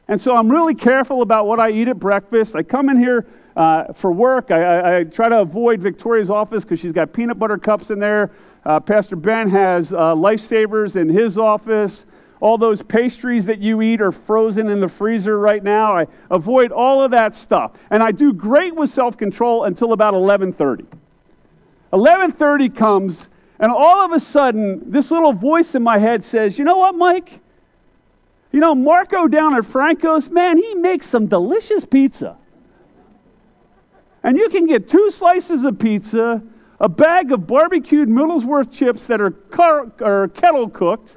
And 0.07 0.19
so 0.19 0.35
I'm 0.35 0.51
really 0.51 0.75
careful 0.75 1.21
about 1.21 1.47
what 1.47 1.61
I 1.61 1.71
eat 1.71 1.89
at 1.89 1.99
breakfast. 1.99 2.57
I 2.57 2.63
come 2.63 2.89
in 2.89 2.97
here 2.97 3.27
uh, 3.59 3.93
for 3.93 4.13
work. 4.13 4.53
I, 4.53 4.63
I, 4.63 4.99
I, 4.99 5.05
try 5.05 5.29
to 5.29 5.41
avoid 5.41 5.83
Victoria's 5.83 6.31
office 6.31 6.65
because 6.65 6.79
she's 6.79 6.93
got 6.93 7.13
peanut 7.13 7.41
butter 7.41 7.59
cups 7.59 7.91
in 7.91 7.99
there. 7.99 8.31
Uh, 8.65 8.79
Pastor 8.79 9.17
Ben 9.17 9.49
has 9.51 9.93
uh, 9.93 10.15
lifesavers 10.15 10.95
in 10.95 11.09
his 11.09 11.37
office. 11.37 12.07
All 12.39 12.57
those 12.57 12.83
pastries 12.83 13.47
that 13.47 13.59
you 13.59 13.83
eat 13.83 14.01
are 14.01 14.13
frozen 14.13 14.69
in 14.69 14.79
the 14.79 14.89
freezer 14.89 15.41
right 15.41 15.61
now. 15.61 15.99
I 15.99 16.07
avoid 16.31 16.71
all 16.71 17.03
of 17.03 17.11
that 17.11 17.35
stuff. 17.35 17.73
And 17.91 18.01
I 18.01 18.13
do 18.13 18.33
great 18.33 18.77
with 18.77 18.91
self-control 18.91 19.65
until 19.65 19.93
about 19.93 20.15
11:30. 20.15 20.87
11:30 21.93 22.69
comes 22.69 23.29
and 23.59 23.73
all 23.73 24.05
of 24.05 24.13
a 24.13 24.21
sudden 24.21 24.89
this 24.89 25.11
little 25.11 25.33
voice 25.33 25.75
in 25.75 25.83
my 25.83 25.99
head 25.99 26.23
says, 26.23 26.61
"You 26.61 26.65
know 26.65 26.77
what, 26.77 26.95
Mike? 26.95 27.41
You 28.53 28.61
know, 28.61 28.77
Marco 28.77 29.27
down 29.27 29.57
at 29.57 29.65
Franco's, 29.65 30.31
man, 30.31 30.59
he 30.59 30.75
makes 30.77 31.09
some 31.09 31.27
delicious 31.27 31.85
pizza. 31.85 32.38
And 34.23 34.37
you 34.37 34.49
can 34.49 34.67
get 34.67 34.89
two 34.89 35.11
slices 35.11 35.65
of 35.65 35.79
pizza, 35.79 36.43
a 36.81 36.89
bag 36.89 37.33
of 37.33 37.47
barbecued 37.47 38.09
Middleswarth 38.09 38.73
chips 38.73 39.07
that 39.07 39.21
are, 39.21 39.31
car- 39.31 39.93
or 40.01 40.29
kettle 40.29 40.69
cooked, 40.69 41.17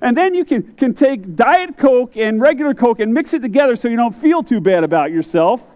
and 0.00 0.16
then 0.16 0.34
you 0.34 0.44
can, 0.44 0.74
can 0.74 0.94
take 0.94 1.34
Diet 1.34 1.76
Coke 1.76 2.16
and 2.16 2.40
regular 2.40 2.74
Coke 2.74 3.00
and 3.00 3.12
mix 3.12 3.34
it 3.34 3.42
together 3.42 3.74
so 3.74 3.88
you 3.88 3.96
don't 3.96 4.14
feel 4.14 4.42
too 4.42 4.60
bad 4.60 4.84
about 4.84 5.10
yourself. 5.10 5.74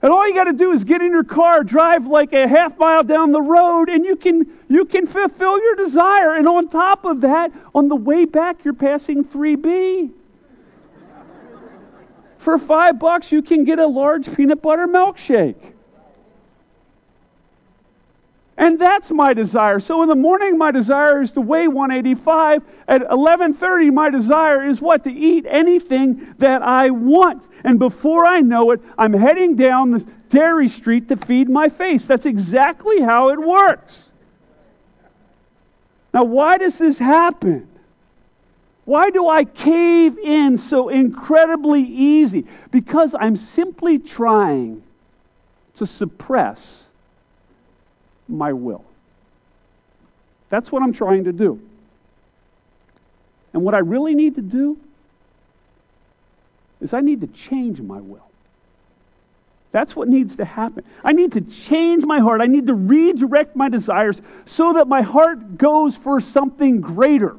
And 0.00 0.12
all 0.12 0.26
you 0.28 0.34
got 0.34 0.44
to 0.44 0.52
do 0.52 0.70
is 0.70 0.84
get 0.84 1.02
in 1.02 1.10
your 1.10 1.24
car, 1.24 1.64
drive 1.64 2.06
like 2.06 2.32
a 2.32 2.46
half 2.46 2.78
mile 2.78 3.02
down 3.02 3.32
the 3.32 3.42
road, 3.42 3.88
and 3.88 4.04
you 4.04 4.14
can, 4.14 4.46
you 4.68 4.84
can 4.84 5.06
fulfill 5.06 5.60
your 5.60 5.74
desire. 5.74 6.34
And 6.34 6.46
on 6.46 6.68
top 6.68 7.04
of 7.04 7.20
that, 7.22 7.52
on 7.74 7.88
the 7.88 7.96
way 7.96 8.24
back, 8.24 8.64
you're 8.64 8.74
passing 8.74 9.24
3B. 9.24 10.12
For 12.38 12.56
five 12.56 12.98
bucks, 12.98 13.30
you 13.32 13.42
can 13.42 13.64
get 13.64 13.78
a 13.78 13.86
large 13.86 14.34
peanut 14.34 14.62
butter 14.62 14.86
milkshake. 14.86 15.74
And 18.56 18.76
that's 18.80 19.12
my 19.12 19.34
desire. 19.34 19.78
So 19.78 20.02
in 20.02 20.08
the 20.08 20.16
morning, 20.16 20.58
my 20.58 20.72
desire 20.72 21.22
is 21.22 21.30
to 21.32 21.40
weigh 21.40 21.68
185. 21.68 22.64
At 22.88 23.02
11:30, 23.08 23.92
my 23.92 24.10
desire 24.10 24.64
is 24.64 24.80
what? 24.80 25.04
To 25.04 25.12
eat 25.12 25.46
anything 25.48 26.34
that 26.38 26.62
I 26.62 26.90
want. 26.90 27.46
And 27.62 27.78
before 27.78 28.26
I 28.26 28.40
know 28.40 28.72
it, 28.72 28.80
I'm 28.98 29.12
heading 29.12 29.54
down 29.54 29.92
the 29.92 30.04
Derry 30.28 30.66
Street 30.66 31.06
to 31.08 31.16
feed 31.16 31.48
my 31.48 31.68
face. 31.68 32.04
That's 32.04 32.26
exactly 32.26 33.00
how 33.00 33.28
it 33.28 33.38
works. 33.38 34.10
Now, 36.12 36.24
why 36.24 36.58
does 36.58 36.78
this 36.78 36.98
happen? 36.98 37.68
Why 38.88 39.10
do 39.10 39.28
I 39.28 39.44
cave 39.44 40.16
in 40.16 40.56
so 40.56 40.88
incredibly 40.88 41.82
easy? 41.82 42.46
Because 42.70 43.14
I'm 43.14 43.36
simply 43.36 43.98
trying 43.98 44.82
to 45.74 45.84
suppress 45.84 46.88
my 48.26 48.54
will. 48.54 48.86
That's 50.48 50.72
what 50.72 50.82
I'm 50.82 50.94
trying 50.94 51.24
to 51.24 51.32
do. 51.32 51.60
And 53.52 53.62
what 53.62 53.74
I 53.74 53.80
really 53.80 54.14
need 54.14 54.36
to 54.36 54.40
do 54.40 54.78
is 56.80 56.94
I 56.94 57.02
need 57.02 57.20
to 57.20 57.26
change 57.26 57.82
my 57.82 58.00
will. 58.00 58.30
That's 59.70 59.94
what 59.94 60.08
needs 60.08 60.36
to 60.36 60.46
happen. 60.46 60.82
I 61.04 61.12
need 61.12 61.32
to 61.32 61.42
change 61.42 62.06
my 62.06 62.20
heart. 62.20 62.40
I 62.40 62.46
need 62.46 62.68
to 62.68 62.74
redirect 62.74 63.54
my 63.54 63.68
desires 63.68 64.22
so 64.46 64.72
that 64.72 64.88
my 64.88 65.02
heart 65.02 65.58
goes 65.58 65.94
for 65.94 66.22
something 66.22 66.80
greater. 66.80 67.36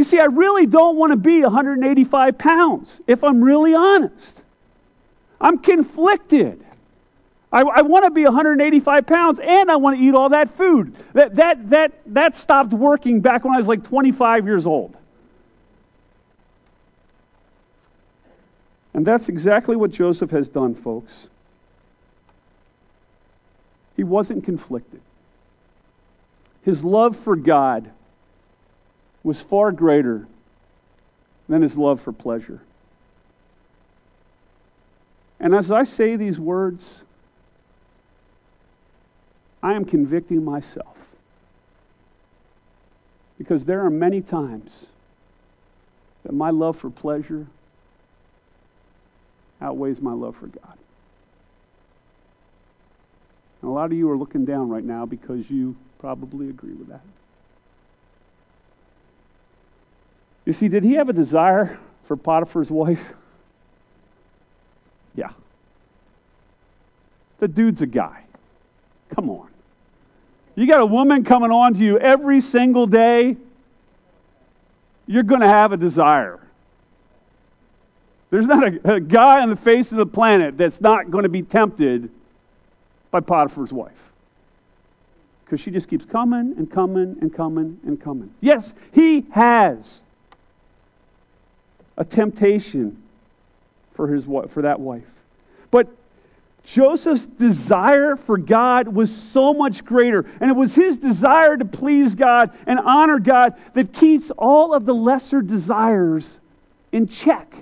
You 0.00 0.04
see, 0.04 0.18
I 0.18 0.24
really 0.24 0.64
don't 0.64 0.96
want 0.96 1.10
to 1.10 1.16
be 1.16 1.42
185 1.42 2.38
pounds, 2.38 3.02
if 3.06 3.22
I'm 3.22 3.44
really 3.44 3.74
honest. 3.74 4.42
I'm 5.38 5.58
conflicted. 5.58 6.64
I, 7.52 7.60
I 7.60 7.82
want 7.82 8.06
to 8.06 8.10
be 8.10 8.24
185 8.24 9.06
pounds 9.06 9.40
and 9.40 9.70
I 9.70 9.76
want 9.76 9.98
to 9.98 10.02
eat 10.02 10.14
all 10.14 10.30
that 10.30 10.48
food. 10.48 10.94
That, 11.12 11.36
that, 11.36 11.68
that, 11.68 12.00
that 12.06 12.34
stopped 12.34 12.72
working 12.72 13.20
back 13.20 13.44
when 13.44 13.52
I 13.52 13.58
was 13.58 13.68
like 13.68 13.84
25 13.84 14.46
years 14.46 14.66
old. 14.66 14.96
And 18.94 19.06
that's 19.06 19.28
exactly 19.28 19.76
what 19.76 19.90
Joseph 19.90 20.30
has 20.30 20.48
done, 20.48 20.74
folks. 20.74 21.28
He 23.98 24.02
wasn't 24.02 24.44
conflicted. 24.44 25.02
His 26.62 26.86
love 26.86 27.14
for 27.14 27.36
God 27.36 27.92
was 29.22 29.40
far 29.40 29.72
greater 29.72 30.26
than 31.48 31.62
his 31.62 31.76
love 31.76 32.00
for 32.00 32.12
pleasure. 32.12 32.60
And 35.38 35.54
as 35.54 35.70
I 35.70 35.84
say 35.84 36.16
these 36.16 36.38
words, 36.38 37.02
I 39.62 39.74
am 39.74 39.84
convicting 39.84 40.44
myself. 40.44 40.96
Because 43.38 43.64
there 43.64 43.84
are 43.84 43.90
many 43.90 44.20
times 44.20 44.86
that 46.24 46.32
my 46.32 46.50
love 46.50 46.76
for 46.76 46.90
pleasure 46.90 47.46
outweighs 49.60 50.00
my 50.00 50.12
love 50.12 50.36
for 50.36 50.46
God. 50.46 50.78
And 53.62 53.70
a 53.70 53.72
lot 53.72 53.86
of 53.86 53.92
you 53.92 54.10
are 54.10 54.16
looking 54.16 54.44
down 54.44 54.68
right 54.68 54.84
now 54.84 55.06
because 55.06 55.50
you 55.50 55.76
probably 55.98 56.48
agree 56.48 56.72
with 56.72 56.88
that. 56.88 57.02
You 60.50 60.54
see, 60.54 60.66
did 60.66 60.82
he 60.82 60.94
have 60.94 61.08
a 61.08 61.12
desire 61.12 61.78
for 62.02 62.16
Potiphar's 62.16 62.72
wife? 62.72 63.14
Yeah. 65.14 65.30
The 67.38 67.46
dude's 67.46 67.82
a 67.82 67.86
guy. 67.86 68.24
Come 69.10 69.30
on. 69.30 69.46
You 70.56 70.66
got 70.66 70.80
a 70.80 70.86
woman 70.86 71.22
coming 71.22 71.52
on 71.52 71.74
to 71.74 71.84
you 71.84 72.00
every 72.00 72.40
single 72.40 72.88
day, 72.88 73.36
you're 75.06 75.22
going 75.22 75.40
to 75.40 75.46
have 75.46 75.70
a 75.70 75.76
desire. 75.76 76.40
There's 78.30 78.46
not 78.48 78.64
a, 78.64 78.94
a, 78.94 79.00
guy 79.00 79.42
on 79.42 79.50
the 79.50 79.56
face 79.56 79.92
of 79.92 79.98
the 79.98 80.06
planet 80.06 80.58
that's 80.58 80.80
not 80.80 81.12
going 81.12 81.22
to 81.22 81.28
be 81.28 81.42
tempted 81.42 82.10
by 83.12 83.20
Potiphar's 83.20 83.72
wife. 83.72 84.10
Because 85.44 85.60
she 85.60 85.70
just 85.70 85.88
keeps 85.88 86.04
coming 86.04 86.54
and 86.58 86.68
coming 86.68 87.18
and 87.20 87.32
coming 87.32 87.78
and 87.86 88.00
coming. 88.00 88.34
Yes, 88.40 88.74
he 88.92 89.26
has 89.30 90.02
a 92.00 92.04
temptation 92.04 93.00
for, 93.92 94.08
his, 94.08 94.24
for 94.24 94.62
that 94.62 94.80
wife. 94.80 95.04
But 95.70 95.86
Joseph's 96.64 97.26
desire 97.26 98.16
for 98.16 98.38
God 98.38 98.88
was 98.88 99.14
so 99.14 99.52
much 99.52 99.84
greater. 99.84 100.24
And 100.40 100.50
it 100.50 100.56
was 100.56 100.74
his 100.74 100.96
desire 100.96 101.58
to 101.58 101.64
please 101.66 102.14
God 102.14 102.56
and 102.66 102.78
honor 102.80 103.18
God 103.18 103.54
that 103.74 103.92
keeps 103.92 104.30
all 104.32 104.72
of 104.72 104.86
the 104.86 104.94
lesser 104.94 105.42
desires 105.42 106.40
in 106.90 107.06
check. 107.06 107.54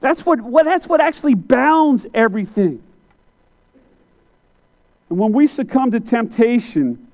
That's 0.00 0.24
what, 0.24 0.40
what, 0.40 0.64
that's 0.64 0.86
what 0.86 1.02
actually 1.02 1.34
bounds 1.34 2.06
everything. 2.14 2.82
And 5.10 5.18
when 5.18 5.32
we 5.32 5.46
succumb 5.46 5.90
to 5.90 6.00
temptation, 6.00 7.08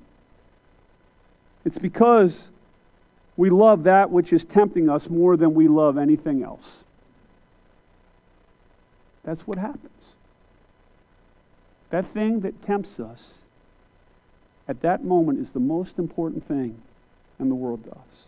it's 1.65 1.77
because 1.77 2.49
we 3.39 3.49
love 3.49 3.83
that 3.85 4.11
which 4.11 4.33
is 4.33 4.43
tempting 4.43 4.89
us 4.89 5.09
more 5.09 5.37
than 5.37 5.53
we 5.53 5.69
love 5.69 5.97
anything 5.97 6.43
else. 6.43 6.83
That's 9.23 9.47
what 9.47 9.57
happens. 9.57 10.15
That 11.89 12.05
thing 12.05 12.41
that 12.41 12.61
tempts 12.61 12.99
us 12.99 13.37
at 14.67 14.81
that 14.81 15.05
moment 15.05 15.39
is 15.39 15.53
the 15.53 15.61
most 15.61 15.99
important 15.99 16.45
thing 16.45 16.81
in 17.39 17.47
the 17.47 17.55
world 17.55 17.85
to 17.85 17.91
us. 17.91 18.27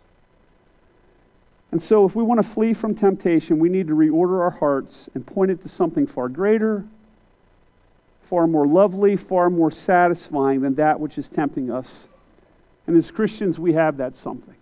And 1.72 1.82
so, 1.82 2.06
if 2.06 2.16
we 2.16 2.22
want 2.22 2.42
to 2.42 2.48
flee 2.48 2.72
from 2.72 2.94
temptation, 2.94 3.58
we 3.58 3.68
need 3.68 3.88
to 3.88 3.94
reorder 3.94 4.40
our 4.40 4.50
hearts 4.50 5.10
and 5.12 5.26
point 5.26 5.50
it 5.50 5.60
to 5.60 5.68
something 5.68 6.06
far 6.06 6.30
greater, 6.30 6.86
far 8.22 8.46
more 8.46 8.66
lovely, 8.66 9.16
far 9.16 9.50
more 9.50 9.70
satisfying 9.70 10.62
than 10.62 10.76
that 10.76 11.00
which 11.00 11.18
is 11.18 11.28
tempting 11.28 11.70
us. 11.70 12.08
And 12.86 12.96
as 12.96 13.10
Christians, 13.10 13.58
we 13.58 13.74
have 13.74 13.98
that 13.98 14.14
something. 14.14 14.54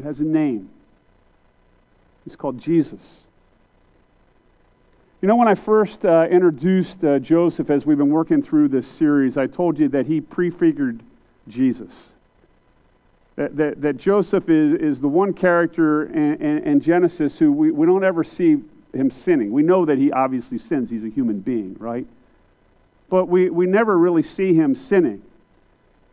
It 0.00 0.04
has 0.04 0.20
a 0.20 0.24
name. 0.24 0.70
It's 2.24 2.34
called 2.34 2.58
Jesus. 2.58 3.24
You 5.20 5.28
know, 5.28 5.36
when 5.36 5.46
I 5.46 5.54
first 5.54 6.06
uh, 6.06 6.26
introduced 6.30 7.04
uh, 7.04 7.18
Joseph 7.18 7.68
as 7.68 7.84
we've 7.84 7.98
been 7.98 8.08
working 8.08 8.40
through 8.40 8.68
this 8.68 8.86
series, 8.86 9.36
I 9.36 9.46
told 9.46 9.78
you 9.78 9.88
that 9.90 10.06
he 10.06 10.22
prefigured 10.22 11.00
Jesus. 11.48 12.14
That, 13.36 13.58
that, 13.58 13.82
that 13.82 13.98
Joseph 13.98 14.48
is, 14.48 14.74
is 14.80 15.00
the 15.02 15.08
one 15.08 15.34
character 15.34 16.04
in, 16.04 16.40
in, 16.40 16.58
in 16.64 16.80
Genesis 16.80 17.38
who 17.38 17.52
we, 17.52 17.70
we 17.70 17.84
don't 17.84 18.02
ever 18.02 18.24
see 18.24 18.56
him 18.94 19.10
sinning. 19.10 19.52
We 19.52 19.62
know 19.62 19.84
that 19.84 19.98
he 19.98 20.10
obviously 20.10 20.56
sins, 20.56 20.88
he's 20.88 21.04
a 21.04 21.10
human 21.10 21.40
being, 21.40 21.76
right? 21.78 22.06
but 23.10 23.26
we, 23.26 23.50
we 23.50 23.66
never 23.66 23.98
really 23.98 24.22
see 24.22 24.54
him 24.54 24.74
sinning. 24.74 25.20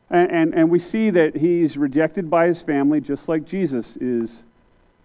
And, 0.10 0.32
and, 0.32 0.54
and 0.54 0.70
we 0.70 0.80
see 0.80 1.10
that 1.10 1.38
he's 1.38 1.78
rejected 1.78 2.30
by 2.30 2.48
his 2.48 2.62
family, 2.62 3.02
just 3.02 3.28
like 3.28 3.46
Jesus 3.46 3.98
is 3.98 4.44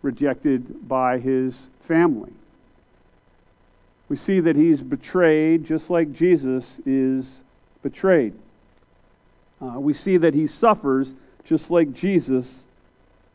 rejected 0.00 0.88
by 0.88 1.18
his 1.18 1.68
family. 1.80 2.32
We 4.08 4.16
see 4.16 4.40
that 4.40 4.56
he's 4.56 4.82
betrayed, 4.82 5.64
just 5.64 5.88
like 5.88 6.12
Jesus 6.12 6.80
is 6.84 7.40
betrayed. 7.82 8.34
Uh, 9.60 9.78
we 9.80 9.92
see 9.92 10.16
that 10.16 10.34
he 10.34 10.46
suffers, 10.46 11.14
just 11.44 11.70
like 11.70 11.92
Jesus 11.92 12.66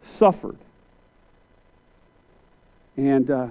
suffered. 0.01 0.57
And, 2.95 3.29
uh, 3.31 3.47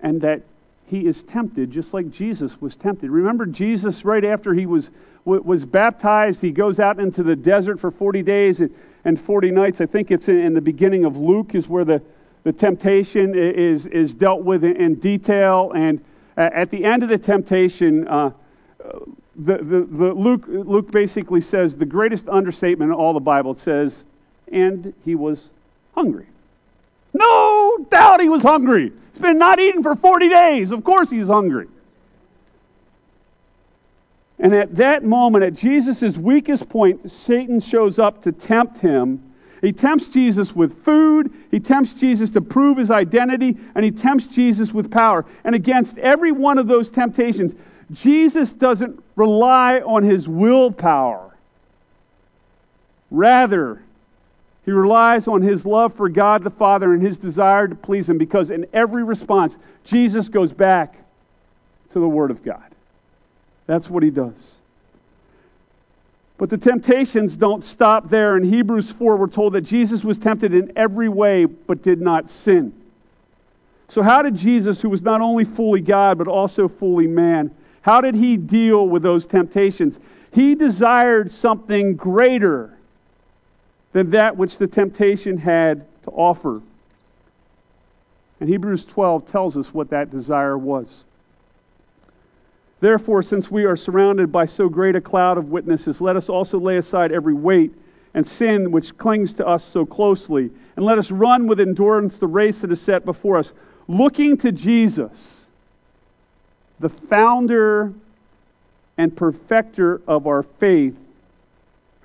and 0.00 0.20
that 0.22 0.42
he 0.88 1.06
is 1.06 1.22
tempted 1.22 1.70
just 1.70 1.92
like 1.92 2.10
Jesus 2.10 2.60
was 2.60 2.74
tempted. 2.74 3.10
Remember, 3.10 3.44
Jesus, 3.44 4.04
right 4.04 4.24
after 4.24 4.54
he 4.54 4.64
was, 4.64 4.90
was 5.24 5.66
baptized, 5.66 6.40
he 6.40 6.50
goes 6.50 6.80
out 6.80 6.98
into 6.98 7.22
the 7.22 7.36
desert 7.36 7.78
for 7.78 7.90
40 7.90 8.22
days 8.22 8.62
and 9.04 9.20
40 9.20 9.50
nights. 9.50 9.80
I 9.82 9.86
think 9.86 10.10
it's 10.10 10.28
in 10.28 10.54
the 10.54 10.62
beginning 10.62 11.04
of 11.04 11.18
Luke, 11.18 11.54
is 11.54 11.68
where 11.68 11.84
the, 11.84 12.02
the 12.42 12.52
temptation 12.52 13.34
is, 13.34 13.86
is 13.86 14.14
dealt 14.14 14.42
with 14.42 14.64
in 14.64 14.94
detail. 14.94 15.72
And 15.74 16.02
at 16.38 16.70
the 16.70 16.84
end 16.84 17.02
of 17.02 17.10
the 17.10 17.18
temptation, 17.18 18.08
uh, 18.08 18.30
the, 19.36 19.58
the, 19.58 19.80
the 19.80 20.14
Luke, 20.14 20.44
Luke 20.48 20.90
basically 20.90 21.42
says 21.42 21.76
the 21.76 21.86
greatest 21.86 22.28
understatement 22.30 22.90
in 22.90 22.94
all 22.94 23.12
the 23.12 23.20
Bible. 23.20 23.50
It 23.50 23.58
says, 23.58 24.06
and 24.50 24.94
he 25.04 25.14
was 25.14 25.50
hungry. 25.94 26.28
No 27.12 27.86
doubt 27.90 28.20
he 28.20 28.28
was 28.28 28.42
hungry. 28.42 28.92
He's 29.12 29.22
been 29.22 29.38
not 29.38 29.58
eating 29.58 29.82
for 29.82 29.94
40 29.94 30.28
days. 30.28 30.70
Of 30.70 30.84
course 30.84 31.10
he's 31.10 31.28
hungry. 31.28 31.68
And 34.38 34.54
at 34.54 34.76
that 34.76 35.04
moment, 35.04 35.44
at 35.44 35.54
Jesus' 35.54 36.16
weakest 36.16 36.68
point, 36.68 37.10
Satan 37.10 37.60
shows 37.60 37.98
up 37.98 38.22
to 38.22 38.32
tempt 38.32 38.78
him. 38.78 39.24
He 39.60 39.72
tempts 39.72 40.06
Jesus 40.06 40.54
with 40.54 40.72
food, 40.84 41.32
he 41.50 41.58
tempts 41.58 41.92
Jesus 41.92 42.30
to 42.30 42.40
prove 42.40 42.78
his 42.78 42.92
identity, 42.92 43.56
and 43.74 43.84
he 43.84 43.90
tempts 43.90 44.28
Jesus 44.28 44.72
with 44.72 44.88
power. 44.88 45.24
And 45.42 45.56
against 45.56 45.98
every 45.98 46.30
one 46.30 46.58
of 46.58 46.68
those 46.68 46.90
temptations, 46.90 47.56
Jesus 47.90 48.52
doesn't 48.52 49.02
rely 49.16 49.80
on 49.80 50.04
his 50.04 50.28
willpower. 50.28 51.36
Rather, 53.10 53.82
he 54.68 54.72
relies 54.72 55.26
on 55.26 55.40
his 55.40 55.64
love 55.64 55.94
for 55.94 56.10
God 56.10 56.44
the 56.44 56.50
Father 56.50 56.92
and 56.92 57.00
his 57.00 57.16
desire 57.16 57.68
to 57.68 57.74
please 57.74 58.10
him 58.10 58.18
because 58.18 58.50
in 58.50 58.66
every 58.74 59.02
response, 59.02 59.56
Jesus 59.82 60.28
goes 60.28 60.52
back 60.52 61.06
to 61.88 61.98
the 61.98 62.06
Word 62.06 62.30
of 62.30 62.42
God. 62.42 62.70
That's 63.66 63.88
what 63.88 64.02
he 64.02 64.10
does. 64.10 64.56
But 66.36 66.50
the 66.50 66.58
temptations 66.58 67.34
don't 67.34 67.64
stop 67.64 68.10
there. 68.10 68.36
In 68.36 68.44
Hebrews 68.44 68.92
4, 68.92 69.16
we're 69.16 69.28
told 69.28 69.54
that 69.54 69.62
Jesus 69.62 70.04
was 70.04 70.18
tempted 70.18 70.52
in 70.52 70.70
every 70.76 71.08
way 71.08 71.46
but 71.46 71.80
did 71.80 72.02
not 72.02 72.28
sin. 72.28 72.74
So, 73.88 74.02
how 74.02 74.20
did 74.20 74.36
Jesus, 74.36 74.82
who 74.82 74.90
was 74.90 75.00
not 75.00 75.22
only 75.22 75.46
fully 75.46 75.80
God 75.80 76.18
but 76.18 76.28
also 76.28 76.68
fully 76.68 77.06
man, 77.06 77.52
how 77.80 78.02
did 78.02 78.14
he 78.14 78.36
deal 78.36 78.86
with 78.86 79.02
those 79.02 79.24
temptations? 79.24 79.98
He 80.30 80.54
desired 80.54 81.30
something 81.30 81.96
greater 81.96 82.74
than 83.92 84.10
that 84.10 84.36
which 84.36 84.58
the 84.58 84.66
temptation 84.66 85.38
had 85.38 85.86
to 86.02 86.10
offer. 86.10 86.60
And 88.40 88.48
Hebrews 88.48 88.84
12 88.84 89.26
tells 89.26 89.56
us 89.56 89.74
what 89.74 89.90
that 89.90 90.10
desire 90.10 90.56
was. 90.56 91.04
Therefore, 92.80 93.22
since 93.22 93.50
we 93.50 93.64
are 93.64 93.74
surrounded 93.74 94.30
by 94.30 94.44
so 94.44 94.68
great 94.68 94.94
a 94.94 95.00
cloud 95.00 95.36
of 95.36 95.50
witnesses, 95.50 96.00
let 96.00 96.14
us 96.14 96.28
also 96.28 96.60
lay 96.60 96.76
aside 96.76 97.10
every 97.10 97.34
weight 97.34 97.72
and 98.14 98.26
sin 98.26 98.70
which 98.70 98.96
clings 98.96 99.34
to 99.34 99.46
us 99.46 99.64
so 99.64 99.84
closely, 99.84 100.50
and 100.76 100.84
let 100.84 100.98
us 100.98 101.10
run 101.10 101.46
with 101.46 101.60
endurance 101.60 102.18
the 102.18 102.26
race 102.26 102.60
that 102.60 102.70
is 102.72 102.80
set 102.80 103.04
before 103.04 103.36
us, 103.36 103.52
looking 103.86 104.36
to 104.36 104.52
Jesus, 104.52 105.46
the 106.78 106.88
founder 106.88 107.92
and 108.96 109.16
perfecter 109.16 110.00
of 110.06 110.26
our 110.26 110.42
faith 110.42 110.96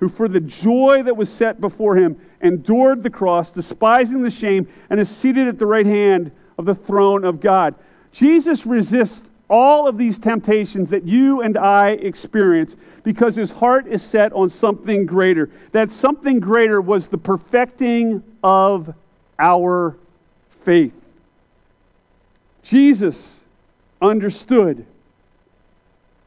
who 0.04 0.08
for 0.10 0.28
the 0.28 0.40
joy 0.40 1.02
that 1.02 1.16
was 1.16 1.32
set 1.32 1.62
before 1.62 1.96
him 1.96 2.20
endured 2.42 3.02
the 3.02 3.08
cross, 3.08 3.50
despising 3.50 4.20
the 4.20 4.30
shame, 4.30 4.68
and 4.90 5.00
is 5.00 5.08
seated 5.08 5.48
at 5.48 5.58
the 5.58 5.64
right 5.64 5.86
hand 5.86 6.30
of 6.58 6.66
the 6.66 6.74
throne 6.74 7.24
of 7.24 7.40
God. 7.40 7.74
Jesus 8.12 8.66
resists 8.66 9.30
all 9.48 9.88
of 9.88 9.96
these 9.96 10.18
temptations 10.18 10.90
that 10.90 11.04
you 11.04 11.40
and 11.40 11.56
I 11.56 11.92
experience 11.92 12.76
because 13.02 13.34
his 13.36 13.50
heart 13.50 13.86
is 13.86 14.02
set 14.02 14.30
on 14.34 14.50
something 14.50 15.06
greater. 15.06 15.48
That 15.72 15.90
something 15.90 16.38
greater 16.38 16.82
was 16.82 17.08
the 17.08 17.16
perfecting 17.16 18.22
of 18.42 18.94
our 19.38 19.96
faith. 20.50 20.94
Jesus 22.62 23.40
understood 24.02 24.84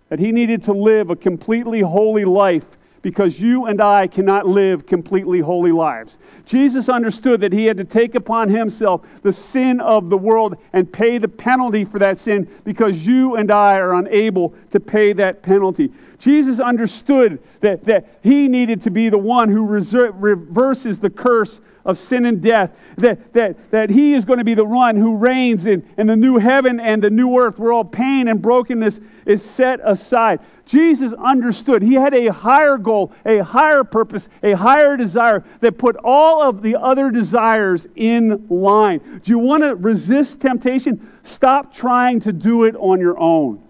that 0.09 0.17
he 0.17 0.31
needed 0.31 0.63
to 0.63 0.73
live 0.73 1.11
a 1.11 1.15
completely 1.15 1.81
holy 1.81 2.25
life 2.25 2.76
because 3.01 3.39
you 3.39 3.65
and 3.65 3.81
I 3.81 4.07
cannot 4.07 4.47
live 4.47 4.85
completely 4.85 5.39
holy 5.39 5.71
lives. 5.71 6.17
Jesus 6.45 6.89
understood 6.89 7.41
that 7.41 7.53
he 7.53 7.65
had 7.65 7.77
to 7.77 7.83
take 7.83 8.15
upon 8.15 8.49
himself 8.49 9.21
the 9.21 9.31
sin 9.31 9.79
of 9.79 10.09
the 10.09 10.17
world 10.17 10.57
and 10.73 10.91
pay 10.91 11.17
the 11.17 11.27
penalty 11.27 11.85
for 11.85 11.99
that 11.99 12.19
sin 12.19 12.49
because 12.63 13.05
you 13.05 13.35
and 13.35 13.51
I 13.51 13.75
are 13.75 13.93
unable 13.93 14.55
to 14.71 14.79
pay 14.79 15.13
that 15.13 15.41
penalty. 15.41 15.91
Jesus 16.19 16.59
understood 16.59 17.39
that, 17.61 17.85
that 17.85 18.19
he 18.23 18.47
needed 18.47 18.81
to 18.81 18.89
be 18.89 19.09
the 19.09 19.17
one 19.17 19.49
who 19.49 19.65
reverses 19.67 20.99
the 20.99 21.09
curse 21.09 21.61
of 21.87 21.97
sin 21.97 22.25
and 22.25 22.41
death, 22.41 22.77
that, 22.97 23.31
that, 23.33 23.71
that 23.71 23.89
he 23.89 24.13
is 24.13 24.25
going 24.25 24.39
to 24.39 24.45
be 24.45 24.53
the 24.53 24.65
one 24.65 24.97
who 24.97 25.15
reigns 25.15 25.65
in, 25.65 25.87
in 25.97 26.05
the 26.05 26.17
new 26.17 26.37
heaven 26.37 26.81
and 26.81 27.01
the 27.01 27.09
new 27.09 27.39
earth 27.39 27.57
where 27.57 27.71
all 27.71 27.85
pain 27.85 28.27
and 28.27 28.41
brokenness 28.41 28.99
is 29.25 29.43
set 29.43 29.79
aside. 29.83 30.41
Jesus 30.65 31.13
understood. 31.13 31.81
He 31.81 31.93
had 31.93 32.13
a 32.13 32.27
higher 32.27 32.77
goal, 32.87 33.11
a 33.25 33.39
higher 33.39 33.83
purpose, 33.83 34.29
a 34.41 34.53
higher 34.53 34.97
desire 34.97 35.43
that 35.59 35.77
put 35.77 35.97
all 36.03 36.41
of 36.41 36.61
the 36.61 36.75
other 36.75 37.11
desires 37.11 37.87
in 37.95 38.47
line. 38.49 38.99
Do 39.23 39.31
you 39.31 39.39
want 39.39 39.63
to 39.63 39.75
resist 39.75 40.39
temptation? 40.39 41.05
Stop 41.23 41.73
trying 41.73 42.21
to 42.21 42.33
do 42.33 42.63
it 42.63 42.75
on 42.77 42.99
your 42.99 43.19
own. 43.19 43.61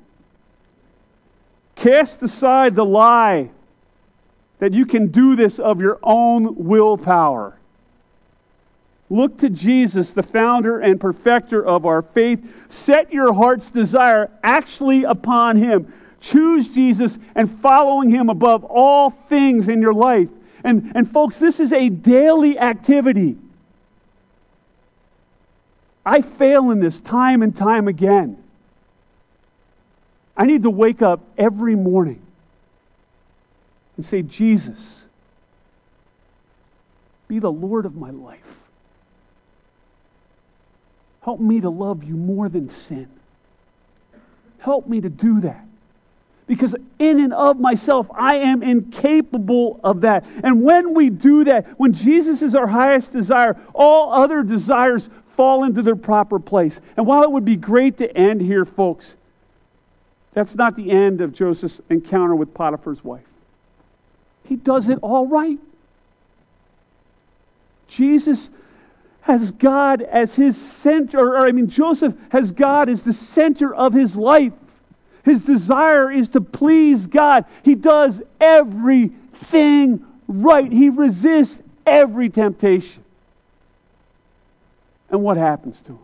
Cast 1.76 2.22
aside 2.24 2.76
the 2.76 2.86
lie 2.86 3.50
that 4.60 4.74
you 4.74 4.86
can 4.86 5.08
do 5.08 5.36
this 5.36 5.60
of 5.60 5.82
your 5.82 6.00
own 6.04 6.56
willpower. 6.56 7.58
Look 9.10 9.38
to 9.38 9.50
Jesus, 9.50 10.12
the 10.12 10.24
founder 10.24 10.80
and 10.80 11.00
perfecter 11.00 11.66
of 11.66 11.86
our 11.86 12.02
faith. 12.02 12.66
Set 12.70 13.14
your 13.14 13.34
heart's 13.34 13.70
desire 13.70 14.30
actually 14.44 15.04
upon 15.04 15.58
Him. 15.58 15.92
Choose 16.20 16.68
Jesus 16.68 17.20
and 17.36 17.50
following 17.50 18.10
Him 18.10 18.30
above 18.30 18.64
all 18.64 19.10
things 19.10 19.70
in 19.70 19.82
your 19.82 19.94
life. 19.94 20.30
And, 20.64 20.92
and 20.96 21.10
folks, 21.10 21.40
this 21.40 21.60
is 21.60 21.72
a 21.72 21.90
daily 21.90 22.58
activity. 22.58 23.38
I 26.06 26.22
fail 26.22 26.72
in 26.72 26.80
this 26.80 27.00
time 27.00 27.42
and 27.42 27.56
time 27.56 27.88
again. 27.88 28.42
I 30.36 30.46
need 30.46 30.64
to 30.64 30.70
wake 30.70 31.02
up 31.02 31.22
every 31.38 31.76
morning 31.76 32.22
and 33.96 34.06
say, 34.06 34.22
Jesus, 34.22 35.06
be 37.28 37.40
the 37.40 37.52
Lord 37.52 37.86
of 37.86 37.96
my 37.96 38.12
life. 38.12 38.62
Help 41.22 41.42
me 41.42 41.60
to 41.60 41.70
love 41.70 42.06
you 42.06 42.16
more 42.16 42.48
than 42.48 42.70
sin. 42.70 43.10
Help 44.60 44.88
me 44.88 45.02
to 45.02 45.10
do 45.10 45.42
that. 45.42 45.67
Because 46.48 46.76
in 46.98 47.20
and 47.20 47.34
of 47.34 47.60
myself, 47.60 48.10
I 48.16 48.38
am 48.38 48.64
incapable 48.64 49.82
of 49.84 50.02
that. 50.02 50.26
And 50.44 50.64
when 50.64 50.94
we 50.94 51.10
do 51.10 51.44
that, 51.44 51.68
when 51.78 51.92
Jesus 51.92 52.42
is 52.42 52.56
our 52.56 52.68
highest 52.68 53.12
desire, 53.12 53.58
all 53.76 54.14
other 54.14 54.44
desires 54.44 55.10
fall 55.26 55.66
into 55.66 55.82
their 55.82 55.98
proper 55.98 56.40
place. 56.40 56.80
And 56.96 57.06
while 57.06 57.24
it 57.24 57.32
would 57.32 57.44
be 57.44 57.58
great 57.58 57.98
to 57.98 58.18
end 58.18 58.40
here, 58.40 58.64
folks, 58.64 59.16
that's 60.34 60.56
not 60.56 60.78
the 60.78 60.90
end 60.90 61.20
of 61.20 61.34
Joseph's 61.34 61.82
encounter 61.90 62.36
with 62.36 62.54
Potiphar's 62.54 63.04
wife. 63.04 63.28
He 64.46 64.56
does 64.56 64.88
it 64.88 65.00
all 65.02 65.28
right. 65.28 65.60
Jesus 67.90 68.50
has 69.22 69.52
God 69.52 70.02
as 70.02 70.36
his 70.36 70.56
center, 70.56 71.20
or, 71.20 71.46
I 71.46 71.52
mean, 71.52 71.68
Joseph 71.68 72.16
has 72.30 72.54
God 72.54 72.88
as 72.88 73.04
the 73.04 73.12
center 73.12 73.76
of 73.76 73.94
his 73.94 74.16
life. 74.16 74.54
His 75.28 75.42
desire 75.42 76.10
is 76.10 76.30
to 76.30 76.40
please 76.40 77.06
God. 77.06 77.44
He 77.62 77.76
does 77.76 78.22
everything 78.40 80.06
right, 80.26 80.72
he 80.72 80.90
resists 80.90 81.62
every 81.86 82.30
temptation. 82.30 83.04
And 85.10 85.22
what 85.22 85.36
happens 85.36 85.82
to 85.82 85.94
him? 85.94 86.00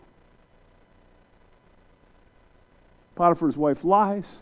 Potiphar's 3.14 3.56
wife 3.56 3.82
lies. 3.82 4.40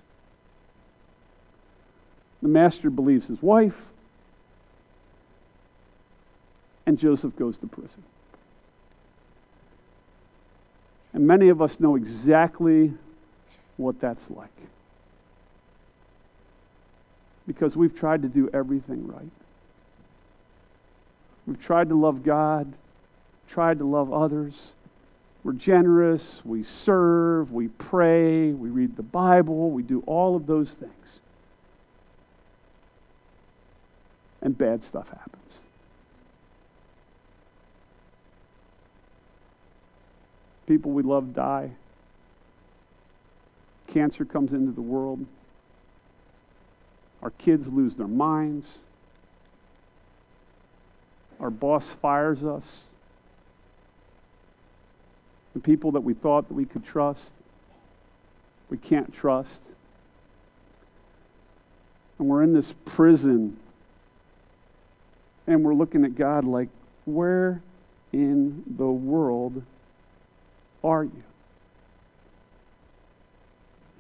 The 2.43 2.49
master 2.49 2.91
believes 2.91 3.28
his 3.28 3.41
wife, 3.41 3.93
and 6.87 6.99
Joseph 6.99 7.37
goes 7.37 7.57
to 7.59 7.68
prison. 7.68 8.03
And 11.12 11.24
many 11.24 11.51
of 11.51 11.62
us 11.62 11.78
know 11.78 11.95
exactly 11.95 12.95
what 13.76 14.01
that's 14.01 14.28
like. 14.28 14.51
Because 17.47 17.76
we've 17.76 17.95
tried 17.95 18.22
to 18.22 18.28
do 18.28 18.49
everything 18.53 19.07
right. 19.07 19.30
We've 21.47 21.61
tried 21.61 21.88
to 21.88 21.99
love 21.99 22.22
God, 22.22 22.72
tried 23.49 23.78
to 23.78 23.84
love 23.84 24.12
others. 24.12 24.72
We're 25.45 25.55
generous, 25.55 26.40
we 26.45 26.62
serve, 26.62 27.53
we 27.53 27.66
pray, 27.66 28.53
we 28.53 28.68
read 28.68 28.97
the 28.97 29.03
Bible, 29.03 29.70
we 29.70 29.82
do 29.82 30.05
all 30.07 30.36
of 30.36 30.47
those 30.47 30.74
things. 30.74 31.20
And 34.40 34.57
bad 34.57 34.82
stuff 34.82 35.09
happens. 35.09 35.59
People 40.66 40.93
we 40.93 41.03
love 41.03 41.34
die. 41.34 41.72
Cancer 43.88 44.24
comes 44.24 44.53
into 44.53 44.72
the 44.72 44.80
world. 44.80 45.26
Our 47.22 47.30
kids 47.30 47.68
lose 47.68 47.96
their 47.96 48.08
minds. 48.08 48.80
Our 51.40 51.50
boss 51.50 51.92
fires 51.92 52.44
us. 52.44 52.88
The 55.54 55.60
people 55.60 55.92
that 55.92 56.00
we 56.00 56.14
thought 56.14 56.48
that 56.48 56.54
we 56.54 56.64
could 56.64 56.84
trust, 56.84 57.34
we 58.70 58.78
can't 58.78 59.12
trust. 59.12 59.64
And 62.18 62.28
we're 62.28 62.42
in 62.42 62.52
this 62.52 62.74
prison 62.84 63.56
and 65.46 65.64
we're 65.64 65.74
looking 65.74 66.04
at 66.04 66.14
God 66.14 66.44
like, 66.44 66.68
where 67.04 67.62
in 68.12 68.62
the 68.76 68.86
world 68.86 69.62
are 70.84 71.04
you? 71.04 71.22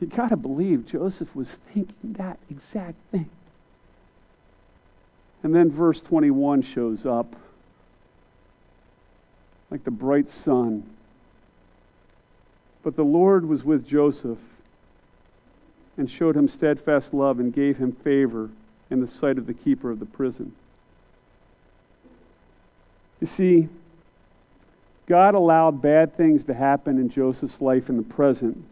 You 0.02 0.08
got 0.08 0.30
to 0.30 0.36
believe 0.36 0.84
Joseph 0.84 1.36
was 1.36 1.58
thinking 1.58 2.14
that 2.14 2.36
exact 2.50 2.96
thing. 3.12 3.30
And 5.44 5.54
then 5.54 5.70
verse 5.70 6.00
21 6.00 6.62
shows 6.62 7.06
up 7.06 7.36
like 9.70 9.84
the 9.84 9.92
bright 9.92 10.28
sun. 10.28 10.82
But 12.82 12.96
the 12.96 13.04
Lord 13.04 13.46
was 13.46 13.62
with 13.62 13.86
Joseph 13.86 14.40
and 15.96 16.10
showed 16.10 16.36
him 16.36 16.48
steadfast 16.48 17.14
love 17.14 17.38
and 17.38 17.52
gave 17.52 17.76
him 17.76 17.92
favor 17.92 18.50
in 18.90 19.00
the 19.00 19.06
sight 19.06 19.38
of 19.38 19.46
the 19.46 19.54
keeper 19.54 19.88
of 19.92 20.00
the 20.00 20.04
prison. 20.04 20.52
You 23.20 23.28
see, 23.28 23.68
God 25.06 25.36
allowed 25.36 25.80
bad 25.80 26.12
things 26.12 26.44
to 26.46 26.54
happen 26.54 26.98
in 26.98 27.08
Joseph's 27.08 27.60
life 27.60 27.88
in 27.88 27.96
the 27.96 28.02
present 28.02 28.64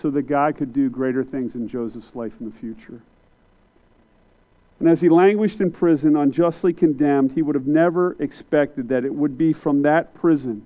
so 0.00 0.10
that 0.10 0.22
God 0.22 0.56
could 0.56 0.72
do 0.72 0.88
greater 0.90 1.24
things 1.24 1.54
in 1.54 1.68
Joseph's 1.68 2.14
life 2.14 2.40
in 2.40 2.46
the 2.46 2.54
future. 2.54 3.00
And 4.78 4.88
as 4.88 5.00
he 5.00 5.08
languished 5.08 5.60
in 5.60 5.72
prison, 5.72 6.16
unjustly 6.16 6.74
condemned, 6.74 7.32
he 7.32 7.42
would 7.42 7.54
have 7.54 7.66
never 7.66 8.14
expected 8.18 8.88
that 8.90 9.04
it 9.04 9.14
would 9.14 9.38
be 9.38 9.52
from 9.52 9.82
that 9.82 10.14
prison 10.14 10.64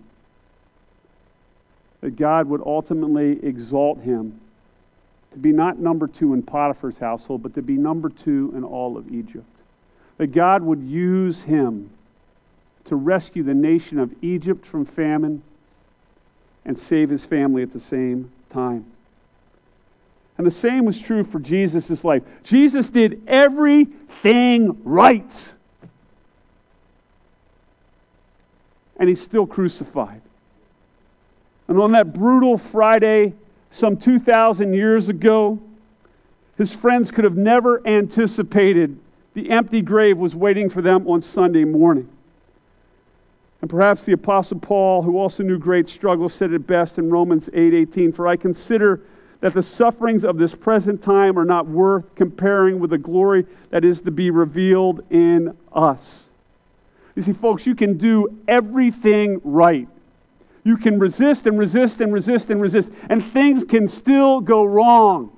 that 2.01 2.17
God 2.17 2.49
would 2.49 2.63
ultimately 2.65 3.45
exalt 3.45 4.01
him 4.01 4.41
to 5.33 5.39
be 5.39 5.53
not 5.53 5.79
number 5.79 6.09
two 6.09 6.33
in 6.33 6.43
Potiphar's 6.43 6.99
household, 6.99 7.43
but 7.43 7.55
to 7.55 7.63
be 7.63 7.75
number 7.75 8.09
two 8.09 8.53
in 8.57 8.65
all 8.65 8.97
of 8.97 9.13
Egypt. 9.13 9.61
That 10.17 10.29
God 10.29 10.63
would 10.63 10.83
use 10.83 11.43
him 11.43 11.91
to 12.85 12.97
rescue 12.97 13.43
the 13.43 13.55
nation 13.55 13.99
of 13.99 14.15
Egypt 14.23 14.67
from 14.67 14.85
famine 14.85 15.43
and 16.65 16.79
save 16.79 17.11
his 17.11 17.25
family 17.25 17.63
at 17.63 17.73
the 17.73 17.81
same 17.81 18.33
time. 18.49 18.87
And 20.41 20.47
the 20.47 20.51
same 20.51 20.87
was 20.87 20.99
true 20.99 21.23
for 21.23 21.39
Jesus' 21.39 22.03
life. 22.03 22.23
Jesus 22.45 22.89
did 22.89 23.23
everything 23.27 24.81
right. 24.85 25.55
And 28.97 29.11
he's 29.11 29.21
still 29.21 29.47
crucified. 29.47 30.23
And 31.69 31.79
on 31.79 31.93
that 31.93 32.15
brutal 32.15 32.57
Friday, 32.57 33.35
some 33.69 33.99
2,000 33.99 34.73
years 34.73 35.11
ago, 35.11 35.61
his 36.57 36.75
friends 36.75 37.11
could 37.11 37.25
have 37.25 37.37
never 37.37 37.87
anticipated 37.87 38.99
the 39.35 39.51
empty 39.51 39.83
grave 39.83 40.17
was 40.17 40.35
waiting 40.35 40.71
for 40.71 40.81
them 40.81 41.07
on 41.07 41.21
Sunday 41.21 41.65
morning. 41.65 42.09
And 43.61 43.69
perhaps 43.69 44.07
the 44.07 44.13
apostle 44.13 44.59
Paul, 44.59 45.03
who 45.03 45.19
also 45.19 45.43
knew 45.43 45.59
great 45.59 45.87
struggle, 45.87 46.31
said 46.31 46.51
it 46.55 46.67
best 46.67 46.99
in 46.99 47.11
Romans 47.11 47.51
8:18, 47.53 48.11
"For 48.11 48.27
I 48.27 48.37
consider 48.37 49.03
that 49.41 49.55
the 49.55 49.63
sufferings 49.63 50.25
of 50.25 50.39
this 50.39 50.55
present 50.55 51.03
time 51.03 51.39
are 51.39 51.45
not 51.45 51.67
worth 51.67 52.15
comparing 52.15 52.79
with 52.79 52.91
the 52.91 52.99
glory 52.99 53.47
that 53.71 53.85
is 53.85 54.03
to 54.03 54.11
be 54.11 54.31
revealed 54.31 55.05
in 55.11 55.57
us. 55.73 56.29
You 57.17 57.23
see, 57.23 57.33
folks, 57.33 57.67
you 57.67 57.75
can 57.75 57.97
do 57.97 58.39
everything 58.47 59.41
right. 59.43 59.89
You 60.63 60.77
can 60.77 60.99
resist 60.99 61.47
and 61.47 61.59
resist 61.59 62.01
and 62.01 62.13
resist 62.13 62.51
and 62.51 62.61
resist, 62.61 62.93
and 63.09 63.25
things 63.25 63.65
can 63.65 63.89
still 63.89 64.41
go 64.41 64.65
wrong. 64.65 65.33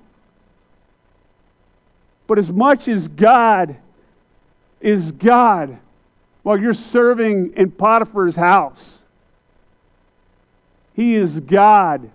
But 2.26 2.38
as 2.38 2.50
much 2.50 2.88
as 2.88 3.08
God 3.08 3.76
is 4.80 5.12
God 5.12 5.78
while 6.42 6.58
you're 6.58 6.74
serving 6.74 7.52
in 7.54 7.70
Potiphar's 7.70 8.34
house, 8.34 9.04
He 10.94 11.14
is 11.14 11.38
God 11.38 12.10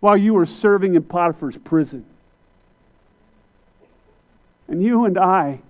while 0.00 0.16
you 0.16 0.34
were 0.34 0.46
serving 0.46 0.94
in 0.94 1.02
Potiphar's 1.02 1.58
prison. 1.58 2.04
And 4.68 4.82
you 4.82 5.04
and 5.04 5.18
I 5.18 5.60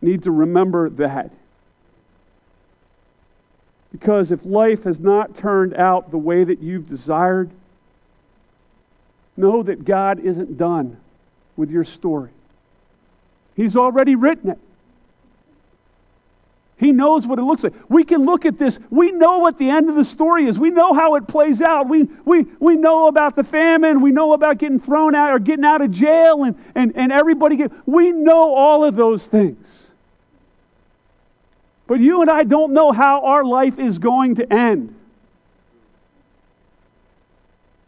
need 0.00 0.22
to 0.24 0.30
remember 0.30 0.88
that. 0.90 1.32
Because 3.90 4.30
if 4.30 4.44
life 4.44 4.84
has 4.84 5.00
not 5.00 5.36
turned 5.36 5.74
out 5.74 6.10
the 6.10 6.18
way 6.18 6.44
that 6.44 6.60
you've 6.60 6.86
desired, 6.86 7.50
know 9.36 9.62
that 9.62 9.84
God 9.84 10.20
isn't 10.20 10.58
done 10.58 10.98
with 11.56 11.70
your 11.70 11.84
story. 11.84 12.30
He's 13.56 13.76
already 13.76 14.14
written 14.14 14.50
it. 14.50 14.58
He 16.78 16.92
knows 16.92 17.26
what 17.26 17.40
it 17.40 17.42
looks 17.42 17.64
like. 17.64 17.74
We 17.88 18.04
can 18.04 18.24
look 18.24 18.46
at 18.46 18.56
this. 18.56 18.78
We 18.88 19.10
know 19.10 19.38
what 19.38 19.58
the 19.58 19.68
end 19.68 19.88
of 19.90 19.96
the 19.96 20.04
story 20.04 20.46
is. 20.46 20.60
We 20.60 20.70
know 20.70 20.92
how 20.94 21.16
it 21.16 21.26
plays 21.26 21.60
out. 21.60 21.88
We, 21.88 22.08
we, 22.24 22.46
we 22.60 22.76
know 22.76 23.08
about 23.08 23.34
the 23.34 23.42
famine. 23.42 24.00
We 24.00 24.12
know 24.12 24.32
about 24.32 24.58
getting 24.58 24.78
thrown 24.78 25.16
out 25.16 25.32
or 25.32 25.40
getting 25.40 25.64
out 25.64 25.80
of 25.80 25.90
jail 25.90 26.44
and, 26.44 26.56
and, 26.76 26.96
and 26.96 27.10
everybody 27.10 27.56
get. 27.56 27.72
We 27.84 28.12
know 28.12 28.54
all 28.54 28.84
of 28.84 28.94
those 28.94 29.26
things. 29.26 29.90
But 31.88 31.98
you 31.98 32.20
and 32.20 32.30
I 32.30 32.44
don't 32.44 32.72
know 32.72 32.92
how 32.92 33.24
our 33.24 33.44
life 33.44 33.78
is 33.80 33.98
going 33.98 34.36
to 34.36 34.52
end. 34.52 34.94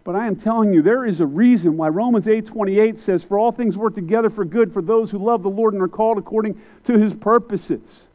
But 0.03 0.17
I 0.17 0.27
am 0.27 0.35
telling 0.35 0.73
you, 0.73 0.83
there 0.83 1.05
is 1.05 1.21
a 1.21 1.27
reason 1.27 1.77
why 1.77 1.91
Romans 1.91 2.27
8:28 2.27 2.99
says, 2.99 3.23
For 3.23 3.39
all 3.39 3.53
things 3.53 3.77
work 3.77 3.95
together 3.95 4.31
for 4.31 4.45
good 4.45 4.73
for 4.73 4.83
those 4.83 5.13
who 5.13 5.19
love 5.19 5.45
the 5.45 5.51
Lord 5.51 5.75
and 5.75 5.83
are 5.83 5.89
called 5.89 6.19
according 6.19 6.61
to 6.85 6.99
his 6.99 7.15
purposes. 7.15 8.09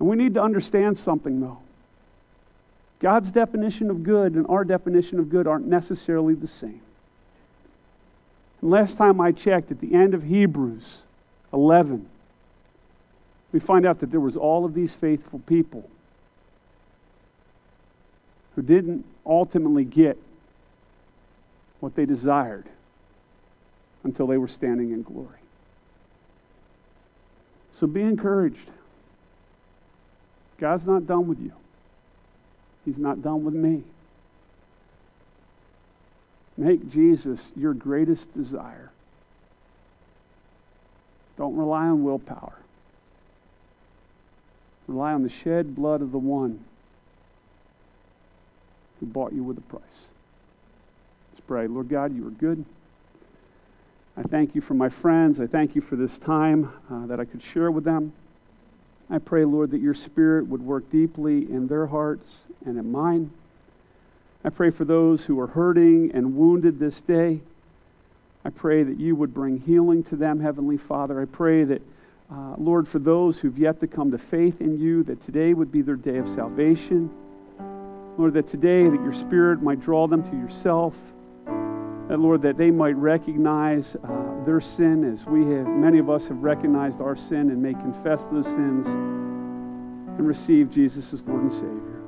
And 0.00 0.08
we 0.08 0.16
need 0.16 0.34
to 0.34 0.42
understand 0.42 0.98
something, 0.98 1.40
though. 1.40 1.58
God's 2.98 3.30
definition 3.30 3.90
of 3.90 4.02
good 4.02 4.34
and 4.34 4.46
our 4.48 4.64
definition 4.64 5.18
of 5.18 5.30
good 5.30 5.46
aren't 5.46 5.66
necessarily 5.66 6.34
the 6.34 6.46
same. 6.46 6.80
And 8.60 8.70
last 8.70 8.96
time 8.96 9.20
I 9.20 9.32
checked, 9.32 9.70
at 9.70 9.80
the 9.80 9.94
end 9.94 10.14
of 10.14 10.24
Hebrews 10.24 11.02
11, 11.52 12.06
we 13.52 13.60
find 13.60 13.86
out 13.86 13.98
that 14.00 14.10
there 14.10 14.20
was 14.20 14.36
all 14.36 14.64
of 14.64 14.74
these 14.74 14.94
faithful 14.94 15.40
people 15.40 15.88
who 18.54 18.62
didn't 18.62 19.04
ultimately 19.24 19.84
get 19.84 20.18
what 21.80 21.94
they 21.94 22.04
desired 22.04 22.66
until 24.04 24.26
they 24.26 24.38
were 24.38 24.48
standing 24.48 24.92
in 24.92 25.02
glory. 25.02 25.38
So 27.72 27.86
be 27.86 28.02
encouraged. 28.02 28.70
God's 30.60 30.86
not 30.86 31.06
done 31.06 31.26
with 31.26 31.40
you, 31.40 31.52
He's 32.84 32.98
not 32.98 33.22
done 33.22 33.44
with 33.44 33.54
me. 33.54 33.82
Make 36.56 36.90
Jesus 36.90 37.50
your 37.56 37.72
greatest 37.72 38.32
desire. 38.32 38.90
Don't 41.38 41.56
rely 41.56 41.86
on 41.86 42.04
willpower. 42.04 42.52
Rely 44.86 45.14
on 45.14 45.22
the 45.22 45.30
shed 45.30 45.74
blood 45.74 46.02
of 46.02 46.12
the 46.12 46.18
one 46.18 46.62
who 48.98 49.06
bought 49.06 49.32
you 49.32 49.42
with 49.42 49.56
a 49.56 49.62
price. 49.62 50.08
Let's 51.32 51.40
pray. 51.46 51.66
Lord 51.66 51.88
God, 51.88 52.14
you 52.14 52.26
are 52.26 52.32
good. 52.32 52.66
I 54.18 54.22
thank 54.22 54.54
you 54.54 54.60
for 54.60 54.74
my 54.74 54.90
friends. 54.90 55.40
I 55.40 55.46
thank 55.46 55.74
you 55.74 55.80
for 55.80 55.96
this 55.96 56.18
time 56.18 56.70
uh, 56.90 57.06
that 57.06 57.18
I 57.18 57.24
could 57.24 57.42
share 57.42 57.70
with 57.70 57.84
them. 57.84 58.12
I 59.10 59.18
pray, 59.18 59.44
Lord, 59.44 59.72
that 59.72 59.80
your 59.80 59.94
Spirit 59.94 60.46
would 60.46 60.62
work 60.62 60.88
deeply 60.88 61.38
in 61.50 61.66
their 61.66 61.88
hearts 61.88 62.46
and 62.64 62.78
in 62.78 62.92
mine. 62.92 63.32
I 64.44 64.50
pray 64.50 64.70
for 64.70 64.84
those 64.84 65.24
who 65.24 65.38
are 65.40 65.48
hurting 65.48 66.12
and 66.12 66.36
wounded 66.36 66.78
this 66.78 67.00
day. 67.00 67.40
I 68.44 68.50
pray 68.50 68.84
that 68.84 68.98
you 68.98 69.16
would 69.16 69.34
bring 69.34 69.58
healing 69.58 70.02
to 70.04 70.16
them, 70.16 70.40
Heavenly 70.40 70.76
Father. 70.76 71.20
I 71.20 71.24
pray 71.24 71.64
that, 71.64 71.82
uh, 72.32 72.54
Lord, 72.56 72.86
for 72.86 73.00
those 73.00 73.40
who've 73.40 73.58
yet 73.58 73.80
to 73.80 73.86
come 73.86 74.12
to 74.12 74.18
faith 74.18 74.60
in 74.60 74.78
you, 74.78 75.02
that 75.02 75.20
today 75.20 75.54
would 75.54 75.72
be 75.72 75.82
their 75.82 75.96
day 75.96 76.16
of 76.16 76.28
salvation. 76.28 77.10
Lord, 78.16 78.34
that 78.34 78.46
today 78.46 78.88
that 78.88 79.02
your 79.02 79.12
Spirit 79.12 79.60
might 79.60 79.80
draw 79.80 80.06
them 80.06 80.22
to 80.22 80.36
yourself. 80.36 81.12
That, 82.10 82.18
Lord, 82.18 82.42
that 82.42 82.56
they 82.56 82.72
might 82.72 82.96
recognize 82.96 83.94
uh, 83.94 84.44
their 84.44 84.60
sin 84.60 85.04
as 85.04 85.26
we 85.26 85.42
have, 85.42 85.68
many 85.68 86.00
of 86.00 86.10
us 86.10 86.26
have 86.26 86.42
recognized 86.42 87.00
our 87.00 87.14
sin 87.14 87.50
and 87.50 87.62
may 87.62 87.72
confess 87.72 88.26
those 88.26 88.46
sins 88.46 88.88
and 88.88 90.26
receive 90.26 90.72
Jesus 90.72 91.12
as 91.12 91.24
Lord 91.28 91.42
and 91.42 91.52
Savior. 91.52 92.02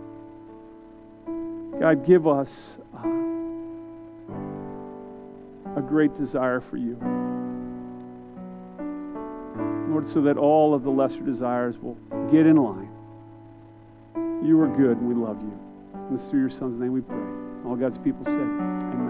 God, 1.78 2.04
give 2.04 2.26
us 2.26 2.80
uh, 2.96 3.06
a 5.76 5.80
great 5.80 6.14
desire 6.14 6.58
for 6.58 6.78
you. 6.78 6.98
Lord, 9.88 10.08
so 10.08 10.20
that 10.22 10.36
all 10.36 10.74
of 10.74 10.82
the 10.82 10.90
lesser 10.90 11.22
desires 11.22 11.78
will 11.78 11.94
get 12.28 12.44
in 12.44 12.56
line. 12.56 12.90
You 14.44 14.60
are 14.62 14.68
good 14.76 14.96
and 14.96 15.08
we 15.08 15.14
love 15.14 15.40
you. 15.40 15.56
And 15.94 16.14
it's 16.14 16.28
through 16.28 16.40
your 16.40 16.50
Son's 16.50 16.80
name 16.80 16.90
we 16.90 17.02
pray. 17.02 17.22
All 17.64 17.76
God's 17.76 17.98
people 17.98 18.24
say, 18.24 18.32
Amen. 18.32 19.01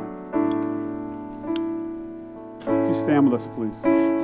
You 2.92 3.00
stand 3.00 3.30
with 3.30 3.40
us, 3.40 3.48
please? 3.54 4.12